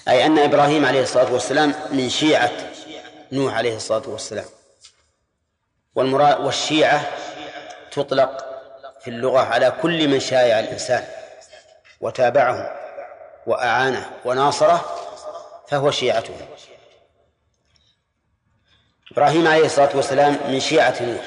أي 0.08 0.26
أن 0.26 0.38
إبراهيم 0.38 0.86
عليه 0.86 1.02
الصلاة 1.02 1.32
والسلام 1.32 1.74
من 1.90 2.10
شيعة 2.10 2.50
نوح 3.32 3.54
عليه 3.54 3.76
الصلاة 3.76 4.08
والسلام. 4.08 4.44
والمراد 5.94 6.40
والشيعة 6.40 7.04
تطلق 7.90 8.44
في 9.00 9.10
اللغة 9.10 9.40
على 9.40 9.72
كل 9.82 10.08
من 10.08 10.20
شايع 10.20 10.60
الإنسان 10.60 11.04
وتابعه 12.00 12.76
وأعانه 13.46 14.10
وناصره 14.24 14.84
فهو 15.68 15.90
شيعته. 15.90 16.34
إبراهيم 19.12 19.48
عليه 19.48 19.66
الصلاة 19.66 19.96
والسلام 19.96 20.38
من 20.48 20.60
شيعة 20.60 21.02
نوح 21.02 21.24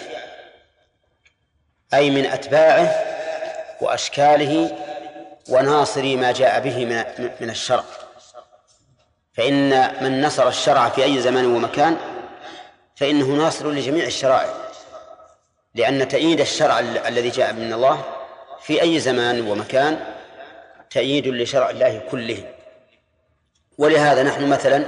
أي 1.94 2.10
من 2.10 2.26
أتباعه 2.26 3.06
وأشكاله 3.82 4.78
وناصري 5.50 6.16
ما 6.16 6.32
جاء 6.32 6.60
به 6.60 6.86
من 7.42 7.50
الشرع. 7.50 7.84
فإن 9.34 9.70
من 10.04 10.22
نصر 10.22 10.48
الشرع 10.48 10.90
في 10.90 11.04
أي 11.04 11.22
زمان 11.22 11.46
ومكان 11.46 11.98
فإنه 12.96 13.26
ناصر 13.26 13.72
لجميع 13.72 14.06
الشرائع 14.06 14.54
لأن 15.76 16.08
تأييد 16.08 16.40
الشرع 16.40 16.80
الذي 16.80 17.30
جاء 17.30 17.54
من 17.54 17.74
الله 17.74 18.04
في 18.62 18.82
أي 18.82 19.00
زمان 19.00 19.48
ومكان 19.48 20.00
تأييد 20.90 21.28
لشرع 21.28 21.70
الله 21.70 22.02
كله. 22.12 22.44
ولهذا 23.78 24.24
نحن 24.24 24.50
مثلا 24.50 24.86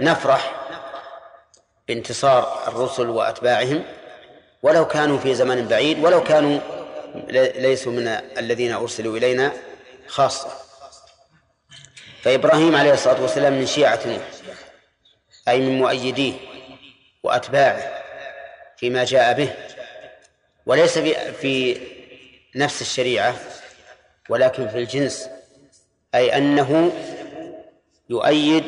نفرح 0.00 0.52
بانتصار 1.88 2.68
الرسل 2.68 3.08
وأتباعهم 3.08 3.82
ولو 4.62 4.86
كانوا 4.86 5.18
في 5.18 5.34
زمن 5.34 5.68
بعيد 5.68 6.04
ولو 6.04 6.24
كانوا 6.24 6.58
ليسوا 7.58 7.92
من 7.92 8.08
الذين 8.38 8.72
أرسلوا 8.72 9.16
إلينا 9.16 9.52
خاصة. 10.08 10.48
فإبراهيم 12.22 12.76
عليه 12.76 12.92
الصلاة 12.92 13.22
والسلام 13.22 13.52
من 13.52 13.66
شيعة 13.66 14.00
نوح 14.06 14.22
أي 15.48 15.60
من 15.60 15.78
مؤيديه 15.78 16.32
وأتباعه 17.22 18.02
فيما 18.76 19.04
جاء 19.04 19.32
به 19.32 19.54
وليس 20.66 20.98
في, 20.98 21.32
في 21.32 21.80
نفس 22.56 22.80
الشريعة 22.80 23.34
ولكن 24.28 24.68
في 24.68 24.78
الجنس 24.78 25.28
أي 26.14 26.36
أنه 26.36 26.92
يؤيد 28.10 28.64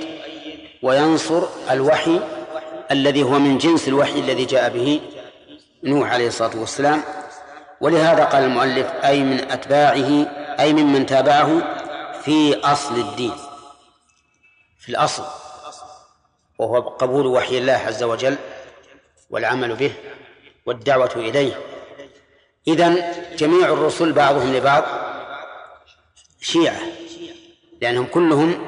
وينصر 0.82 1.43
الوحي 1.70 2.20
الذي 2.91 3.22
هو 3.22 3.38
من 3.38 3.59
جنس 3.59 3.88
الوحي 3.88 4.18
الذي 4.18 4.45
جاء 4.45 4.68
به 4.70 5.01
نوح 5.84 6.12
عليه 6.12 6.28
الصلاة 6.28 6.57
والسلام. 6.57 7.03
ولهذا 7.80 8.24
قال 8.24 8.45
المؤلف 8.45 8.86
أي 9.05 9.20
من 9.20 9.51
أتباعه 9.51 10.39
أي 10.61 10.72
ممن 10.72 11.07
تابعه 11.07 11.62
في 12.22 12.57
أصل 12.57 12.94
الدين 12.94 13.32
في 14.78 14.88
الأصل 14.88 15.24
وهو 16.59 16.80
قبول 16.80 17.26
وحي 17.26 17.59
الله 17.59 17.72
عز 17.72 18.03
وجل 18.03 18.36
والعمل 19.30 19.74
به 19.74 19.92
والدعوة 20.66 21.11
إليه. 21.16 21.61
إذن 22.68 23.12
جميع 23.36 23.68
الرسل 23.68 24.12
بعضهم 24.12 24.55
لبعض 24.55 24.84
شيعة 26.40 26.80
لأنهم 27.82 28.07
كلهم 28.07 28.66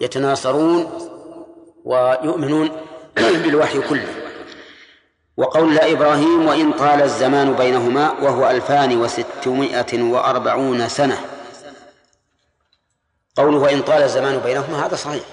يتناصرون 0.00 1.08
ويؤمنون 1.84 2.70
بالوحي 3.16 3.80
كله. 3.80 4.25
وقول 5.36 5.78
إبراهيم 5.78 6.46
وإن 6.46 6.72
طال 6.72 7.02
الزمان 7.02 7.52
بينهما 7.52 8.10
وهو 8.10 8.50
ألفان 8.50 8.96
وستمائة 8.96 10.02
وأربعون 10.02 10.88
سنة. 10.88 11.18
قوله 13.36 13.58
وإن 13.58 13.82
طال 13.82 14.02
الزمان 14.02 14.38
بينهما 14.38 14.86
هذا 14.86 14.96
صحيح. 14.96 15.24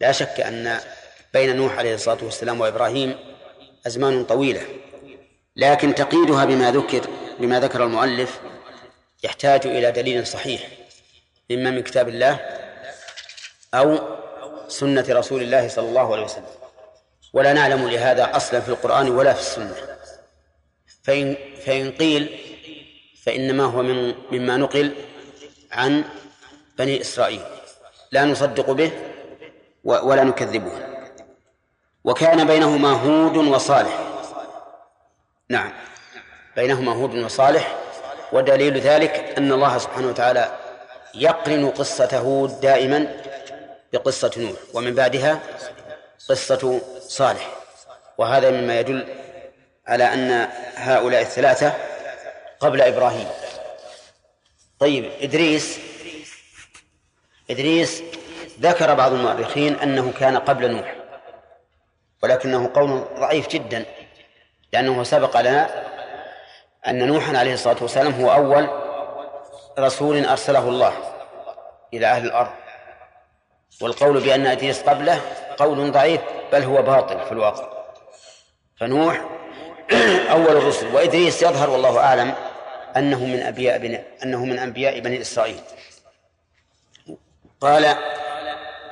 لا 0.00 0.12
شك 0.12 0.40
أن 0.40 0.80
بين 1.34 1.56
نوح 1.56 1.78
عليه 1.78 1.94
الصلاة 1.94 2.18
والسلام 2.22 2.60
وإبراهيم 2.60 3.18
أزمان 3.86 4.24
طويلة. 4.24 4.62
لكن 5.56 5.94
تقييدها 5.94 6.44
بما 6.44 6.72
ذكر 6.72 7.00
بما 7.38 7.60
ذكر 7.60 7.84
المؤلف 7.84 8.40
يحتاج 9.22 9.66
إلى 9.66 9.90
دليل 9.90 10.26
صحيح 10.26 10.68
إما 11.50 11.70
من 11.70 11.82
كتاب 11.82 12.08
الله 12.08 12.40
أو 13.74 13.98
سنة 14.68 15.04
رسول 15.08 15.42
الله 15.42 15.68
صلى 15.68 15.88
الله 15.88 16.12
عليه 16.12 16.24
وسلم. 16.24 16.59
ولا 17.32 17.52
نعلم 17.52 17.88
لهذا 17.88 18.36
أصلا 18.36 18.60
في 18.60 18.68
القرآن 18.68 19.10
ولا 19.10 19.32
في 19.32 19.40
السنة. 19.40 19.74
فإن 21.02 21.36
فإن 21.66 21.92
قيل 21.92 22.38
فإنما 23.22 23.64
هو 23.64 23.82
من 23.82 24.14
مما 24.32 24.56
نقل 24.56 24.94
عن 25.72 26.04
بني 26.78 27.00
إسرائيل. 27.00 27.42
لا 28.12 28.24
نصدق 28.24 28.70
به 28.70 28.90
ولا 29.84 30.24
نكذبه. 30.24 30.72
وكان 32.04 32.46
بينهما 32.46 32.90
هود 32.90 33.36
وصالح. 33.36 33.98
نعم. 35.48 35.72
بينهما 36.56 36.92
هود 36.92 37.14
وصالح 37.14 37.76
ودليل 38.32 38.78
ذلك 38.80 39.34
أن 39.38 39.52
الله 39.52 39.78
سبحانه 39.78 40.08
وتعالى 40.08 40.58
يقرن 41.14 41.70
قصة 41.70 42.18
هود 42.18 42.60
دائما 42.60 43.22
بقصة 43.92 44.30
نوح. 44.36 44.56
ومن 44.74 44.94
بعدها 44.94 45.40
قصة 46.30 46.80
صالح. 47.00 47.48
وهذا 48.18 48.50
مما 48.50 48.80
يدل 48.80 49.08
على 49.86 50.04
أن 50.04 50.48
هؤلاء 50.76 51.22
الثلاثة 51.22 51.72
قبل 52.60 52.80
إبراهيم. 52.82 53.28
طيب 54.78 55.10
إدريس 55.20 55.78
إدريس 57.50 58.02
ذكر 58.60 58.94
بعض 58.94 59.12
المؤرخين 59.12 59.74
أنه 59.76 60.12
كان 60.12 60.36
قبل 60.36 60.70
نوح 60.70 60.94
ولكنه 62.22 62.70
قول 62.74 63.04
ضعيف 63.18 63.48
جدا 63.48 63.84
لأنه 64.72 65.02
سبق 65.02 65.40
لنا 65.40 65.84
أن 66.86 67.06
نوحا 67.06 67.38
عليه 67.38 67.54
الصلاة 67.54 67.76
والسلام 67.82 68.12
هو 68.12 68.32
أول 68.32 68.68
رسول 69.78 70.24
أرسله 70.26 70.68
الله 70.68 70.92
إلى 71.94 72.06
أهل 72.06 72.26
الأرض. 72.26 72.50
والقول 73.82 74.20
بأن 74.20 74.46
إدريس 74.46 74.82
قبله 74.82 75.20
قول 75.60 75.92
ضعيف 75.92 76.20
بل 76.52 76.62
هو 76.62 76.82
باطل 76.82 77.24
في 77.26 77.32
الواقع. 77.32 77.68
فنوح 78.76 79.24
أول 80.34 80.56
الرسل. 80.56 80.94
وإدريس 80.94 81.42
يظهر 81.42 81.70
والله 81.70 81.98
أعلم 81.98 82.34
أنه 82.96 83.24
من 83.24 83.40
أنبياء 83.40 83.78
بني 83.78 84.00
أنه 84.22 84.44
من 84.44 84.58
أنبياء 84.58 85.00
بني 85.00 85.20
إسرائيل. 85.20 85.60
قال 87.60 87.96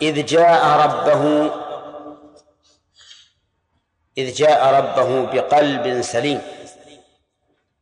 إذ 0.02 0.26
جاء 0.26 0.66
ربه 0.66 1.50
إذ 4.18 4.34
جاء 4.34 4.74
ربه 4.74 5.32
بقلب 5.32 6.02
سليم. 6.02 6.42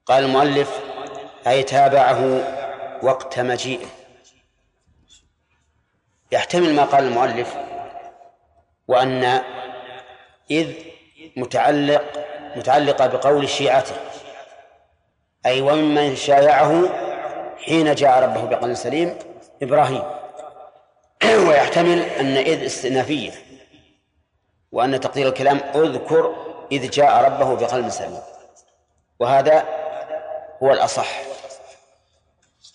قال 0.06 0.24
المؤلف 0.24 0.80
أي 1.46 1.62
تابعه 1.62 2.20
وقت 3.02 3.38
مجيئه. 3.38 3.86
يحتمل 6.32 6.74
ما 6.74 6.84
قال 6.84 7.04
المؤلف 7.04 7.65
وأن 8.88 9.42
إذ 10.50 10.72
متعلق 11.36 12.04
متعلقة 12.56 13.06
بقول 13.06 13.48
شيعته 13.48 13.94
أي 15.46 15.60
وممن 15.60 16.16
شايعه 16.16 16.88
حين 17.58 17.94
جاء 17.94 18.22
ربه 18.22 18.44
بقلب 18.44 18.74
سليم 18.74 19.18
إبراهيم. 19.62 20.02
ويحتمل 21.48 22.02
أن 22.02 22.36
إذ 22.36 22.64
استئنافية 22.64 23.32
وأن 24.72 25.00
تقدير 25.00 25.28
الكلام 25.28 25.60
أذكر 25.74 26.34
إذ 26.72 26.90
جاء 26.90 27.24
ربه 27.24 27.54
بقلب 27.54 27.88
سليم. 27.88 28.18
وهذا 29.20 29.64
هو 30.62 30.72
الأصح. 30.72 31.08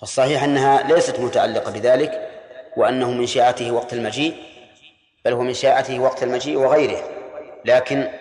الصحيح 0.04 0.44
أنها 0.44 0.84
ليست 0.84 1.20
متعلقة 1.20 1.72
بذلك 1.72 2.30
وأنه 2.78 3.12
من 3.12 3.28
شيعته 3.28 3.72
وقت 3.72 3.94
المجيء 3.94 4.51
بل 5.26 5.34
هو 5.34 5.42
من 5.42 5.54
شيعته 5.54 6.00
وقت 6.00 6.24
المجيء 6.24 6.58
وغيره. 6.58 7.04
لكن 7.66 8.12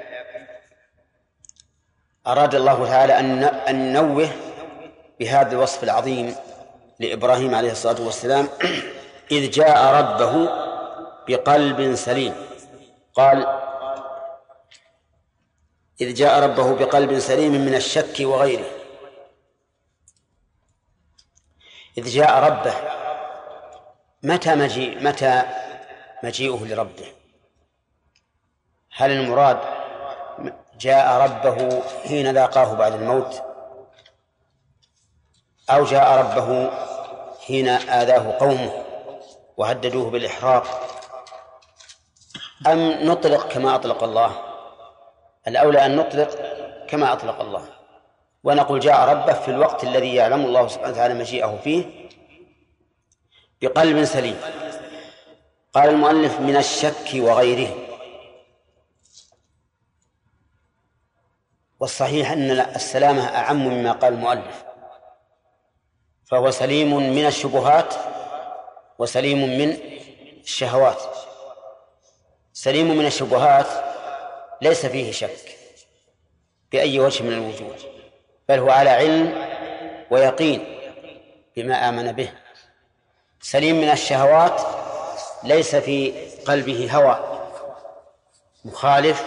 أراد 2.26 2.55
الله 2.55 2.86
تعالى 2.86 3.18
أن 3.18 3.92
ننوه 3.92 4.28
بهذا 5.20 5.53
الوصف 5.53 5.84
العظيم 5.84 6.34
لإبراهيم 6.98 7.55
عليه 7.55 7.72
الصلاة 7.72 8.01
والسلام 8.01 8.48
إذ 9.30 9.51
جاء 9.51 9.94
ربه 9.94 10.48
بقلب 11.28 11.94
سليم. 11.94 12.34
قال 13.14 13.46
إذ 16.01 16.14
جاء 16.14 16.42
ربه 16.44 16.74
بقلب 16.74 17.18
سليم 17.18 17.53
من 17.53 17.74
الشك 17.74 18.20
وغيره. 18.20 18.80
إذ 21.98 22.09
جاء 22.09 22.44
ربه 22.44 22.74
متى 24.22 24.55
مجيء 24.55 25.05
متى 25.05 25.42
مجيئه 26.23 26.64
لربه. 26.64 27.12
هل 28.97 29.11
المراد 29.11 29.59
جاء 30.81 31.21
ربه 31.23 31.83
حين 32.09 32.31
لاقاه 32.31 32.75
بعد 32.75 32.93
الموت؟ 32.93 33.43
أو 35.71 35.85
جاء 35.85 36.18
ربه 36.18 36.71
حين 37.47 37.68
آذاه 37.68 38.39
قومه 38.39 38.85
وهددوه 39.57 40.11
بالإحراق؟ 40.11 40.64
أم 42.66 42.91
نطلق 43.11 43.49
كما 43.49 43.75
أطلق 43.75 44.03
الله؟ 44.03 44.33
الأولى 45.49 45.87
أن 45.87 45.97
نطلق 45.97 46.31
كما 46.89 47.12
أطلق 47.12 47.41
الله. 47.41 47.64
ونقول 48.45 48.81
جاء 48.81 49.09
ربه 49.09 49.33
في 49.33 49.49
الوقت 49.51 49.85
الذي 49.85 50.14
يعلم 50.14 50.45
الله 50.45 50.68
سبحانه 50.68 50.93
وتعالى 50.93 51.14
مجيئه 51.14 51.59
فيه 51.64 52.09
بقلب 53.62 54.05
سليم. 54.05 54.41
قال 55.75 55.89
المؤلف 55.89 56.41
من 56.41 56.57
الشك 56.57 57.11
وغيره. 57.14 57.77
والصحيح 61.81 62.31
أن 62.31 62.51
السلامة 62.51 63.37
أعم 63.37 63.66
مما 63.66 63.93
قال 63.93 64.12
المؤلف. 64.12 64.64
فهو 66.31 66.51
سليم 66.51 66.97
من 66.97 67.27
الشبهات 67.27 67.95
وسليم 68.99 69.59
من 69.59 69.77
الشهوات. 70.41 71.03
سليم 72.53 72.99
من 72.99 73.07
الشبهات 73.07 73.66
ليس 74.62 74.87
فيه 74.87 75.12
شك 75.12 75.57
بأي 76.73 77.01
وجه 77.01 77.23
من 77.23 77.33
الوجوه 77.33 77.77
بل 78.49 78.59
هو 78.59 78.71
على 78.71 78.91
علم 78.91 79.47
ويقين 80.11 80.79
بما 81.57 81.89
آمن 81.89 82.12
به. 82.12 82.33
سليم 83.41 83.77
من 83.77 83.91
الشهوات 83.91 84.61
ليس 85.45 85.76
في 85.76 86.12
قلبه 86.47 86.88
هوى 86.93 87.41
مخالف 88.64 89.24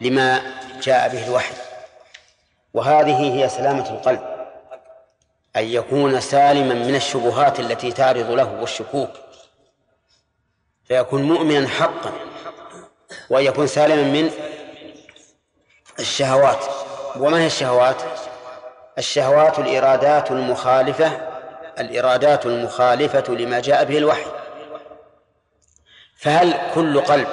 لما 0.00 0.42
جاء 0.82 1.08
به 1.08 1.26
الوحي. 1.26 1.54
وهذه 2.74 3.34
هي 3.34 3.48
سلامة 3.48 3.90
القلب 3.90 4.20
أن 5.56 5.64
يكون 5.64 6.20
سالما 6.20 6.74
من 6.74 6.94
الشبهات 6.94 7.60
التي 7.60 7.92
تعرض 7.92 8.30
له 8.30 8.60
والشكوك. 8.60 9.10
فيكون 10.84 11.22
مؤمنا 11.22 11.68
حقا 11.68 12.12
وأن 13.30 13.44
يكون 13.44 13.66
سالما 13.66 14.02
من 14.02 14.30
الشهوات. 15.98 16.64
وما 17.16 17.40
هي 17.40 17.46
الشهوات؟ 17.46 18.02
الشهوات 18.98 19.58
الإرادات 19.58 20.30
المخالفة 20.30 21.20
الإرادات 21.78 22.46
المخالفة 22.46 23.34
لما 23.34 23.60
جاء 23.60 23.84
به 23.84 23.98
الوحي. 23.98 24.26
فهل 26.16 26.54
كل 26.74 27.00
قلب 27.00 27.28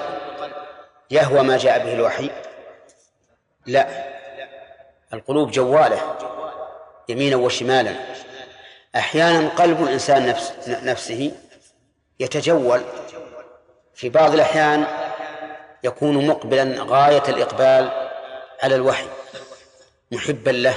يهوى 1.12 1.42
ما 1.42 1.58
جاء 1.58 1.86
به 1.86 1.94
الوحي؟ 1.94 2.30
لا. 3.66 3.88
القلوب 5.14 5.52
جوالة 5.52 6.16
يمينا 7.10 7.36
وشمالا. 7.36 7.96
أحيانا 8.96 9.50
قلب 9.50 9.84
الإنسان 9.84 10.28
نفس 10.28 10.54
نفسه 10.68 11.32
يتجول. 12.20 12.82
في 13.94 14.10
بعض 14.10 14.34
الأحيان 14.34 14.86
يكون 15.84 16.28
مقبلا 16.28 16.76
غاية 16.80 17.24
الإقبال 17.28 18.10
على 18.64 18.76
الوحي 18.76 19.08
محبا 20.12 20.52
له 20.52 20.76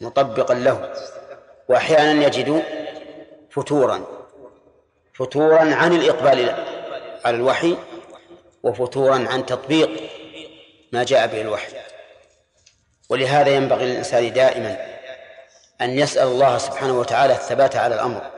مطبقا 0.00 0.54
له. 0.54 0.92
وأحيانا 1.68 2.26
يجد 2.26 2.62
فتورا 3.50 4.04
فتورا 5.14 5.74
عن 5.74 5.92
الإقبال 5.92 6.73
على 7.24 7.36
الوحي 7.36 7.76
وفتورا 8.62 9.26
عن 9.28 9.46
تطبيق 9.46 9.90
ما 10.92 11.04
جاء 11.04 11.26
به 11.26 11.40
الوحي. 11.40 11.72
ولهذا 13.08 13.50
ينبغي 13.50 13.84
للإنسان 13.86 14.32
دائما 14.32 14.76
أن 15.80 15.98
يسأل 15.98 16.26
الله 16.26 16.58
سبحانه 16.58 16.98
وتعالى 16.98 17.32
الثبات 17.32 17.76
على 17.76 17.94
الأمر 17.94 18.30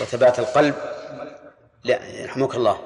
وثبات 0.00 0.38
القلب. 0.38 0.74
لا 1.84 2.00
يرحمك 2.20 2.54
الله. 2.54 2.80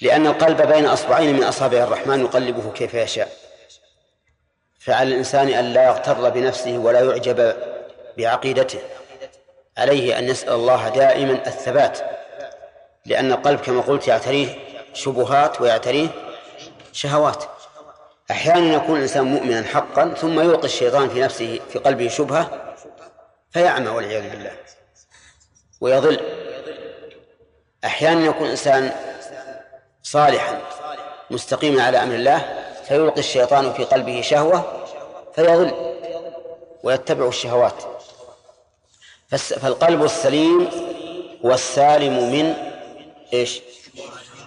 لأن 0.00 0.26
القلب 0.26 0.62
بين 0.62 0.86
أصبعين 0.86 1.36
من 1.36 1.44
أصابع 1.44 1.78
الرحمن 1.78 2.20
يقلبه 2.20 2.72
كيف 2.72 2.94
يشاء. 2.94 3.28
فعلى 4.80 5.08
الإنسان 5.08 5.48
أن 5.48 5.64
لا 5.64 5.84
يغتر 5.84 6.30
بنفسه 6.30 6.78
ولا 6.78 7.00
يعجب 7.00 7.56
بعقيدته. 8.18 8.80
عليه 9.78 10.18
أن 10.18 10.28
يسأل 10.28 10.52
الله 10.52 10.88
دائما 10.88 11.32
الثبات 11.46 11.98
لأن 13.06 13.32
القلب 13.32 13.60
كما 13.60 13.80
قلت 13.80 14.08
يعتريه 14.08 14.58
شبهات 14.94 15.60
ويعتريه 15.60 16.08
شهوات. 16.92 17.44
أحيانا 18.30 18.74
يكون 18.74 18.96
الإنسان 18.96 19.24
مؤمنا 19.24 19.62
حقا 19.62 20.14
ثم 20.14 20.40
يلقي 20.40 20.64
الشيطان 20.64 21.08
في 21.08 21.20
نفسه 21.20 21.60
في 21.72 21.78
قلبه 21.78 22.08
شبهة 22.08 22.74
فيعمى 23.50 23.88
والعياذ 23.88 24.30
بالله 24.30 24.52
ويضل. 25.80 26.20
أحيانا 27.84 28.26
يكون 28.26 28.48
إنسان 28.48 28.92
صالحا 30.02 30.60
مستقيما 31.30 31.82
على 31.82 32.02
أمر 32.02 32.14
الله 32.14 32.64
فيلقي 32.88 33.18
الشيطان 33.18 33.72
في 33.72 33.84
قلبه 33.84 34.20
شهوة 34.20 34.84
فيضل 35.34 35.94
ويتبع 36.82 37.28
الشهوات. 37.28 37.84
فالقلب 39.30 40.04
السليم 40.04 40.70
هو 41.44 41.54
السالم 41.54 42.32
من 42.32 42.71
إيش؟ 43.32 43.60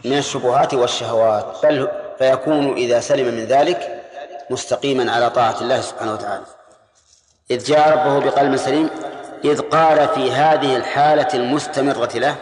من 0.05 0.17
الشبهات 0.17 0.73
والشهوات 0.73 1.65
بل 1.65 1.89
فيكون 2.17 2.73
إذا 2.73 2.99
سلم 2.99 3.35
من 3.35 3.45
ذلك 3.45 4.03
مستقيما 4.49 5.11
على 5.11 5.29
طاعة 5.29 5.61
الله 5.61 5.81
سبحانه 5.81 6.13
وتعالى. 6.13 6.45
إذ 7.51 7.63
جاء 7.63 7.89
ربه 7.89 8.19
بقلب 8.19 8.55
سليم 8.55 8.89
إذ 9.43 9.61
قال 9.61 10.07
في 10.07 10.31
هذه 10.31 10.75
الحالة 10.75 11.27
المستمرة 11.33 12.09
له 12.15 12.35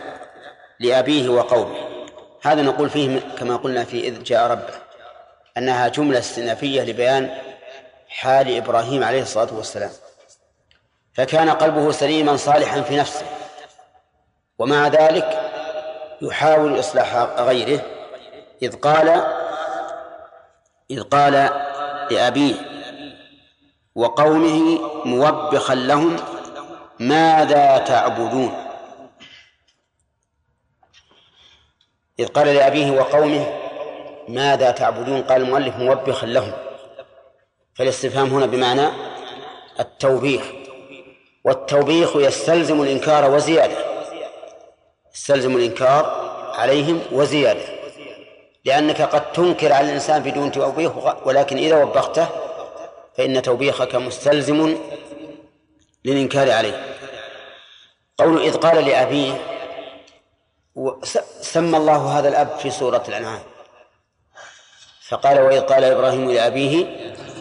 لأبيه 0.80 1.30
وقومه. 1.30 1.76
هذا 2.42 2.62
نقول 2.62 2.90
فيه 2.90 3.20
كما 3.40 3.56
قلنا 3.56 3.84
في 3.84 4.08
إذ 4.08 4.24
جاء 4.24 4.52
ربه 4.52 4.74
أنها 5.58 5.88
جملة 5.88 6.20
استئنافية 6.20 6.82
لبيان 6.82 7.38
حال 8.08 8.58
إبراهيم 8.58 9.04
عليه 9.04 9.22
الصلاة 9.22 9.54
والسلام. 9.54 9.92
فكان 11.14 11.50
قلبه 11.50 11.92
سليما 11.92 12.38
صالحا 12.38 12.82
في 12.82 12.98
نفسه. 12.98 13.26
ومع 14.60 14.88
ذلك 14.88 15.53
يحاول 16.24 16.80
إصلاح 16.80 17.16
غيره 17.40 17.82
إذ 18.62 18.76
قال 18.76 19.24
إذ 20.92 21.02
قال 21.02 21.34
لأبيه 22.12 22.56
وقومه 23.96 24.80
موبخا 25.06 25.76
لهم 25.76 26.16
ماذا 27.00 27.78
تعبدون؟ 27.78 28.54
إذ 32.20 32.28
قال 32.28 32.48
لأبيه 32.48 32.92
وقومه 32.92 33.60
ماذا 34.28 34.72
تعبدون؟ 34.72 35.22
قال 35.22 35.42
المؤلف 35.42 35.76
موبخا 35.78 36.28
لهم. 36.28 36.52
فالاستفهام 37.76 38.28
هنا 38.28 38.46
بمعنى 38.46 38.88
التوبيخ 39.80 40.44
والتوبيخ 41.44 42.16
يستلزم 42.16 42.82
الإنكار 42.82 43.32
وزيادة. 43.32 43.93
يستلزم 45.14 45.56
الإنكار 45.58 46.06
عليهم 46.54 47.02
وزيادة 47.12 47.66
لأنك 48.66 49.02
قد 49.02 49.32
تنكر 49.32 49.74
على 49.74 49.88
الإنسان 49.88 50.24
بدون 50.24 50.52
توبيخ 50.52 50.92
ولكن 51.28 51.58
إذا 51.58 51.84
وبخته 51.84 52.28
فإن 53.18 53.42
توبيخك 53.42 53.96
مستلزم 53.96 54.78
للإنكار 56.06 56.52
عليه. 56.52 56.96
قول 58.18 58.42
إذ 58.42 58.58
قال 58.58 58.86
لأبيه 58.86 59.42
سمى 61.42 61.78
الله 61.78 62.20
هذا 62.20 62.30
الأب 62.30 62.58
في 62.60 62.72
سورة 62.72 63.04
الأنعام. 63.08 63.44
فقال 65.08 65.40
وإذ 65.42 65.60
قال 65.60 65.84
إبراهيم 65.84 66.32
لأبيه 66.32 66.86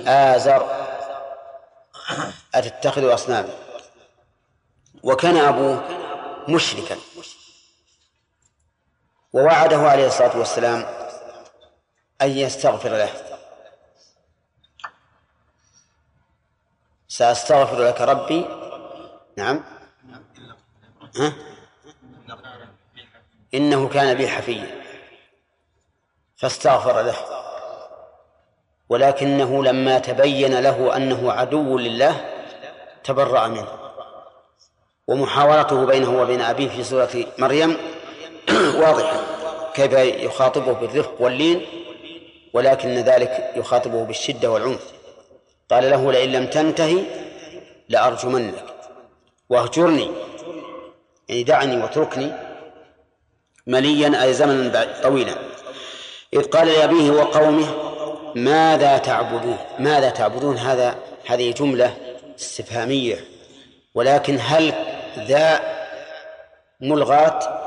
آزر 0.07 0.67
أتتخذ 2.55 3.15
أصناما؟ 3.15 3.55
وكان 5.03 5.37
أبوه 5.37 5.83
مشركا. 6.49 6.97
ووعده 9.33 9.77
عليه 9.77 10.07
الصلاة 10.07 10.39
والسلام 10.39 10.87
أن 12.23 12.31
يستغفر 12.31 12.89
له. 12.89 13.11
سأستغفر 17.09 17.85
لك 17.85 18.01
ربي. 18.01 18.47
نعم. 19.37 19.65
ها؟ 21.17 21.33
إنه 23.55 23.89
كان 23.89 24.17
بي 24.17 24.29
حفيا. 24.29 24.83
فاستغفر 26.37 27.03
له. 27.03 27.17
ولكنه 28.89 29.65
لما 29.65 29.99
تبين 29.99 30.61
له 30.61 30.97
أنه 30.97 31.33
عدو 31.33 31.79
لله 31.79 32.31
تبرأ 33.05 33.49
منه. 33.49 33.79
ومحاورته 35.07 35.87
بينه 35.87 36.23
وبين 36.23 36.41
أبيه 36.41 36.69
في 36.69 36.85
سورة 36.85 37.27
مريم 37.39 38.02
واضحة. 38.51 39.21
كيف 39.75 39.93
يخاطبه 40.25 40.73
بالرفق 40.73 41.15
واللين 41.21 41.67
ولكن 42.53 42.95
ذلك 42.95 43.53
يخاطبه 43.57 44.05
بالشدة 44.05 44.51
والعنف. 44.51 44.93
قال 45.71 45.91
له 45.91 46.13
لئن 46.13 46.33
لم 46.33 46.47
تنتهي 46.47 47.03
لأرجمنك. 47.89 48.65
واهجرني. 49.49 50.11
يعني 51.29 51.43
دعني 51.43 51.83
واتركني 51.83 52.33
مليا 53.67 54.25
أي 54.25 54.35
زمنا 54.35 55.01
طويلا. 55.03 55.35
إذ 56.35 56.43
قال 56.43 56.69
لأبيه 56.69 57.11
وقومه 57.11 57.67
ماذا 58.35 58.99
تعبدون؟ 58.99 59.59
ماذا 59.79 60.11
تعبدون؟ 60.11 60.59
هذا 60.59 60.95
هذه 61.27 61.51
جملة 61.53 61.97
استفهامية. 62.41 63.25
ولكن 63.95 64.39
هل 64.41 64.73
ذا 65.19 65.61
ملغاة 66.81 67.62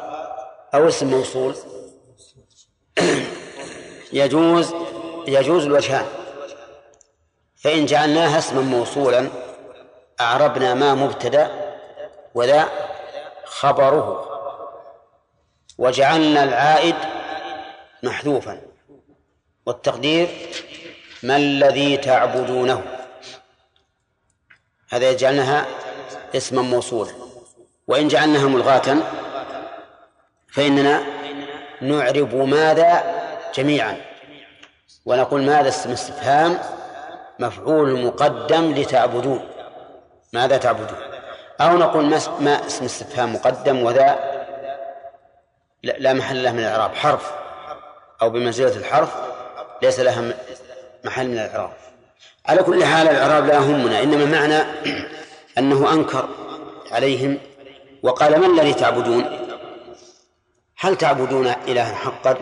أو 0.76 0.88
اسم 0.88 1.08
موصول. 1.08 1.56
يجوز 4.14 4.74
يجوز 5.28 5.66
الوجهان. 5.66 6.06
فإن 7.58 7.86
جعلناها 7.86 8.38
اسما 8.38 8.62
موصولا 8.62 9.30
أعربنا 10.22 10.74
ما 10.74 10.96
مبتدأ 10.96 11.52
وذا 12.36 12.70
خبره. 13.46 14.30
وجعلنا 15.78 16.44
العائد 16.44 16.96
محذوفا. 18.04 18.62
والتقدير 19.66 20.28
ما 21.24 21.36
الذي 21.36 21.98
تعبدونه؟ 21.98 22.84
هذا 24.90 25.10
يجعلناها 25.10 25.66
اسما 26.36 26.62
موصولا. 26.62 27.12
وإن 27.88 28.08
جعلناها 28.08 28.48
ملغاة 28.48 29.25
فإننا 30.56 31.04
نعرب 31.82 32.36
ماذا 32.36 33.04
جميعا. 33.56 33.98
ونقول 35.06 35.42
ماذا 35.42 35.68
اسم 35.68 35.92
استفهام 35.92 36.58
مفعول 37.40 38.06
مقدم 38.06 38.72
لتعبدون. 38.74 39.48
ماذا 40.34 40.58
تعبدون؟ 40.58 40.98
أو 41.62 41.78
نقول 41.78 42.06
ما 42.40 42.66
اسم 42.68 42.86
استفهام 42.86 43.34
مقدم 43.34 43.84
وذا 43.84 44.20
لا 45.84 46.14
محل 46.14 46.44
له 46.44 46.52
من 46.52 46.60
الإعراب 46.60 46.96
حرف. 46.96 47.32
أو 48.22 48.30
بمنزلة 48.30 48.76
الحرف 48.76 49.16
ليس 49.82 50.00
لها 50.00 50.34
محل 51.04 51.28
من 51.28 51.34
الإعراب. 51.34 51.72
على 52.46 52.64
كل 52.64 52.86
حال 52.86 53.08
الإعراب 53.08 53.46
لا 53.46 53.54
يهمنا 53.54 54.04
إنما 54.04 54.26
معنى 54.26 54.64
أنه 55.58 55.94
أنكر 55.94 56.30
عليهم 56.92 57.38
وقال 58.04 58.40
ما 58.40 58.46
الذي 58.48 58.74
تعبدون؟ 58.74 59.45
هل 60.78 60.96
تعبدون 60.96 61.48
إلها 61.48 61.96
حقا 61.96 62.38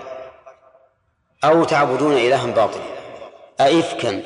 أو 1.44 1.64
تعبدون 1.64 2.18
إلها 2.18 2.46
باطلا؟ 2.46 2.84
أئفكا 3.62 4.24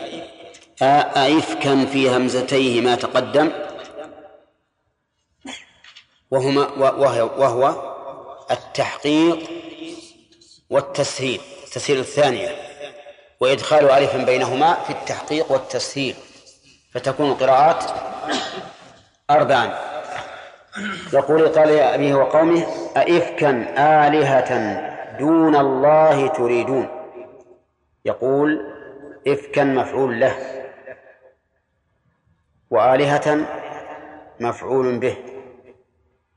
أئفكا 0.81 1.85
في 1.85 2.17
همزتيه 2.17 2.81
ما 2.81 2.95
تقدم؟ 2.95 3.51
وهما 6.31 6.67
وهو, 6.77 7.29
وهو 7.37 7.93
التحقيق 8.51 9.49
والتسهيل 10.69 11.41
التسهيل 11.63 11.99
الثانية 11.99 12.55
وإدخال 13.39 13.91
ألف 13.91 14.15
بينهما 14.15 14.73
في 14.73 14.89
التحقيق 14.89 15.51
والتسهيل 15.51 16.15
فتكون 16.93 17.31
القراءات 17.31 17.83
أربعا. 19.29 19.96
يقول 21.13 21.47
قال 21.47 21.69
يا 21.69 21.95
أبيه 21.95 22.15
وقومه 22.15 22.65
أئفكا 22.97 23.49
آلهة 24.07 24.51
دون 25.19 25.55
الله 25.55 26.27
تريدون؟ 26.27 26.87
يقول 28.05 28.73
إفكا 29.27 29.63
مفعول 29.63 30.19
له 30.19 30.37
وآلهة 32.69 33.47
مفعول 34.39 34.99
به 34.99 35.17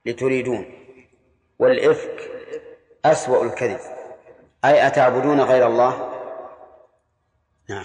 لتريدون 0.07 0.65
والإفك 1.59 2.31
أسوأ 3.05 3.45
الكذب. 3.45 3.81
أي 4.65 4.87
أتعبدون 4.87 5.41
غير 5.41 5.67
الله؟ 5.67 6.11
نعم. 7.69 7.85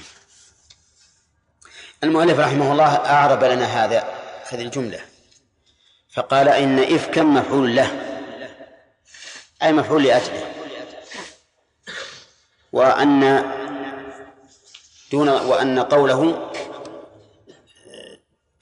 المؤلف 2.03 2.39
رحمه 2.39 2.71
الله 2.71 2.95
أعرب 2.95 3.43
لنا 3.43 3.65
هذا 3.65 4.03
هذه 4.49 4.61
الجملة. 4.61 4.99
فقال 6.15 6.49
إن 6.49 6.79
إفكا 6.79 7.21
مفعول 7.21 7.75
له 7.75 7.87
أي 9.63 9.71
مفعول 9.73 10.03
لأجله. 10.03 10.51
وأن 12.71 13.43
دون 15.11 15.29
وأن 15.29 15.79
قوله 15.79 16.51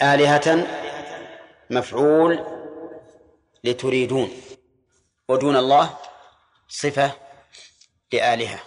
آلهة 0.01 0.67
مفعول 1.69 2.45
لتريدون 3.63 4.41
ودون 5.29 5.55
الله 5.55 5.97
صفة 6.69 7.11
لآلهة. 8.13 8.59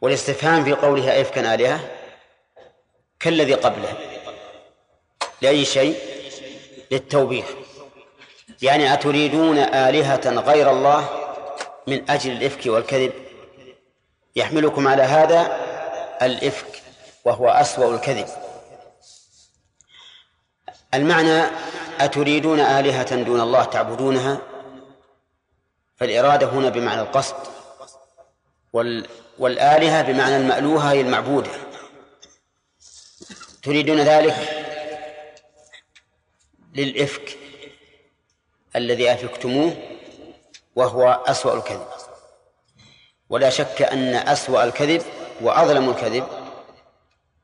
والاستفهام 0.00 0.64
في 0.64 0.72
قولها 0.72 1.20
إفكا 1.20 1.54
آلهة 1.54 1.80
كالذي 3.20 3.54
قبله 3.54 3.98
لأي 5.42 5.64
شيء؟ 5.64 6.15
للتوبيخ. 6.90 7.46
يعني 8.62 8.92
أتريدون 8.92 9.58
آلهة 9.58 10.30
غير 10.40 10.70
الله 10.70 11.08
من 11.86 12.10
أجل 12.10 12.32
الإفك 12.32 12.66
والكذب؟ 12.66 13.12
يحملكم 14.36 14.88
على 14.88 15.02
هذا 15.02 15.60
الإفك 16.22 16.82
وهو 17.24 17.48
أسوأ 17.48 17.94
الكذب. 17.94 18.28
المعنى 20.94 21.42
أتريدون 22.00 22.60
آلهة 22.60 23.16
دون 23.22 23.40
الله 23.40 23.64
تعبدونها؟ 23.64 24.38
فالإرادة 25.96 26.46
هنا 26.46 26.68
بمعنى 26.68 27.00
القصد 27.00 27.36
وال 28.72 29.06
والآلهة 29.38 30.02
بمعنى 30.02 30.36
المألوهة 30.36 30.92
هي 30.92 31.00
المعبودة. 31.00 31.50
تريدون 33.62 34.00
ذلك؟ 34.00 34.55
للإفك 36.76 37.38
الذي 38.76 39.12
أفكتموه 39.12 39.76
وهو 40.76 41.22
أسوأ 41.26 41.54
الكذب. 41.54 41.86
ولا 43.30 43.50
شك 43.50 43.82
أن 43.82 44.14
أسوأ 44.14 44.64
الكذب 44.64 45.02
وأظلم 45.40 45.90
الكذب 45.90 46.26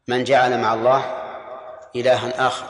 من 0.08 0.24
جعل 0.24 0.60
مع 0.60 0.74
الله 0.74 1.00
إلها 1.96 2.46
آخر. 2.46 2.66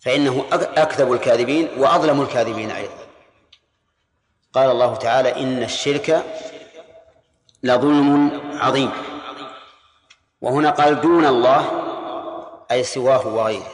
فإنه 0.00 0.44
أكذب 0.52 1.12
الكاذبين 1.12 1.68
وأظلم 1.78 2.22
الكاذبين 2.22 2.70
أيضا. 2.70 3.06
قال 4.52 4.70
الله 4.70 4.96
تعالى 4.96 5.42
إن 5.42 5.62
الشرك 5.62 6.24
لظلم 7.62 8.40
عظيم. 8.60 8.92
وهنا 10.40 10.70
قال 10.70 11.00
دون 11.00 11.26
الله 11.26 11.70
أي 12.70 12.84
سواه 12.84 13.26
وغيره. 13.26 13.72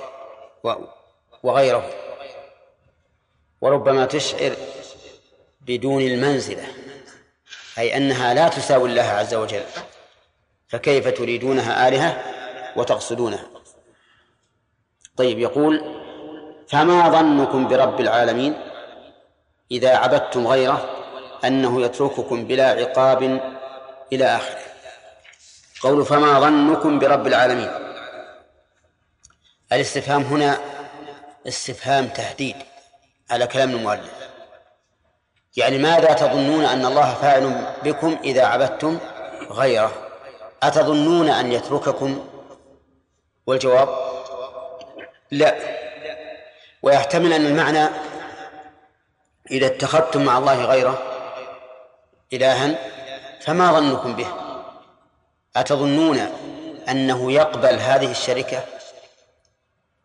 وغيره. 1.42 1.90
وربما 3.60 4.06
تشعر 4.06 4.56
بدون 5.60 6.02
المنزلة 6.02 6.64
أي 7.78 7.96
أنها 7.96 8.34
لا 8.34 8.48
تساوي 8.48 8.88
الله 8.88 9.02
عز 9.02 9.34
وجل 9.34 9.62
فكيف 10.68 11.08
تريدونها 11.08 11.88
آلهة 11.88 12.22
وتقصدونها؟ 12.76 13.46
طيب 15.16 15.38
يقول 15.38 16.02
فما 16.68 17.08
ظنكم 17.08 17.68
برب 17.68 18.00
العالمين 18.00 18.54
إذا 19.70 19.96
عبدتم 19.96 20.46
غيره 20.46 20.90
أنه 21.44 21.82
يترككم 21.82 22.44
بلا 22.44 22.70
عقاب 22.70 23.22
إلى 24.12 24.24
آخره؟ 24.24 24.60
قول 25.82 26.04
فما 26.04 26.40
ظنكم 26.40 26.98
برب 26.98 27.26
العالمين. 27.26 27.70
الاستفهام 29.72 30.22
هنا 30.22 30.71
استفهام 31.48 32.08
تهديد 32.08 32.56
على 33.30 33.46
كلام 33.46 33.70
المؤلف. 33.70 34.12
يعني 35.56 35.78
ماذا 35.78 36.12
تظنون 36.12 36.64
أن 36.64 36.86
الله 36.86 37.14
فاعل 37.14 37.74
بكم 37.84 38.18
إذا 38.24 38.44
عبدتم 38.44 38.98
غيره؟ 39.50 39.92
أتظنون 40.62 41.28
أن 41.28 41.52
يترككم؟ 41.52 42.26
والجواب؟ 43.46 43.88
لا. 45.30 45.56
ويحتمل 46.82 47.32
أن 47.32 47.46
المعنى 47.46 47.88
إذا 49.50 49.66
اتخذتم 49.66 50.24
مع 50.24 50.38
الله 50.38 50.64
غيره 50.64 51.02
إلها 52.32 52.74
فما 53.40 53.72
ظنكم 53.72 54.16
به؟ 54.16 54.26
أتظنون 55.56 56.18
أنه 56.88 57.32
يقبل 57.32 57.74
هذه 57.74 58.10
الشركة؟ 58.10 58.64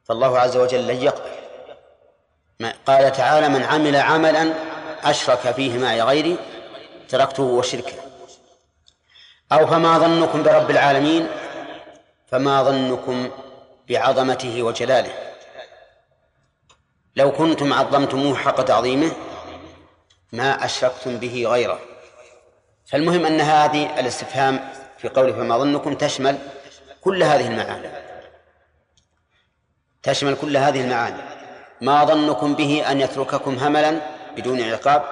فالله 0.07 0.39
عز 0.39 0.57
وجل 0.57 0.87
لن 0.87 1.01
يقبل. 1.01 1.37
قال 2.87 3.11
تعالى 3.11 3.49
من 3.49 3.63
عمل 3.63 3.95
عملا 3.95 4.53
أشرك 5.03 5.39
فيه 5.39 5.77
معي 5.77 6.01
غيري 6.01 6.37
تركته 7.09 7.43
وشركه. 7.43 7.93
أو 9.51 9.67
فما 9.67 9.97
ظنكم 9.97 10.43
برب 10.43 10.71
العالمين 10.71 11.27
فما 12.27 12.63
ظنكم 12.63 13.29
بعظمته 13.89 14.63
وجلاله. 14.63 15.11
لو 17.15 17.31
كنتم 17.31 17.73
عظمتموه 17.73 18.35
حق 18.35 18.61
تعظيمه 18.61 19.11
ما 20.31 20.65
أشركتم 20.65 21.17
به 21.17 21.45
غيره. 21.47 21.79
فالمهم 22.85 23.25
أن 23.25 23.41
هذه 23.41 23.99
الاستفهام 23.99 24.69
في 24.97 25.09
قوله 25.09 25.33
فما 25.33 25.57
ظنكم 25.57 25.95
تشمل 25.95 26.37
كل 27.01 27.23
هذه 27.23 27.47
المعاني. 27.47 28.06
تشمل 30.03 30.35
كل 30.35 30.57
هذه 30.57 30.81
المعاني. 30.81 31.21
ما 31.81 32.05
ظنكم 32.05 32.53
به 32.53 32.91
أن 32.91 33.01
يترككم 33.01 33.55
هملا 33.55 34.01
بدون 34.37 34.61
عقاب؟ 34.61 35.03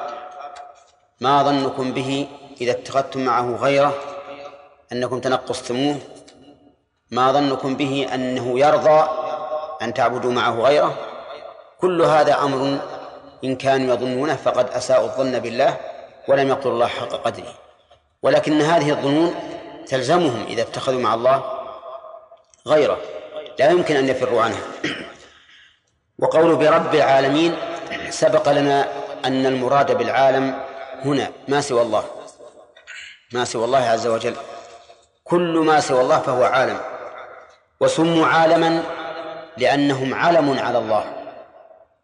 ما 1.21 1.43
ظنكم 1.43 1.91
به 1.91 2.27
إذا 2.61 2.71
اتخذتم 2.71 3.25
معه 3.25 3.55
غيره 3.55 3.93
أنكم 4.91 5.19
تنقصتموه؟ 5.19 5.97
ما 7.11 7.31
ظنكم 7.31 7.75
به 7.75 8.07
أنه 8.13 8.59
يرضى 8.59 9.09
أن 9.81 9.93
تعبدوا 9.93 10.31
معه 10.31 10.61
غيره؟ 10.61 10.97
كل 11.81 12.01
هذا 12.01 12.41
أمر 12.41 12.77
إن 13.43 13.55
كانوا 13.55 13.93
يظنونه 13.93 14.35
فقد 14.35 14.69
أساءوا 14.69 15.05
الظن 15.05 15.39
بالله 15.39 15.77
ولم 16.27 16.47
يقدروا 16.47 16.73
الله 16.73 16.87
حق 16.87 17.09
قدره. 17.09 17.53
ولكن 18.23 18.61
هذه 18.61 18.89
الظنون 18.89 19.35
تلزمهم 19.87 20.45
إذا 20.47 20.61
اتخذوا 20.61 21.01
مع 21.01 21.13
الله 21.13 21.43
غيره. 22.67 22.97
لا 23.59 23.71
يمكن 23.71 23.95
أن 23.95 24.09
يفروا 24.09 24.41
عنها. 24.41 24.61
وقول 26.19 26.55
برب 26.55 26.95
العالمين 26.95 27.55
سبق 28.09 28.51
لنا 28.51 28.87
أن 29.25 29.45
المراد 29.45 29.97
بالعالم 29.97 30.59
هنا 31.05 31.31
ما 31.47 31.61
سوى 31.61 31.81
الله. 31.81 32.05
ما 33.33 33.45
سوى 33.45 33.65
الله 33.65 33.79
عز 33.79 34.07
وجل. 34.07 34.35
كل 35.23 35.57
ما 35.57 35.79
سوى 35.79 36.01
الله 36.01 36.19
فهو 36.19 36.43
عالم. 36.43 36.77
وسموا 37.79 38.27
عالما 38.27 38.83
لأنهم 39.57 40.13
علم 40.13 40.59
على 40.59 40.77
الله. 40.77 41.13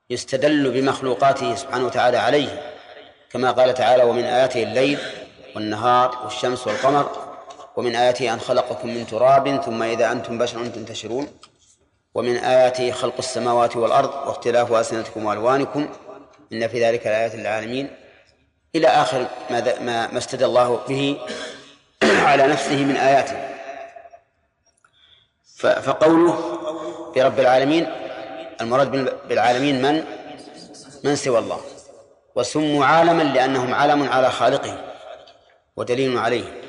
يستدل 0.10 0.72
بمخلوقاته 0.72 1.56
سبحانه 1.56 1.86
وتعالى 1.86 2.18
عليه. 2.18 2.62
كما 3.32 3.52
قال 3.52 3.74
تعالى 3.74 4.04
ومن 4.04 4.24
آياته 4.24 4.64
الليل 4.64 5.00
والنهار 5.56 6.20
والشمس 6.24 6.68
والقمر 6.68 7.31
ومن 7.78 7.96
آياته 7.96 8.34
أن 8.34 8.40
خلقكم 8.40 8.88
من 8.88 9.08
تراب 9.08 9.62
ثم 9.62 9.84
إذا 9.84 10.12
أنتم 10.12 10.38
بشر 10.38 10.66
تنتشرون. 10.66 11.28
ومن 12.16 12.38
آياته 12.38 12.92
خلق 12.92 13.14
السماوات 13.20 13.76
والأرض 13.76 14.28
واختلاف 14.28 14.72
ألسنتكم 14.74 15.26
وألوانكم. 15.26 15.90
إن 16.54 16.68
في 16.68 16.86
ذلك 16.86 17.08
لآيات 17.08 17.36
للعالمين. 17.36 17.96
إلى 18.76 18.88
آخر 18.88 19.28
ما, 19.50 19.80
ما 19.80 20.12
ما 20.12 20.18
استدل 20.18 20.46
الله 20.46 20.76
به 20.90 21.18
على 22.30 22.48
نفسه 22.48 22.86
من 22.86 22.96
آياته. 22.96 23.48
فقوله 25.82 26.60
برب 27.16 27.40
العالمين 27.40 27.88
المراد 28.62 28.92
بال- 28.92 29.18
بالعالمين 29.30 29.82
من؟ 29.82 30.04
من 31.04 31.16
سوى 31.16 31.40
الله. 31.40 31.62
وسموا 32.36 32.86
عالما 32.86 33.24
لأنهم 33.24 33.74
علم 33.74 34.10
على 34.10 34.32
خالقه 34.32 34.94
ودليل 35.78 36.18
عليه. 36.18 36.62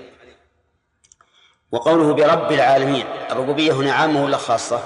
وقوله 1.72 2.14
برب 2.14 2.52
العالمين 2.52 3.04
الربوبية 3.30 3.72
هنا 3.72 3.92
عامة 3.92 4.24
ولا 4.24 4.36
خاصة؟ 4.36 4.80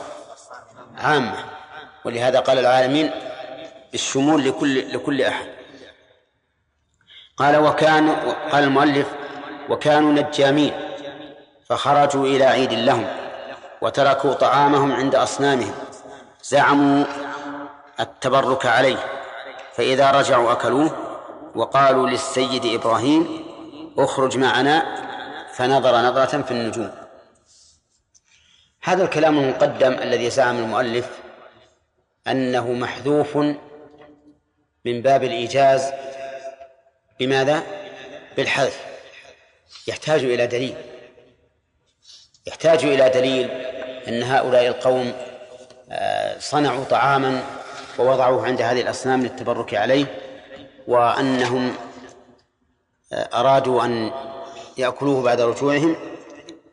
عامة. 0.98 1.36
ولهذا 2.04 2.40
قال 2.40 2.58
العالمين 2.58 3.10
بالشمول 3.92 4.44
لكل 4.44 4.92
لكل 4.92 5.22
أحد. 5.22 5.46
قال 7.36 7.56
وكانوا 7.56 8.14
قال 8.52 8.64
المؤلف 8.64 9.06
وكانوا 9.68 10.12
نجامين 10.12 10.72
فخرجوا 11.68 12.26
إلى 12.26 12.44
عيد 12.44 12.72
لهم 12.72 13.06
وتركوا 13.82 14.32
طعامهم 14.32 14.92
عند 14.92 15.14
أصنامهم 15.14 15.74
زعموا 16.44 17.04
التبرك 18.00 18.66
عليه 18.66 18.98
فإذا 19.74 20.10
رجعوا 20.10 20.52
أكلوه 20.52 20.90
وقالوا 21.54 22.06
للسيد 22.08 22.66
إبراهيم 22.80 23.46
اخرج 23.98 24.38
معنا 24.38 25.05
فنظر 25.56 25.96
نظرة 25.96 26.42
في 26.42 26.50
النجوم. 26.50 26.90
هذا 28.82 29.04
الكلام 29.04 29.38
المقدم 29.38 29.92
الذي 29.92 30.30
زعم 30.30 30.58
المؤلف 30.58 31.10
أنه 32.26 32.72
محذوف 32.72 33.36
من 34.84 35.02
باب 35.02 35.24
الإيجاز 35.24 35.92
بماذا؟ 37.20 37.62
بالحذف. 38.36 38.80
يحتاج 39.86 40.24
إلى 40.24 40.46
دليل. 40.46 40.74
يحتاج 42.46 42.84
إلى 42.84 43.08
دليل 43.08 43.50
أن 44.08 44.22
هؤلاء 44.22 44.66
القوم 44.66 45.12
آه، 45.90 46.38
صنعوا 46.38 46.84
طعاما 46.84 47.42
ووضعوه 47.98 48.46
عند 48.46 48.62
هذه 48.62 48.80
الأصنام 48.80 49.22
للتبرك 49.22 49.74
عليه 49.74 50.06
وأنهم 50.86 51.74
آه، 53.12 53.40
أرادوا 53.40 53.84
أن 53.84 54.10
يأكلوه 54.76 55.22
بعد 55.22 55.40
رجوعهم 55.40 55.96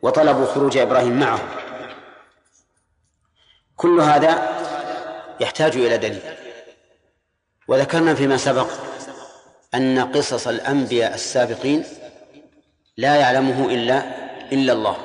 وطلبوا 0.02 0.46
خروج 0.46 0.76
إبراهيم 0.76 1.20
معهم. 1.20 1.48
كل 3.76 4.00
هذا 4.00 4.48
يحتاج 5.40 5.76
إلى 5.76 5.98
دليل. 5.98 6.22
وذكرنا 7.68 8.14
فيما 8.14 8.36
سبق 8.36 8.66
أن 9.74 9.98
قصص 9.98 10.48
الأنبياء 10.48 11.14
السابقين 11.14 11.84
لا 12.96 13.16
يعلمه 13.16 13.66
إلا 13.70 14.02
إلا 14.52 14.72
الله. 14.72 14.96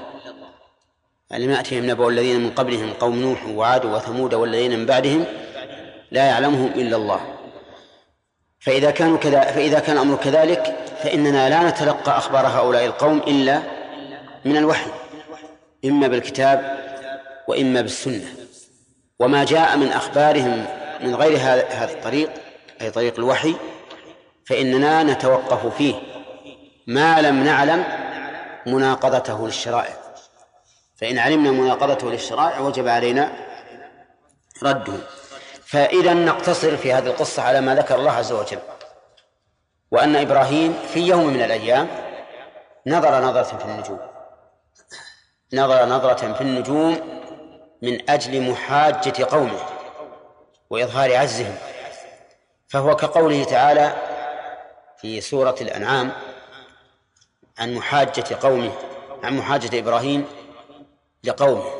لم 1.31 1.51
يأتهم 1.51 1.89
نبأ 1.89 2.07
الذين 2.07 2.39
من 2.39 2.51
قبلهم 2.51 2.93
قوم 2.93 3.15
نوح 3.15 3.45
وعاد 3.45 3.85
وثمود 3.85 4.33
والذين 4.33 4.79
من 4.79 4.85
بعدهم 4.85 5.25
لا 6.11 6.25
يعلمهم 6.25 6.65
إلا 6.65 6.95
الله. 6.95 7.38
فإذا 8.59 8.91
كانوا 8.91 9.17
كذا 9.17 9.41
فإذا 9.41 9.79
كان 9.79 9.95
الأمر 9.97 10.15
كذلك 10.15 10.75
فإننا 11.03 11.49
لا 11.49 11.69
نتلقى 11.69 12.17
أخبار 12.17 12.47
هؤلاء 12.47 12.85
القوم 12.85 13.17
إلا 13.17 13.61
من 14.45 14.57
الوحي 14.57 14.91
إما 15.85 16.07
بالكتاب 16.07 16.79
وإما 17.47 17.81
بالسنة. 17.81 18.25
وما 19.19 19.43
جاء 19.43 19.77
من 19.77 19.87
أخبارهم 19.87 20.65
من 21.01 21.15
غير 21.15 21.37
هذا 21.37 21.91
الطريق 21.91 22.29
أي 22.81 22.91
طريق 22.91 23.13
الوحي 23.19 23.55
فإننا 24.45 25.03
نتوقف 25.03 25.75
فيه. 25.77 25.95
ما 26.87 27.21
لم 27.21 27.43
نعلم 27.43 27.83
مناقضته 28.65 29.45
للشرائع. 29.45 29.93
فإن 30.95 31.17
علمنا 31.17 31.51
مناقضته 31.51 32.11
للشرائع 32.11 32.59
وجب 32.59 32.87
علينا 32.87 33.31
رده. 34.63 34.93
فإذا 35.69 36.13
نقتصر 36.13 36.77
في 36.77 36.93
هذه 36.93 37.07
القصة 37.07 37.43
على 37.43 37.61
ما 37.61 37.75
ذكر 37.75 37.95
الله 37.95 38.11
عز 38.11 38.31
وجل. 38.31 38.59
وأن 39.91 40.15
إبراهيم 40.15 40.73
في 40.93 40.99
يوم 40.99 41.27
من 41.27 41.41
الأيام 41.41 41.87
نظر 42.87 43.21
نظرة 43.21 43.57
في 43.57 43.65
النجوم. 43.65 43.99
نظر 45.53 45.85
نظرة 45.85 46.33
في 46.33 46.41
النجوم 46.41 47.21
من 47.81 48.09
أجل 48.09 48.51
محاجة 48.51 49.25
قومه 49.25 49.59
وإظهار 50.69 51.15
عجزهم. 51.15 51.55
فهو 52.67 52.95
كقوله 52.95 53.43
تعالى 53.43 53.93
في 54.97 55.21
سورة 55.21 55.55
الأنعام 55.61 56.11
عن 57.59 57.73
محاجة 57.73 58.37
قومه 58.41 58.71
عن 59.23 59.37
محاجة 59.37 59.79
إبراهيم 59.79 60.25
لقومه. 61.23 61.71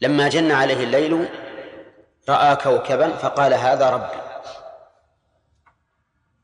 لما 0.00 0.28
جن 0.28 0.52
عليه 0.52 0.84
الليل 0.84 1.28
رأى 2.28 2.56
كوكبا 2.56 3.16
فقال 3.16 3.54
هذا 3.54 3.90
ربي. 3.90 4.20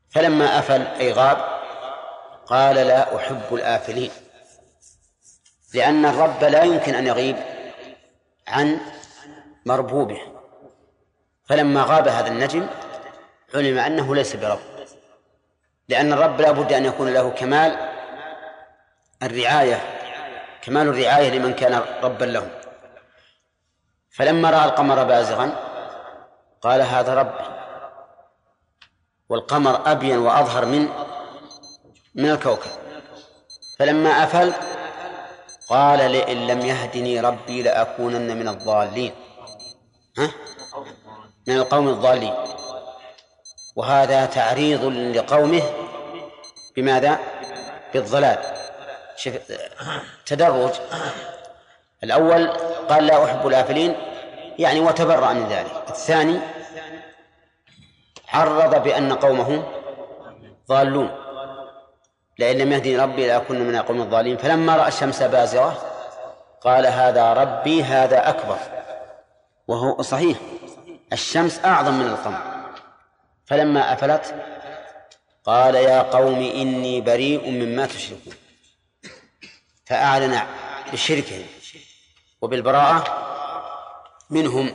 فلما 0.09 0.59
أفل 0.59 0.81
أي 0.81 1.11
غاب 1.11 1.37
قال 2.45 2.75
لا 2.75 3.15
أحب 3.15 3.53
الآفلين 3.55 4.11
لأن 5.73 6.05
الرب 6.05 6.43
لا 6.43 6.63
يمكن 6.63 6.95
أن 6.95 7.07
يغيب 7.07 7.35
عن 8.47 8.79
مربوبه. 9.65 10.21
فلما 11.43 11.83
غاب 11.83 12.07
هذا 12.07 12.27
النجم 12.27 12.67
علم 13.55 13.77
أنه 13.77 14.15
ليس 14.15 14.35
برب 14.35 14.59
لأن 15.89 16.13
الرب 16.13 16.41
لا 16.41 16.51
بد 16.51 16.73
أن 16.73 16.85
يكون 16.85 17.13
له 17.13 17.29
كمال 17.29 17.91
الرعاية 19.23 19.81
كمال 20.61 20.87
الرعاية 20.87 21.29
لمن 21.29 21.53
كان 21.53 21.81
ربا 22.03 22.25
له. 22.25 22.49
فلما 24.09 24.49
رأى 24.49 24.65
القمر 24.65 25.03
بازغا 25.03 25.64
قال 26.65 26.81
هذا 26.81 27.13
ربي 27.13 27.45
والقمر 29.29 29.91
أبين 29.91 30.17
وأظهر 30.17 30.65
من 30.65 30.89
من 32.15 32.29
الكوكب. 32.29 32.71
فلما 33.79 34.23
أفل 34.23 34.53
قال 35.69 36.11
لئن 36.11 36.47
لم 36.47 36.59
يهدني 36.59 37.19
ربي 37.19 37.61
لأكونن 37.61 38.37
من 38.37 38.47
الضالين. 38.47 39.13
ها؟ 40.17 40.31
من 41.47 41.55
القوم 41.55 41.87
الضالين. 41.87 42.33
وهذا 43.75 44.25
تعريض 44.25 44.83
لقومه 44.85 45.63
بماذا؟ 46.75 47.19
بالضلال. 47.93 48.37
شف... 49.15 49.39
تدرج. 50.25 50.73
الأول 52.03 52.47
قال 52.89 53.05
لا 53.05 53.25
أحب 53.25 53.47
الآفلين 53.47 53.95
يعني 54.59 54.79
وتبرأ 54.79 55.33
من 55.33 55.49
ذلك. 55.49 55.85
الثاني 55.89 56.54
عرض 58.35 58.83
بأن 58.83 59.13
قومه 59.13 59.63
ضالون. 60.69 61.09
لئن 62.39 62.57
لم 62.57 62.71
يهدني 62.71 62.97
ربي 62.97 63.27
لأكون 63.27 63.59
من 63.59 63.75
القوم 63.75 64.01
الضالين 64.01 64.37
فلما 64.37 64.75
رأى 64.75 64.87
الشمس 64.87 65.23
بازغة 65.23 65.77
قال 66.61 66.85
هذا 66.85 67.33
ربي 67.33 67.83
هذا 67.83 68.29
أكبر. 68.29 68.57
وهو 69.67 70.01
صحيح 70.01 70.37
الشمس 71.13 71.65
أعظم 71.65 71.93
من 71.93 72.07
القمر. 72.07 72.41
فلما 73.45 73.93
أفلت 73.93 74.35
قال 75.45 75.75
يا 75.75 76.01
قوم 76.01 76.39
إني 76.39 77.01
بريء 77.01 77.49
مما 77.49 77.85
تشركون. 77.85 78.33
فأعلن 79.85 80.39
بشركهم 80.93 81.45
وبالبراءة 82.41 83.03
منهم 84.29 84.71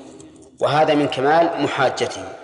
وهذا 0.61 0.95
من 0.95 1.09
كمال 1.09 1.63
محاجتهم. 1.63 2.40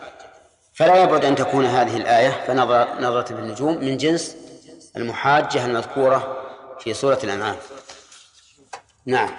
فلا 0.77 1.03
يبعد 1.03 1.25
أن 1.25 1.37
تكون 1.37 1.67
هذه 1.67 1.97
الآية 1.97 2.45
فنظر 2.47 3.01
نظرة 3.01 3.35
بالنجوم 3.35 3.85
من 3.85 3.97
جنس 3.97 4.37
المحاجة 4.97 5.65
المذكورة 5.67 6.47
في 6.81 6.95
سورة 6.95 7.19
الأنعام. 7.25 7.57
نعم. 9.07 9.31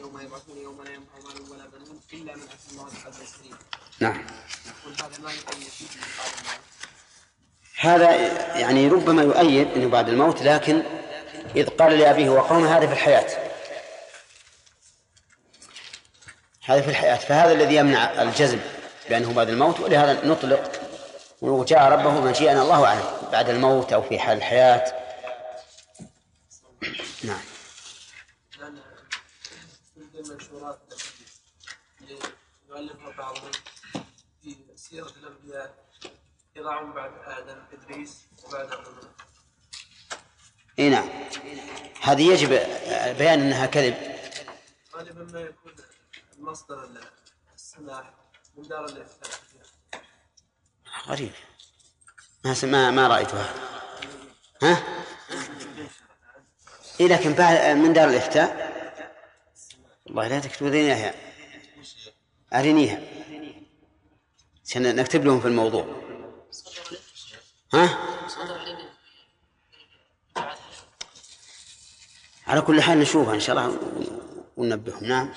يوم 0.00 0.20
يبعثون 0.20 0.56
يوم 0.56 0.82
لا 0.82 0.90
ينفع 0.90 1.18
مال 1.24 1.50
ولا 1.50 1.66
بنون 1.66 2.00
الا 2.12 2.36
من 2.36 2.42
اتى 2.42 2.70
الله 2.72 2.84
بقلب 2.84 3.14
سليم 3.14 3.56
نعم. 4.00 4.26
هذا 5.00 5.18
ما 5.22 5.30
هذا 7.80 8.10
يعني 8.58 8.88
ربما 8.88 9.22
يؤيد 9.22 9.68
إنه 9.76 9.88
بعد 9.88 10.08
الموت 10.08 10.42
لكن 10.42 10.82
إذ 11.56 11.68
قال 11.68 11.98
لأبيه 11.98 12.30
وقومه 12.30 12.76
هذا 12.76 12.86
في 12.86 12.92
الحياة. 12.92 13.26
هذا 16.64 16.80
في 16.80 16.90
الحياة 16.90 17.16
فهذا 17.16 17.52
الذي 17.52 17.74
يمنع 17.74 18.22
الجزم 18.22 18.58
بأنه 19.08 19.32
بعد 19.32 19.48
الموت 19.48 19.80
ولهذا 19.80 20.26
نطلق 20.26 20.72
وجاء 21.40 21.92
ربه 21.92 22.20
مجيئنا 22.20 22.62
الله 22.62 22.84
اعلم 22.84 23.04
بعد 23.32 23.48
الموت 23.48 23.92
أو 23.92 24.02
في 24.02 24.18
حال 24.18 24.36
الحياة. 24.36 25.04
نعم. 27.24 27.40
من 32.00 32.18
يؤلفها 32.68 33.10
بعضهم 33.18 33.50
في 34.42 34.56
الانبياء 34.92 35.23
يضعون 36.64 36.92
بعد 36.92 37.12
آدم 37.24 37.58
إدريس 37.72 38.26
وبعد 38.44 38.68
إي 40.78 40.90
نعم. 40.90 41.08
هذه 42.02 42.32
يجب 42.32 42.48
بيان 43.18 43.40
أنها 43.40 43.66
كذب. 43.66 43.94
غالبا 44.94 45.32
ما 45.32 45.40
يكون 45.40 45.72
المصدر 46.38 46.88
السماح 47.54 48.14
من 48.56 48.68
دار 48.68 48.84
الافتاء 48.84 49.30
غريب. 51.06 51.32
ما 52.44 52.54
ما 52.62 52.90
ما 52.90 53.08
رأيت 53.08 53.34
هذا. 53.34 53.54
ها؟ 54.62 54.82
إيه 57.00 57.08
لكن 57.08 57.32
بعد 57.32 57.76
من 57.76 57.92
دار 57.92 58.08
الإفتاء 58.08 58.74
والله 60.06 60.28
لا 60.28 60.40
تكتبونيها 60.40 61.14
أرنيها 62.52 63.00
عشان 64.66 64.96
نكتب 64.96 65.24
لهم 65.24 65.40
في 65.40 65.48
الموضوع. 65.48 66.03
ها؟ 67.74 67.98
على 72.46 72.60
كل 72.60 72.82
حال 72.82 72.98
نشوفها 73.00 73.34
إن 73.34 73.40
شاء 73.40 73.56
الله 73.56 73.78
وننبههم. 74.56 75.04
نعم. 75.04 75.28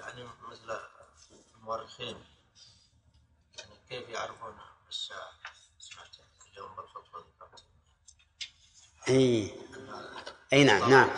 يعني 0.00 0.24
مثل 0.50 0.78
المؤرخين 1.58 2.16
يعني 3.58 3.70
كيف 3.90 4.08
يعرفون 4.08 4.54
الساعة 4.88 5.28
سمعت 5.78 6.06
اليوم 6.52 6.68
بالخطبة 6.76 7.18
ذكرت. 7.18 7.62
اي 9.08 9.54
اي 10.52 10.64
نعم 10.64 10.90
نعم. 10.90 11.08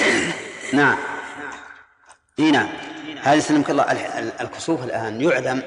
نعم. 0.74 0.98
اي 2.38 2.50
نعم. 2.50 2.66
هذا 3.18 3.34
يسلمك 3.34 3.70
الله. 3.70 3.92
ال- 3.92 3.98
ال- 3.98 4.40
الكسوف 4.40 4.82
الآن 4.84 5.20
يعلم 5.20 5.62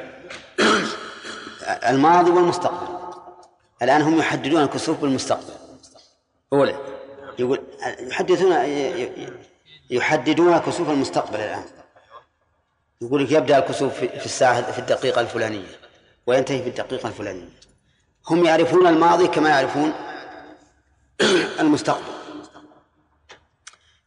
الماضي 1.89 2.31
والمستقبل. 2.31 2.94
الآن 3.81 4.01
هم 4.01 4.19
يحددون 4.19 4.63
الكسوف 4.63 5.01
بالمستقبل 5.01 5.53
اولى 6.53 6.75
يقول 7.39 7.63
يحدثون 7.99 8.53
يحددون 9.89 10.57
كسوف 10.57 10.89
المستقبل 10.89 11.35
الآن. 11.35 11.63
يقول 13.01 13.23
لك 13.23 13.31
يبدأ 13.31 13.57
الكسوف 13.57 13.93
في 13.93 14.25
الساعة 14.25 14.71
في 14.71 14.79
الدقيقة 14.79 15.21
الفلانية 15.21 15.79
وينتهي 16.27 16.61
في 16.61 16.69
الدقيقة 16.69 17.07
الفلانية. 17.07 17.49
هم 18.29 18.45
يعرفون 18.45 18.87
الماضي 18.87 19.27
كما 19.27 19.49
يعرفون 19.49 19.93
المستقبل. 21.59 22.15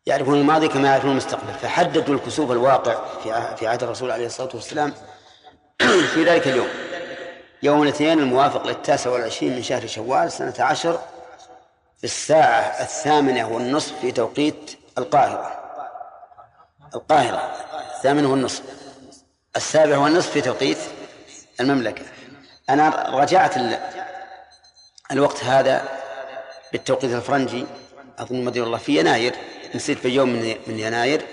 يعرفون 0.07 0.41
الماضي 0.41 0.69
كما 0.69 0.89
يعرفون 0.89 1.11
المستقبل. 1.11 1.53
فحددوا 1.53 2.15
الكسوف 2.15 2.51
الواقع 2.51 3.19
في 3.55 3.67
عهد 3.67 3.83
الرسول 3.83 4.11
عليه 4.11 4.27
الصلاة 4.27 4.51
والسلام 4.55 4.95
في 6.15 6.25
ذلك 6.25 6.49
اليوم. 6.49 6.69
يوم 7.63 7.83
الاثنين 7.83 8.19
الموافق 8.19 8.67
للتاسع 8.67 9.11
والعشرين 9.11 9.53
من 9.57 9.63
شهر 9.63 9.87
شوال 9.87 10.33
سنة 10.33 10.55
عشر 10.59 10.99
في 11.99 12.05
الساعة 12.05 12.61
الثامنة 12.83 13.49
والنصف 13.55 14.01
في 14.01 14.13
توقيت 14.13 14.71
القاهرة. 14.99 15.59
القاهرة. 16.95 17.53
الثامنة 17.97 18.31
والنصف. 18.31 18.63
السابع 19.57 19.99
والنصف 19.99 20.31
في 20.31 20.41
توقيت 20.41 20.79
المملكة. 21.61 22.03
أنا 22.71 23.11
رجعت 23.21 23.57
ال- 23.57 23.79
الوقت 25.13 25.45
هذا 25.45 25.89
بالتوقيت 26.73 27.13
الفرنجي. 27.13 27.67
أظن 28.19 28.45
مدري 28.45 28.63
الله 28.63 28.79
في 28.79 28.99
يناير. 29.01 29.35
نسيت 29.75 29.99
في 29.99 30.09
يوم 30.09 30.29
من 30.67 30.79
يناير. 30.79 31.27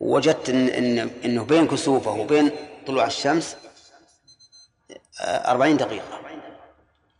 وجدت 0.00 0.48
إن, 0.48 0.68
إن 0.68 1.10
إنه 1.24 1.44
بين 1.44 1.68
كسوفه 1.68 2.10
وبين 2.10 2.50
طلوع 2.86 3.06
الشمس 3.06 3.56
أربعين 5.20 5.76
دقيقة. 5.76 6.20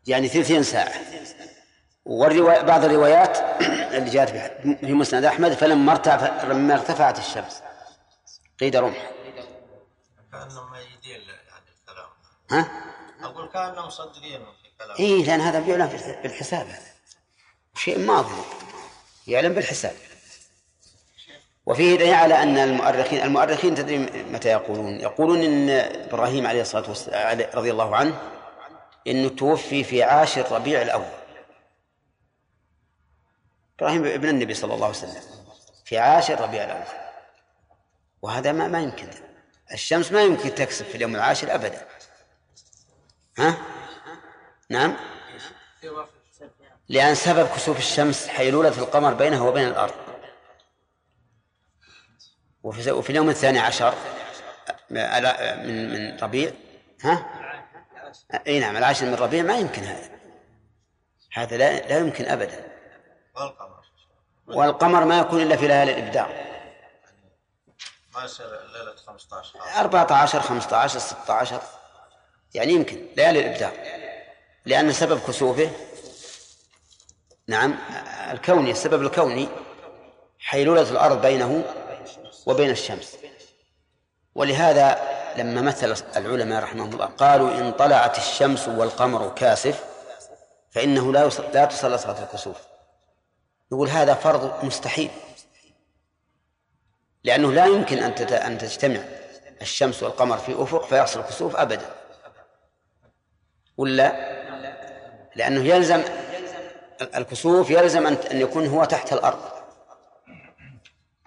يعني 0.07 0.29
ثلثين 0.29 0.63
ساعة. 0.63 0.93
والرواية 2.05 2.61
بعض 2.61 2.85
الروايات 2.85 3.39
اللي 3.95 4.11
جاءت 4.11 4.29
في- 4.31 4.93
مسند 4.93 5.25
أحمد 5.25 5.53
فلما 5.53 5.93
ارتفع 5.93 6.43
لما 6.45 6.75
ارتفعت 6.75 7.19
الشمس. 7.19 7.63
قيد 8.61 8.77
رمح. 8.77 9.11
كأنهم 10.33 10.75
يعني 10.75 11.17
الكلام. 11.17 12.09
ها؟ 12.51 12.71
أقول 13.23 13.49
كأنهم 13.49 13.87
مصدقين 13.87 14.41
في 14.45 14.69
كلام 14.79 14.97
إيه 14.99 15.25
لأن 15.25 15.41
هذا 15.41 15.61
بيعلم 15.61 15.89
في- 15.89 16.19
بالحساب 16.23 16.67
هذا 16.67 16.93
شيء 17.77 17.99
ماضي 17.99 18.35
يعلم 19.27 19.55
بالحساب. 19.55 19.95
وفيه 21.69 21.97
دليل 21.97 22.15
على 22.15 22.43
أن 22.43 22.59
المؤرخين 22.59 23.23
المؤرخين 23.23 23.75
تدري 23.75 23.99
متى 24.33 24.49
يقولون؟ 24.49 25.01
يقولون 25.01 25.43
إن 25.43 25.71
إبراهيم 26.09 26.47
عليه 26.47 26.61
الصلاة 26.61 26.89
والسلام 26.89 27.47
رضي 27.55 27.71
الله 27.71 27.97
عنه 27.97 28.21
إنه 29.07 29.29
توفي 29.29 29.85
في 29.85 30.03
عاشر 30.03 30.53
ربيع 30.53 30.83
الأول. 30.83 31.05
إبراهيم 33.79 34.05
ابن 34.05 34.29
النبي 34.29 34.55
صلى 34.55 34.75
الله 34.75 34.87
عليه 34.87 34.97
وسلم 34.97 35.23
في 35.85 35.99
عاشر 35.99 36.41
ربيع 36.41 36.65
الأول. 36.65 36.85
وهذا 38.23 38.53
ما 38.53 38.69
ما 38.69 38.81
يمكن. 38.81 39.09
الشمس 39.73 40.13
ما 40.13 40.23
يمكن 40.23 40.55
تكسب 40.55 40.85
في 40.85 40.95
اليوم 40.95 41.15
العاشر 41.17 41.55
أبدا. 41.55 41.87
ها؟ 43.39 43.57
نعم؟ 44.71 44.97
لأن 46.89 47.15
سبب 47.15 47.49
كسوف 47.49 47.79
الشمس 47.79 48.29
حيلولة 48.29 48.79
القمر 48.79 49.15
بينه 49.15 49.47
وبين 49.47 49.69
الأرض. 49.69 50.08
وفي 52.69 53.11
اليوم 53.11 53.29
الثاني 53.31 53.59
عشر 53.59 53.95
من 54.91 55.93
من 55.93 56.19
ربيع 56.19 56.51
ها؟ 57.05 57.27
إي 58.47 58.61
نعم 58.61 58.77
العاشر 58.77 59.07
من 59.07 59.15
ربيع 59.15 59.43
ما 59.43 59.59
يمكن 59.59 59.83
هذا. 59.83 60.11
هذا 61.33 61.57
لا 61.57 61.89
لا 61.89 61.99
يمكن 61.99 62.25
أبدا. 62.25 62.65
والقمر. 63.37 63.85
والقمر 64.47 65.05
ما 65.05 65.19
يكون 65.19 65.43
إلا 65.43 65.57
في 65.57 65.69
ليالي 65.69 65.93
الإبداع. 65.93 66.27
ما 68.15 68.25
يصير 68.25 68.47
ليلة 68.47 68.97
15 69.07 69.61
14 69.77 70.41
15 70.41 70.99
16 70.99 71.61
يعني 72.55 72.73
يمكن 72.73 73.07
ليالي 73.17 73.41
الإبداع. 73.41 73.73
لأن 74.67 74.93
سبب 74.93 75.21
كسوفه 75.21 75.71
نعم 77.49 77.79
الكوني 78.31 78.71
السبب 78.71 79.03
الكوني 79.03 79.49
حيلولة 80.39 80.91
الأرض 80.91 81.21
بينه 81.21 81.65
وبين 82.47 82.71
الشمس. 82.71 83.17
ولهذا 84.35 84.99
لما 85.37 85.61
مثل 85.61 86.03
العلماء 86.17 86.63
رحمهم 86.63 86.93
الله 86.93 87.07
قالوا 87.07 87.59
إن 87.59 87.73
طلعت 87.73 88.19
الشمس 88.19 88.69
والقمر 88.69 89.29
كاسف 89.29 89.85
فإنه 90.71 91.13
لا 91.13 91.31
لا 91.55 91.65
تصلى 91.65 91.99
صلاة 91.99 92.23
الكسوف. 92.23 92.57
نقول 93.73 93.89
هذا 93.89 94.15
فرض 94.15 94.65
مستحيل. 94.65 95.11
لأنه 97.25 97.53
لا 97.53 97.67
يمكن 97.67 97.99
أن 97.99 98.15
أن 98.33 98.59
تجتمع 98.59 99.01
الشمس 99.63 100.03
والقمر 100.03 100.39
في 100.39 100.63
أفق 100.63 100.85
فيحصل 100.85 101.23
كسوف 101.23 101.57
أبدا. 101.57 101.87
ولا؟ 103.77 104.39
لأنه 105.37 105.65
يلزم 105.65 106.03
الكسوف 107.01 107.71
يلزم 107.71 108.07
أن 108.07 108.41
يكون 108.41 108.67
هو 108.67 108.85
تحت 108.85 109.13
الأرض. 109.13 109.58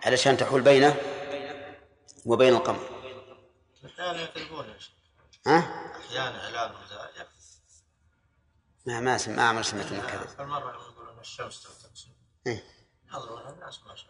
علشان 0.06 0.38
تحول 0.38 0.62
بينه 0.62 0.96
وبين 2.26 2.54
القمر. 2.54 2.90
أحيانا 3.86 4.28
شيخ. 4.80 4.92
ها؟ 5.48 5.92
أحيانا 6.10 6.52
ذا 6.52 6.76
ما 8.86 9.00
ما 9.00 9.18
ما 9.28 9.44
عمر 9.44 9.62
سمعت 9.62 9.92
من 9.92 10.02
كذا 10.02 10.28
كل 10.38 10.44
مرة 10.44 10.72
يقولون 10.72 11.20
الشمس 11.20 11.68
إيه. 12.48 12.64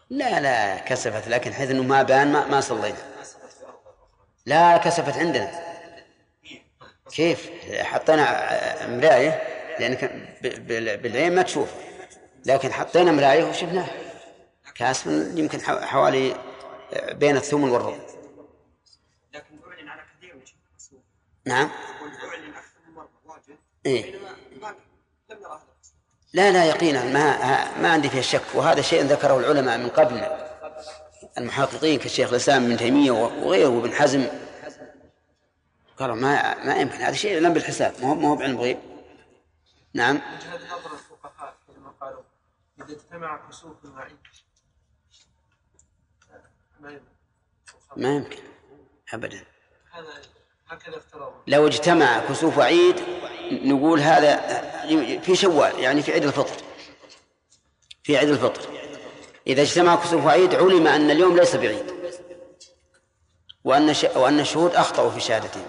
لا 0.10 0.40
لا 0.40 0.80
كسفت 0.80 1.28
لكن 1.28 1.54
حيث 1.54 1.70
إنه 1.70 1.84
ما 1.84 2.04
بان 2.04 2.32
ما, 2.32 2.46
ما 2.46 2.62
صلينا. 2.62 2.98
لا 4.46 4.78
كسفت 4.78 5.18
عندنا. 5.18 5.72
كيف؟ 7.12 7.50
حطينا 7.74 8.88
مراية 8.88 9.30
لأنك 9.80 10.04
بالعين 11.02 11.36
ما 11.36 11.42
تشوف. 11.42 11.70
لكن 12.46 12.74
حطينا 12.74 13.12
مراية 13.12 13.44
وشفناه 13.44 14.11
كاسف 14.76 15.07
يمكن 15.35 15.61
حو- 15.61 15.80
حوالي 15.80 16.35
بين 17.11 17.38
الثمن 17.38 17.69
والربع. 17.69 17.98
لكن 19.34 19.60
اعلن 19.68 19.88
على 19.88 20.02
كثير 20.18 20.35
من 20.35 20.41
نعم. 21.45 21.69
اعلن 21.69 22.53
أكثر 22.53 22.80
من 22.88 22.93
مره 22.93 23.10
واجد 23.26 23.57
إيه. 23.85 24.15
لا 26.34 26.52
لا 26.52 26.65
يقينا 26.65 27.03
ما 27.03 27.38
ما 27.81 27.91
عندي 27.91 28.10
فيه 28.10 28.22
شك. 28.22 28.41
وهذا 28.53 28.81
شيء 28.81 29.03
ذكره 29.03 29.38
العلماء 29.39 29.77
من 29.77 29.89
قبلنا 29.89 30.52
المحققين 31.38 31.99
كالشيخ 31.99 32.30
الإسلام 32.30 32.64
ابن 32.65 32.77
تيمية 32.77 33.11
وغيره 33.11 33.68
وابن 33.69 33.93
حزم. 33.93 34.27
قالوا 35.98 36.15
ما 36.15 36.64
ما 36.65 36.76
يمكن 36.76 36.95
هذا 36.95 37.15
شيء 37.15 37.39
لم 37.39 37.53
بالحساب. 37.53 37.93
ما 38.02 38.10
هو 38.10 38.15
ما 38.15 38.27
هو 38.27 38.35
بعلم 38.35 38.57
غيب. 38.61 38.77
نعم. 39.93 40.15
وجهة 40.15 40.56
نظر 40.77 40.93
الفقهاء 40.93 41.53
حينما 41.68 41.89
قالوا 42.02 42.22
إذا 42.80 42.93
اجتمع 42.93 43.48
كسوف 43.49 43.85
وعيد 43.85 44.18
ما 47.98 48.16
يمكن. 48.16 48.40
افترضوا 50.98 51.32
لو 51.48 51.68
اجتمع 51.68 52.20
كسوف 52.20 52.58
وعيد 52.58 52.95
نقول 53.52 53.99
هذا 53.99 54.62
في 55.20 55.36
شوال 55.36 55.80
يعني 55.80 56.02
في 56.02 56.12
عيد 56.12 56.24
الفطر. 56.24 56.64
في 58.03 58.18
عيد 58.18 58.30
الفطر. 58.30 58.62
إذا 59.48 59.62
اجتمع 59.62 59.95
كسوف 59.95 60.26
وعيد 60.26 60.56
علم 60.56 60.88
أن 60.88 61.12
اليوم 61.12 61.38
ليس 61.38 61.56
بعيد. 61.56 61.91
وأن. 63.64 63.95
وأن 64.16 64.40
الشهود 64.40 64.76
أخطأوا 64.76 65.12
في 65.12 65.20
شهادتهم. 65.20 65.66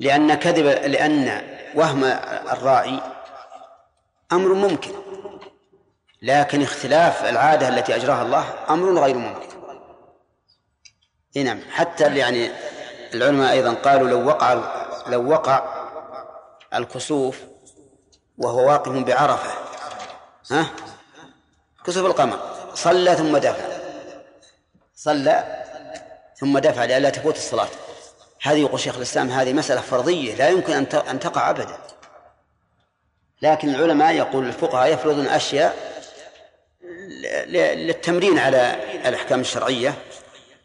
لأن 0.00 0.34
كذب 0.34 0.66
لأن 0.66 1.46
وهم 1.74 2.04
الراعي 2.04 3.00
أمر 4.32 4.54
ممكن. 4.54 5.05
لكن 6.22 6.62
اختلاف 6.62 7.24
العادة 7.24 7.68
التي 7.68 7.96
أجراها 7.96 8.22
الله 8.22 8.44
أمر 8.70 9.00
غير 9.02 9.16
ممكن. 9.16 9.46
نعم 11.36 11.60
حتى 11.70 12.16
يعني 12.16 12.50
العلماء 13.14 13.52
أيضا 13.52 13.74
قالوا 13.74 14.08
لو 14.08 14.26
وقع 14.26 14.62
لو 15.06 15.30
وقع 15.30 15.86
الكسوف 16.74 17.40
وهو 18.38 18.68
واقف 18.68 18.92
بعرفة 18.92 19.50
ها؟ 20.50 20.66
كسوف 21.86 22.06
القمر 22.06 22.38
صلى 22.74 23.16
ثم 23.16 23.36
دفع. 23.36 23.64
صلى 24.94 25.64
ثم 26.36 26.58
دفع 26.58 26.84
لئلا 26.84 27.10
تفوت 27.10 27.36
الصلاة. 27.36 27.68
هذه 28.42 28.58
يقول 28.58 28.80
شيخ 28.80 28.96
الإسلام 28.96 29.30
هذه 29.30 29.52
مسألة 29.52 29.80
فرضية 29.80 30.34
لا 30.34 30.48
يمكن 30.48 30.72
أن 30.94 31.20
تقع 31.20 31.50
أبدا. 31.50 31.78
لكن 33.42 33.68
العلماء 33.68 34.14
يقول 34.14 34.46
الفقهاء 34.46 34.92
يفرضون 34.92 35.26
أشياء 35.26 35.95
للتمرين 37.76 38.38
على 38.38 38.74
الأحكام 39.08 39.40
الشرعية 39.40 40.02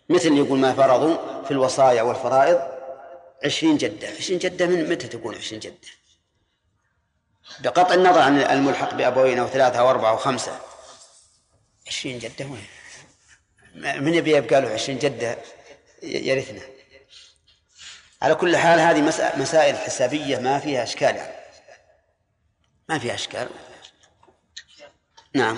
مثل 0.10 0.38
يقول 0.38 0.60
ما 0.60 0.74
فرضوا 0.74 1.44
في 1.44 1.52
الوصايا 1.52 2.02
والفرائض 2.02 2.62
عشرين 3.46 3.78
جدة. 3.78 4.08
عشرين 4.08 4.40
جدة 4.40 4.66
من 4.68 4.90
متى 4.90 5.08
تكون 5.08 5.36
عشرين 5.36 5.60
جدة؟ 5.60 5.76
بقطع 7.60 7.94
النظر 7.94 8.20
عن 8.22 8.38
الملحق 8.42 8.94
بأبوين 8.94 9.40
أو 9.40 9.48
ثلاثة 9.48 9.80
أو 9.80 9.90
أربعة 9.90 10.10
أو 10.12 10.18
خمسة. 10.18 10.60
عشرين 11.88 12.20
جدة 12.20 12.46
وين؟ 12.46 12.66
من 14.02 14.14
يبي 14.14 14.36
يبقى 14.36 14.62
له 14.62 14.70
عشرين 14.70 15.00
جدة 15.00 15.38
يرثنا؟ 16.04 16.62
على 18.22 18.36
كل 18.36 18.58
حال 18.58 18.80
هذه 18.80 19.02
مسا- 19.02 19.36
مسائل 19.38 19.78
حسابية 19.78 20.38
ما 20.40 20.60
فيها 20.60 20.84
أشكال 20.84 21.16
يعني. 21.16 21.34
ما 22.90 23.00
فيها 23.00 23.14
أشكال. 23.14 23.50
نعم. 25.34 25.58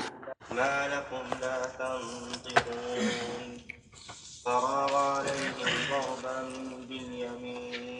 ما 0.55 0.87
لكم 0.87 1.39
لا 1.41 1.65
تنطقون. 1.65 3.57
فراغ 4.45 4.95
عليهم 4.95 5.71
ضربا 5.89 6.39
باليمين 6.89 7.99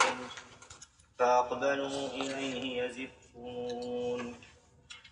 فأقبلوا 1.20 2.08
إليه 2.08 2.84
يزفون. 2.84 4.36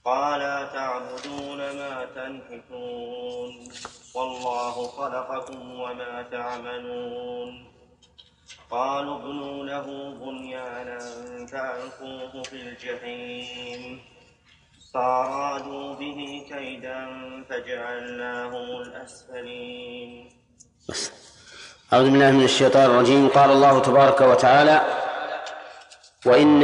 قال 0.06 0.42
تعبدون 0.74 1.58
ما 1.58 2.06
تنحتون؟ 2.16 3.72
والله 4.16 4.88
خلقكم 4.88 5.80
وما 5.80 6.22
تعملون. 6.32 7.72
قالوا 8.72 9.16
ابنوا 9.16 9.66
له 9.66 9.88
بنيانا 10.12 11.00
فألقوه 11.52 12.44
في 12.44 12.56
الجحيم. 12.56 14.11
فأرادوا 14.94 15.96
به 15.96 16.46
كيدا 16.50 17.00
فجعلناهم 17.50 18.82
الأسفلين. 18.82 20.12
أعوذ 21.94 22.10
بالله 22.12 22.32
من 22.32 22.44
الشيطان 22.44 22.86
الرجيم. 22.86 23.28
قال 23.28 23.52
الله 23.52 23.80
تبارك 23.82 24.22
وتعالى 24.22 24.78
وإن 26.26 26.62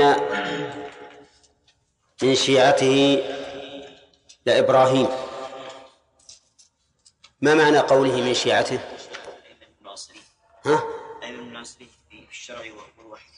من 2.23 2.35
شيعته 2.35 3.23
لإبراهيم. 4.45 5.07
ما 7.41 7.53
معنى 7.53 7.79
قوله 7.79 8.15
من 8.21 8.33
شيعته؟ 8.33 8.79
ها؟ 10.65 10.83
أي 11.23 11.31
من 11.31 11.39
الناصري 11.39 11.87
في 12.09 12.27
الشرع 12.29 12.65
والوحي. 12.97 13.29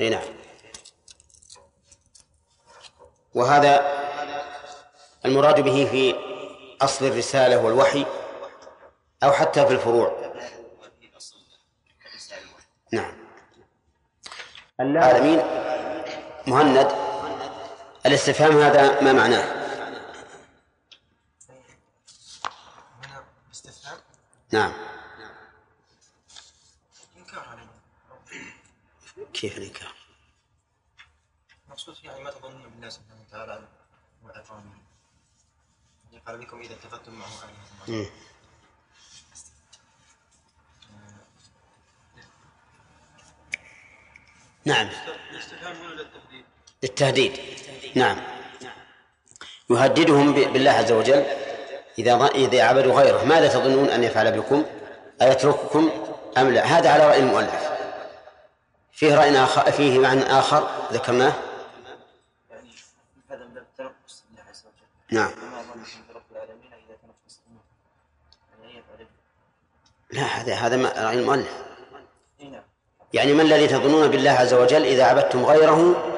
أي 0.00 0.10
نعم. 0.10 0.51
وهذا 3.34 4.02
المراد 5.24 5.60
به 5.60 5.88
في 5.90 6.14
أصل 6.82 7.06
الرسالة 7.06 7.58
والوحي 7.58 8.06
أو 9.22 9.32
حتى 9.32 9.66
في 9.66 9.72
الفروع. 9.72 10.32
نعم. 12.92 13.14
العالمين 14.80 15.42
مهند. 16.46 16.92
الاستفهام 18.06 18.60
هذا 18.60 19.00
ما 19.00 19.12
معناه؟ 19.12 19.62
نعم. 24.52 24.72
كيف 29.34 29.58
الإنكار 29.58 29.91
مقصود 31.88 32.04
يعني 32.04 32.24
ما 32.24 32.30
تظنون 32.30 32.62
بالله 32.74 32.88
سبحانه 32.88 33.20
وتعالى 33.28 33.62
وعظامه 34.24 34.62
يعني 36.12 36.22
قال 36.26 36.40
لكم 36.40 36.60
إذا 36.60 36.74
اتخذتم 36.74 37.14
معه 37.14 37.26
آلهة 37.26 37.96
مم. 37.96 38.06
نعم. 44.64 44.88
للتهديد. 46.82 47.40
نعم. 47.94 48.16
يهددهم 49.70 50.32
بالله 50.32 50.70
عز 50.70 50.92
وجل. 50.92 51.24
إذا 51.98 52.26
إذا 52.26 52.62
عبدوا 52.62 53.00
غيره 53.00 53.24
ماذا 53.24 53.48
تظنون 53.48 53.88
أن 53.88 54.04
يفعل 54.04 54.40
بكم؟ 54.40 54.64
أيترككم 55.22 55.90
أم 56.38 56.50
لا؟ 56.50 56.64
هذا 56.64 56.90
على 56.90 57.06
رأي 57.06 57.20
المؤلف. 57.20 57.72
فيه 58.92 59.14
رأي 59.14 59.44
آخر 59.44 59.72
فيه 59.72 59.98
معنى 59.98 60.22
آخر 60.22 60.68
ذكرناه 60.92 61.32
يعني 62.50 62.70
هذا 63.30 63.44
من 63.44 63.54
باب 63.54 63.62
التنفس 63.62 64.24
لله 64.30 64.42
عز 64.50 64.64
وجل 64.66 64.70
نعم 64.70 64.70
وما 64.70 64.70
ظنكم 64.70 64.70
برب 64.70 64.70
العالمين 64.70 64.70
اذا 64.70 64.70
تنفس 64.70 64.74
يعني 64.78 65.01
ان 65.01 65.01
يفعل 68.64 69.06
لا 70.10 70.22
هذا 70.22 70.54
هذا 70.54 70.76
ما- 70.76 70.92
رأي 71.06 71.18
المؤلف 71.18 71.62
نعم 72.40 72.62
يعني 73.14 73.32
ما 73.32 73.42
الذي 73.42 73.66
تظنون 73.66 74.08
بالله 74.08 74.30
عز 74.30 74.54
وجل 74.54 74.84
إذا 74.84 75.04
عبدتم 75.04 75.44
غيره 75.44 76.08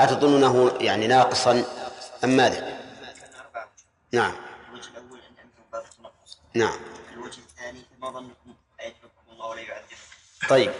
أتظنونه 0.00 0.72
يعني 0.80 1.06
ناقصا 1.06 1.64
أم 2.24 2.36
ماذا 2.36 2.80
نعم 4.12 4.32
الوجه 4.68 4.88
الأول 4.90 5.18
أن 5.18 5.34
أنتم 5.44 5.62
باب 5.72 5.84
نعم 6.54 6.78
الوجه 7.12 7.38
الثاني 7.38 7.82
فما 7.96 8.10
ظنكم 8.10 8.54
أيترككم 8.80 9.32
الله 9.32 9.46
ولا 9.46 9.60
يعذبكم 9.60 9.96
طيب 10.48 10.72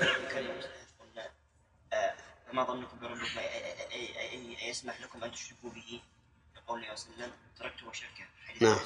آه، 1.92 2.14
فما 2.52 2.64
ظنكم 2.64 2.98
بربكم 3.00 3.24
أي- 3.24 3.38
أي- 3.38 3.92
أي- 3.92 4.16
أي 4.18 4.68
يسمح 4.68 5.00
لكم 5.00 5.24
أن 5.24 5.32
تشركوا 5.32 5.70
به 5.70 6.00
يقول 6.64 6.84
عليه 6.84 6.92
وسلم 6.92 7.30
تركت 7.58 7.82
وشركه 7.82 8.24
حديث 8.46 8.62
نعم. 8.62 8.78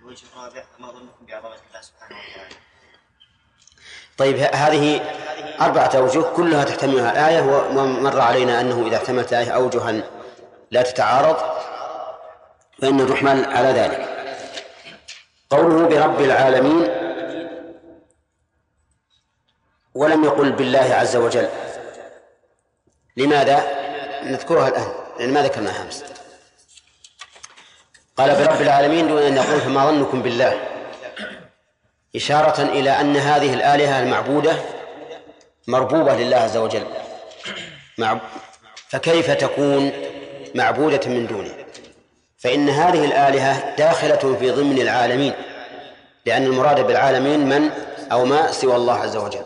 الوجه 0.00 0.24
الرابع 0.32 0.64
فما 0.78 0.90
ظنكم 0.90 1.26
بعظمة 1.26 1.58
الله 1.68 1.80
سبحانه 1.80 2.16
وتعالى؟ 2.18 2.54
طيب 4.18 4.36
هذه 4.36 5.00
أربعة 5.60 5.90
أوجه 5.96 6.20
كلها 6.36 6.64
تحتملها 6.64 7.12
الآية 7.12 7.40
ومر 7.78 8.20
علينا 8.20 8.60
أنه 8.60 8.86
إذا 8.86 8.96
احتملت 8.96 9.32
الآية 9.32 9.50
أوجها 9.50 10.02
لا 10.70 10.82
تتعارض 10.82 11.36
فإن 12.82 13.06
تحمل 13.08 13.44
على 13.44 13.68
ذلك. 13.68 14.14
قوله 15.50 15.88
برب 15.88 16.20
العالمين 16.20 16.88
ولم 19.94 20.24
يقل 20.24 20.52
بالله 20.52 20.94
عز 20.94 21.16
وجل. 21.16 21.48
لماذا؟ 23.16 23.84
نذكرها 24.24 24.68
الآن 24.68 24.92
لأن 25.18 25.32
ما 25.32 25.42
ذكرناها 25.42 25.82
أمس. 25.82 26.04
قال 28.16 28.34
برب 28.34 28.62
العالمين 28.62 29.08
دون 29.08 29.22
أن 29.22 29.36
يقول 29.36 29.60
فما 29.60 29.90
ظنكم 29.90 30.22
بالله. 30.22 30.60
إشارة 32.16 32.62
إلى 32.62 32.90
أن 32.90 33.16
هذه 33.16 33.54
الآلهة 33.54 34.02
المعبودة 34.02 34.56
مربوبة 35.68 36.14
لله 36.16 36.36
عز 36.36 36.56
وجل. 36.56 36.86
فكيف 38.88 39.30
تكون 39.30 39.92
معبودة 40.54 41.08
من 41.10 41.26
دونه؟ 41.26 41.54
فإن 42.38 42.68
هذه 42.68 43.04
الآلهة 43.04 43.76
داخلة 43.76 44.36
في 44.38 44.50
ضمن 44.50 44.78
العالمين 44.78 45.32
لأن 46.26 46.44
المراد 46.44 46.86
بالعالمين 46.86 47.40
من؟ 47.48 47.70
أو 48.12 48.24
ما 48.24 48.52
سوى 48.52 48.76
الله 48.76 48.94
عز 48.94 49.16
وجل. 49.16 49.44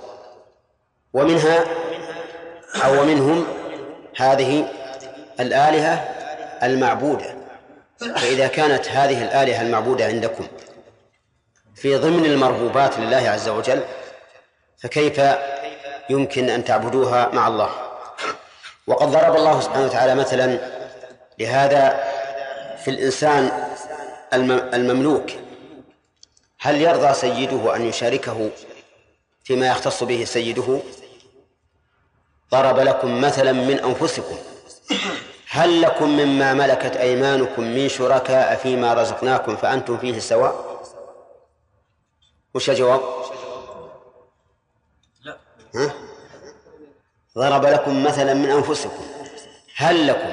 ومنها 1.12 1.64
أو 2.84 3.02
ومنهم 3.02 3.46
هذه 4.16 4.68
الآلهة 5.40 5.94
المعبودة. 6.62 7.37
فإذا 7.98 8.46
كانت 8.46 8.88
هذه 8.88 9.22
الآلهة 9.24 9.62
المعبودة 9.62 10.04
عندكم 10.04 10.46
في 11.74 11.96
ضمن 11.96 12.24
المربوبات 12.24 12.98
لله 12.98 13.30
عز 13.30 13.48
وجل 13.48 13.82
فكيف 14.82 15.20
يمكن 16.10 16.50
أن 16.50 16.64
تعبدوها 16.64 17.28
مع 17.32 17.48
الله؟ 17.48 17.70
وقد 18.86 19.08
ضرب 19.10 19.36
الله 19.36 19.60
سبحانه 19.60 19.84
وتعالى 19.86 20.14
مثلا 20.14 20.58
لهذا 21.38 22.04
في 22.84 22.90
الإنسان 22.90 23.50
الم- 24.34 24.70
المملوك. 24.74 25.30
هل 26.60 26.80
يرضى 26.80 27.14
سيده 27.14 27.76
أن 27.76 27.84
يشاركه 27.86 28.50
فيما 29.44 29.66
يختص 29.66 30.02
به 30.04 30.24
سيده؟ 30.24 30.80
ضرب 32.50 32.78
لكم 32.78 33.20
مثلا 33.20 33.52
من 33.52 33.78
أنفسكم. 33.78 34.36
هل 35.50 35.82
لكم 35.82 36.08
مما 36.08 36.54
ملكت 36.54 36.96
أيمانكم 36.96 37.62
من 37.62 37.88
شركاء 37.88 38.56
فيما 38.56 38.94
رزقناكم 38.94 39.56
فأنتم 39.56 39.98
فيه 39.98 40.18
سواء 40.18 40.82
وش 42.54 42.70
الجواب؟ 42.70 43.00
لا. 45.24 45.36
ها؟ 45.74 45.92
ضرب 47.38 47.66
لكم 47.66 48.04
مثلا 48.04 48.34
من 48.34 48.50
أنفسكم. 48.50 49.02
هل 49.76 50.06
لكم 50.06 50.28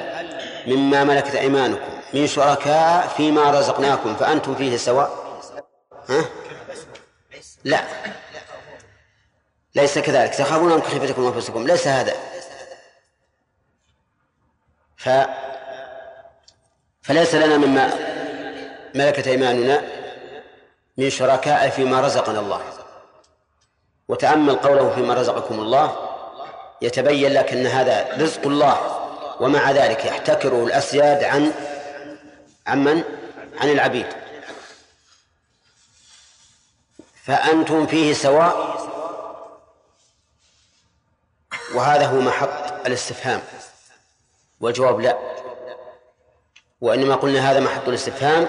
مما 0.66 1.04
ملكت 1.04 1.34
أيمانكم 1.34 1.90
من 2.14 2.26
شركاء 2.26 3.08
فيما 3.08 3.50
رزقناكم 3.50 4.16
فأنتم 4.16 4.54
فيه 4.54 4.76
سواء 4.76 5.40
ها؟ 6.08 6.24
لا. 7.64 7.80
ليس 9.74 9.98
كذلك. 9.98 10.34
تخافون 10.34 10.72
أن 10.72 10.82
خيفتكم 10.82 11.26
أنفسكم. 11.26 11.66
ليس 11.66 11.88
هذا. 11.88 12.14
فليس 17.02 17.34
لنا 17.34 17.56
مما 17.56 17.90
ملكت 18.94 19.26
أيماننا 19.26 19.82
من 20.96 21.10
شركاء 21.10 21.70
فيما 21.70 22.00
رزقنا 22.00 22.40
الله. 22.40 22.62
وتأمل 24.08 24.56
قوله 24.56 24.94
فيما 24.94 25.14
رزقكم 25.14 25.60
الله 25.60 25.96
يتبين 26.82 27.32
لك 27.32 27.52
أن 27.52 27.66
هذا 27.66 28.16
رزق 28.22 28.46
الله 28.46 29.02
ومع 29.40 29.70
ذلك 29.70 30.04
يحتكره 30.04 30.64
الأسياد 30.64 31.24
عن 31.24 31.52
عن 32.66 32.84
من؟ 32.84 33.04
عن 33.60 33.68
العبيد. 33.68 34.06
فأنتم 37.24 37.86
فيه 37.86 38.12
سواء. 38.12 38.76
وهذا 41.74 42.06
هو 42.06 42.20
محط 42.20 42.86
الاستفهام. 42.86 43.42
والجواب 44.60 45.00
لا. 45.00 45.18
وإنما 46.80 47.14
قلنا 47.14 47.50
هذا 47.50 47.60
محط 47.60 47.88
الاستفهام 47.88 48.48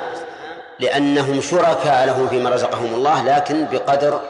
لأنهم 0.79 1.41
شركاء 1.41 2.05
لهم 2.05 2.27
فيما 2.27 2.49
رزقهم 2.49 2.93
الله 2.93 3.23
لكن 3.23 3.65
بقدر 3.65 4.21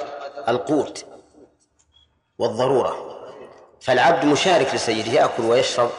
القوت 0.47 1.05
والضرورة. 2.39 3.17
فالعبد 3.81 4.25
مشارك 4.25 4.75
لسيده 4.75 5.11
يأكل 5.11 5.43
ويشرب 5.43 5.89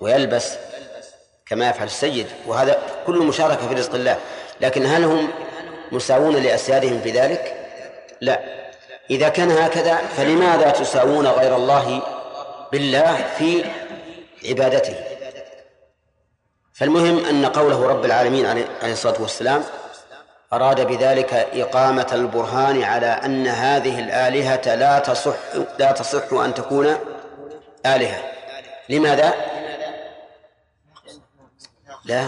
ويلبس 0.00 0.54
كما 1.46 1.70
يفعل 1.70 1.86
السيد 1.86 2.26
وهذا 2.46 2.78
كل 3.06 3.18
مشاركة 3.18 3.68
في 3.68 3.74
رزق 3.74 3.94
الله. 3.94 4.18
لكن 4.60 4.86
هل 4.86 5.04
هم 5.04 5.28
مساوون 5.92 6.36
لأسيادهم 6.36 7.00
في 7.00 7.10
ذلك؟ 7.10 7.56
لا. 8.20 8.40
إذا 9.10 9.28
كان 9.28 9.50
هكذا 9.50 9.96
فلماذا 9.96 10.70
تساوون 10.70 11.26
غير 11.26 11.56
الله 11.56 12.02
بالله 12.72 13.24
في 13.38 13.64
عبادته؟ 14.48 15.11
فالمهم 16.74 17.24
أن 17.24 17.46
قوله 17.46 17.86
رب 17.86 18.04
العالمين 18.04 18.46
عليه 18.46 18.92
الصلاة 18.92 19.22
والسلام 19.22 19.62
أراد 20.52 20.86
بذلك 20.86 21.34
إقامة 21.34 22.06
البرهان 22.12 22.82
على 22.82 23.06
أن 23.06 23.46
هذه 23.46 23.98
الآلهة 23.98 24.74
لا 24.74 24.98
تصح 24.98 25.34
لا 25.78 25.92
تصح 25.92 26.32
أن 26.32 26.54
تكون 26.54 26.96
آلهة. 27.86 28.22
لماذا؟ 28.88 29.34
لا. 32.04 32.26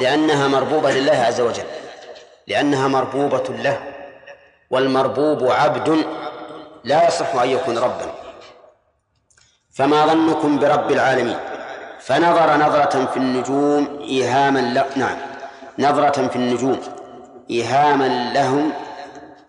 لأنها 0.00 0.48
مربوبة 0.48 0.90
لله 0.90 1.16
عز 1.16 1.40
وجل. 1.40 1.64
لأنها 2.46 2.88
مربوبة 2.88 3.44
له. 3.48 3.78
والمربوب 4.70 5.50
عبد 5.50 6.06
لا 6.84 7.08
يصح 7.08 7.34
أن 7.34 7.48
يكون 7.48 7.78
ربا. 7.78 8.14
فما 9.74 10.06
ظنكم 10.06 10.58
برب 10.58 10.92
العالمين؟ 10.92 11.53
فنظر 12.04 12.56
نظرة 12.56 13.04
في 13.06 13.16
النجوم 13.16 13.98
إيهاما 14.00 14.58
له 14.58 14.86
نعم 14.96 15.16
نظرة 15.78 16.28
في 16.28 16.36
النجوم 16.36 16.80
إيهاما 17.50 18.32
لهم 18.34 18.72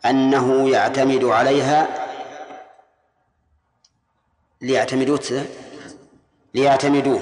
أنه 0.06 0.70
يعتمد 0.70 1.24
عليها 1.24 1.88
ليعتمدوه 4.62 5.46
ليعتمدوه. 6.54 7.22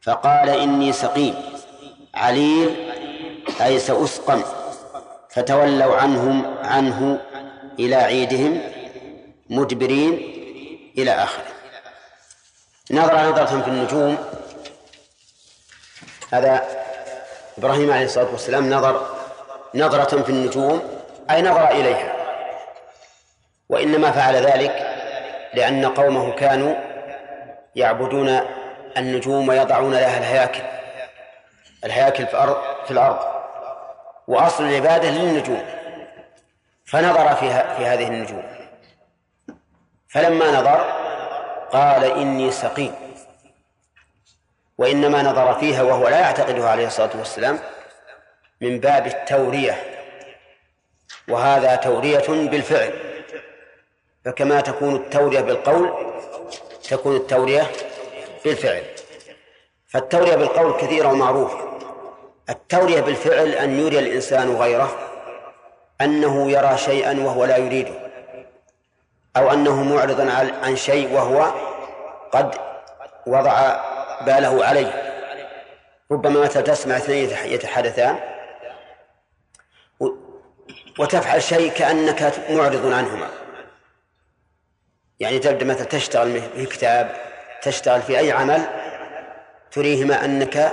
فقال 0.00 0.48
إني 0.48 0.92
سقيم 0.92 1.34
عليل 2.14 2.92
أي 3.60 3.78
سأسقم. 3.78 4.42
فتولوا 5.30 5.96
عنهم 5.96 6.44
عنه 6.64 7.20
إلى 7.78 7.94
عيدهم 7.94 8.60
مدبرين 9.50 10.12
إلى 10.98 11.10
آخره. 11.10 11.53
نظر 12.90 13.30
نظرة 13.30 13.62
في 13.62 13.68
النجوم. 13.68 14.18
هذا 16.32 16.62
إبراهيم 17.58 17.92
عليه 17.92 18.04
الصلاة 18.04 18.30
والسلام 18.32 18.70
نظر 18.70 19.06
نظرة 19.74 20.22
في 20.22 20.30
النجوم 20.30 20.82
أي 21.30 21.42
نظر 21.42 21.70
إليها. 21.70 22.12
وإنما 23.68 24.10
فعل 24.10 24.36
ذلك 24.36 24.96
لأن 25.54 25.86
قومه 25.86 26.32
كانوا 26.34 26.74
يعبدون 27.76 28.40
النجوم 28.96 29.48
ويضعون 29.48 29.92
لها 29.92 30.18
الهياكل 30.18 30.62
الهياكل 31.84 32.26
في 32.26 32.32
الأرض 32.34 32.56
في 32.84 32.90
الأرض. 32.90 33.18
وأصل 34.28 34.64
العبادة 34.64 35.10
للنجوم. 35.10 35.62
فنظر 36.84 37.34
فيها 37.34 37.74
في 37.76 37.86
هذه 37.86 38.06
النجوم. 38.06 38.44
فلما 40.08 40.60
نظر 40.60 41.03
قال 41.72 42.04
إني 42.04 42.50
سقيم. 42.50 42.94
وإنما 44.78 45.22
نظر 45.22 45.54
فيها 45.54 45.82
وهو 45.82 46.08
لا 46.08 46.20
يعتقدها 46.20 46.70
عليه 46.70 46.86
الصلاة 46.86 47.10
والسلام 47.18 47.58
من 48.60 48.80
باب 48.80 49.06
التورية. 49.06 49.84
وهذا 51.28 51.76
تورية 51.76 52.28
بالفعل. 52.28 52.92
فكما 54.24 54.60
تكون 54.60 54.96
التورية 54.96 55.40
بالقول 55.40 55.92
تكون 56.90 57.16
التورية 57.16 57.70
بالفعل. 58.44 58.82
فالتورية 59.86 60.36
بالقول 60.36 60.80
كثيرة 60.80 61.08
ومعروفة. 61.08 61.58
التورية 62.50 63.00
بالفعل 63.00 63.48
أن 63.48 63.78
يري 63.78 63.98
الإنسان 63.98 64.56
غيره 64.56 64.98
أنه 66.00 66.50
يرى 66.50 66.78
شيئا 66.78 67.24
وهو 67.24 67.44
لا 67.44 67.56
يريده. 67.56 68.03
أو 69.36 69.52
أنه 69.52 69.82
معرض 69.82 70.20
عن 70.62 70.76
شيء 70.76 71.12
وهو 71.12 71.52
قد 72.32 72.54
وضع 73.26 73.80
باله 74.26 74.64
عليه. 74.64 75.12
ربما 76.10 76.40
مثلا 76.40 76.62
تسمع 76.62 76.96
اثنين 76.96 77.30
يتحدثان 77.44 78.18
وتفعل 80.98 81.42
شيء 81.42 81.72
كأنك 81.72 82.32
معرض 82.50 82.92
عنهما. 82.92 83.28
يعني 85.20 85.38
تبدأ 85.38 85.64
مثلا 85.64 85.84
تشتغل 85.84 86.42
في 86.56 86.66
كتاب 86.66 87.16
تشتغل 87.62 88.02
في 88.02 88.18
أي 88.18 88.32
عمل 88.32 88.62
تريهما 89.72 90.24
أنك 90.24 90.72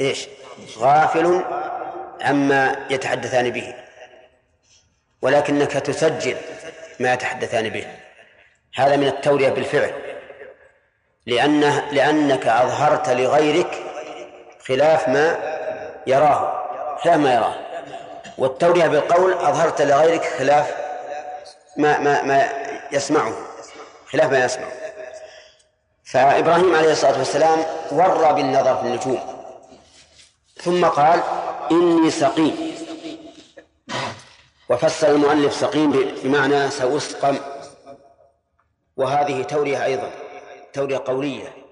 إيش؟ 0.00 0.28
غافل 0.78 1.44
عما 2.20 2.86
يتحدثان 2.90 3.50
به. 3.50 3.74
ولكنك 5.22 5.72
تسجل 5.72 6.36
ما 7.00 7.12
يتحدثان 7.12 7.68
به. 7.68 7.86
هذا 8.74 8.96
من 8.96 9.06
التورية 9.06 9.48
بالفعل. 9.48 9.92
لأنه 11.26 11.90
لأنك 11.92 12.46
أظهرت 12.46 13.08
لغيرك 13.08 13.82
خلاف 14.68 15.08
ما 15.08 15.38
يراه. 16.06 16.64
خلاف 17.02 17.16
ما 17.16 17.34
يراه. 17.34 17.54
والتورية 18.38 18.86
بالقول 18.86 19.32
أظهرت 19.32 19.82
لغيرك 19.82 20.24
خلاف 20.24 20.74
ما 21.76 21.98
ما 21.98 22.22
ما 22.22 22.48
يسمعه. 22.92 23.32
خلاف 24.12 24.30
ما 24.30 24.44
يسمعه. 24.44 24.72
فإبراهيم 26.04 26.76
عليه 26.76 26.92
الصلاة 26.92 27.18
والسلام 27.18 27.58
ورى 27.90 28.32
بالنظر 28.32 28.76
في 28.76 28.82
النجوم. 28.82 29.20
ثم 30.62 30.84
قال 30.84 31.20
إني 31.70 32.10
سقيم. 32.10 32.74
وفسر 34.74 35.14
المؤلف 35.14 35.54
سقيم 35.54 35.92
بمعنى 36.24 36.70
سأسقم 36.70 37.36
وهذه 38.96 39.42
تورية 39.42 39.84
أيضا 39.84 40.10
تورية 40.72 41.02
قولية. 41.04 41.63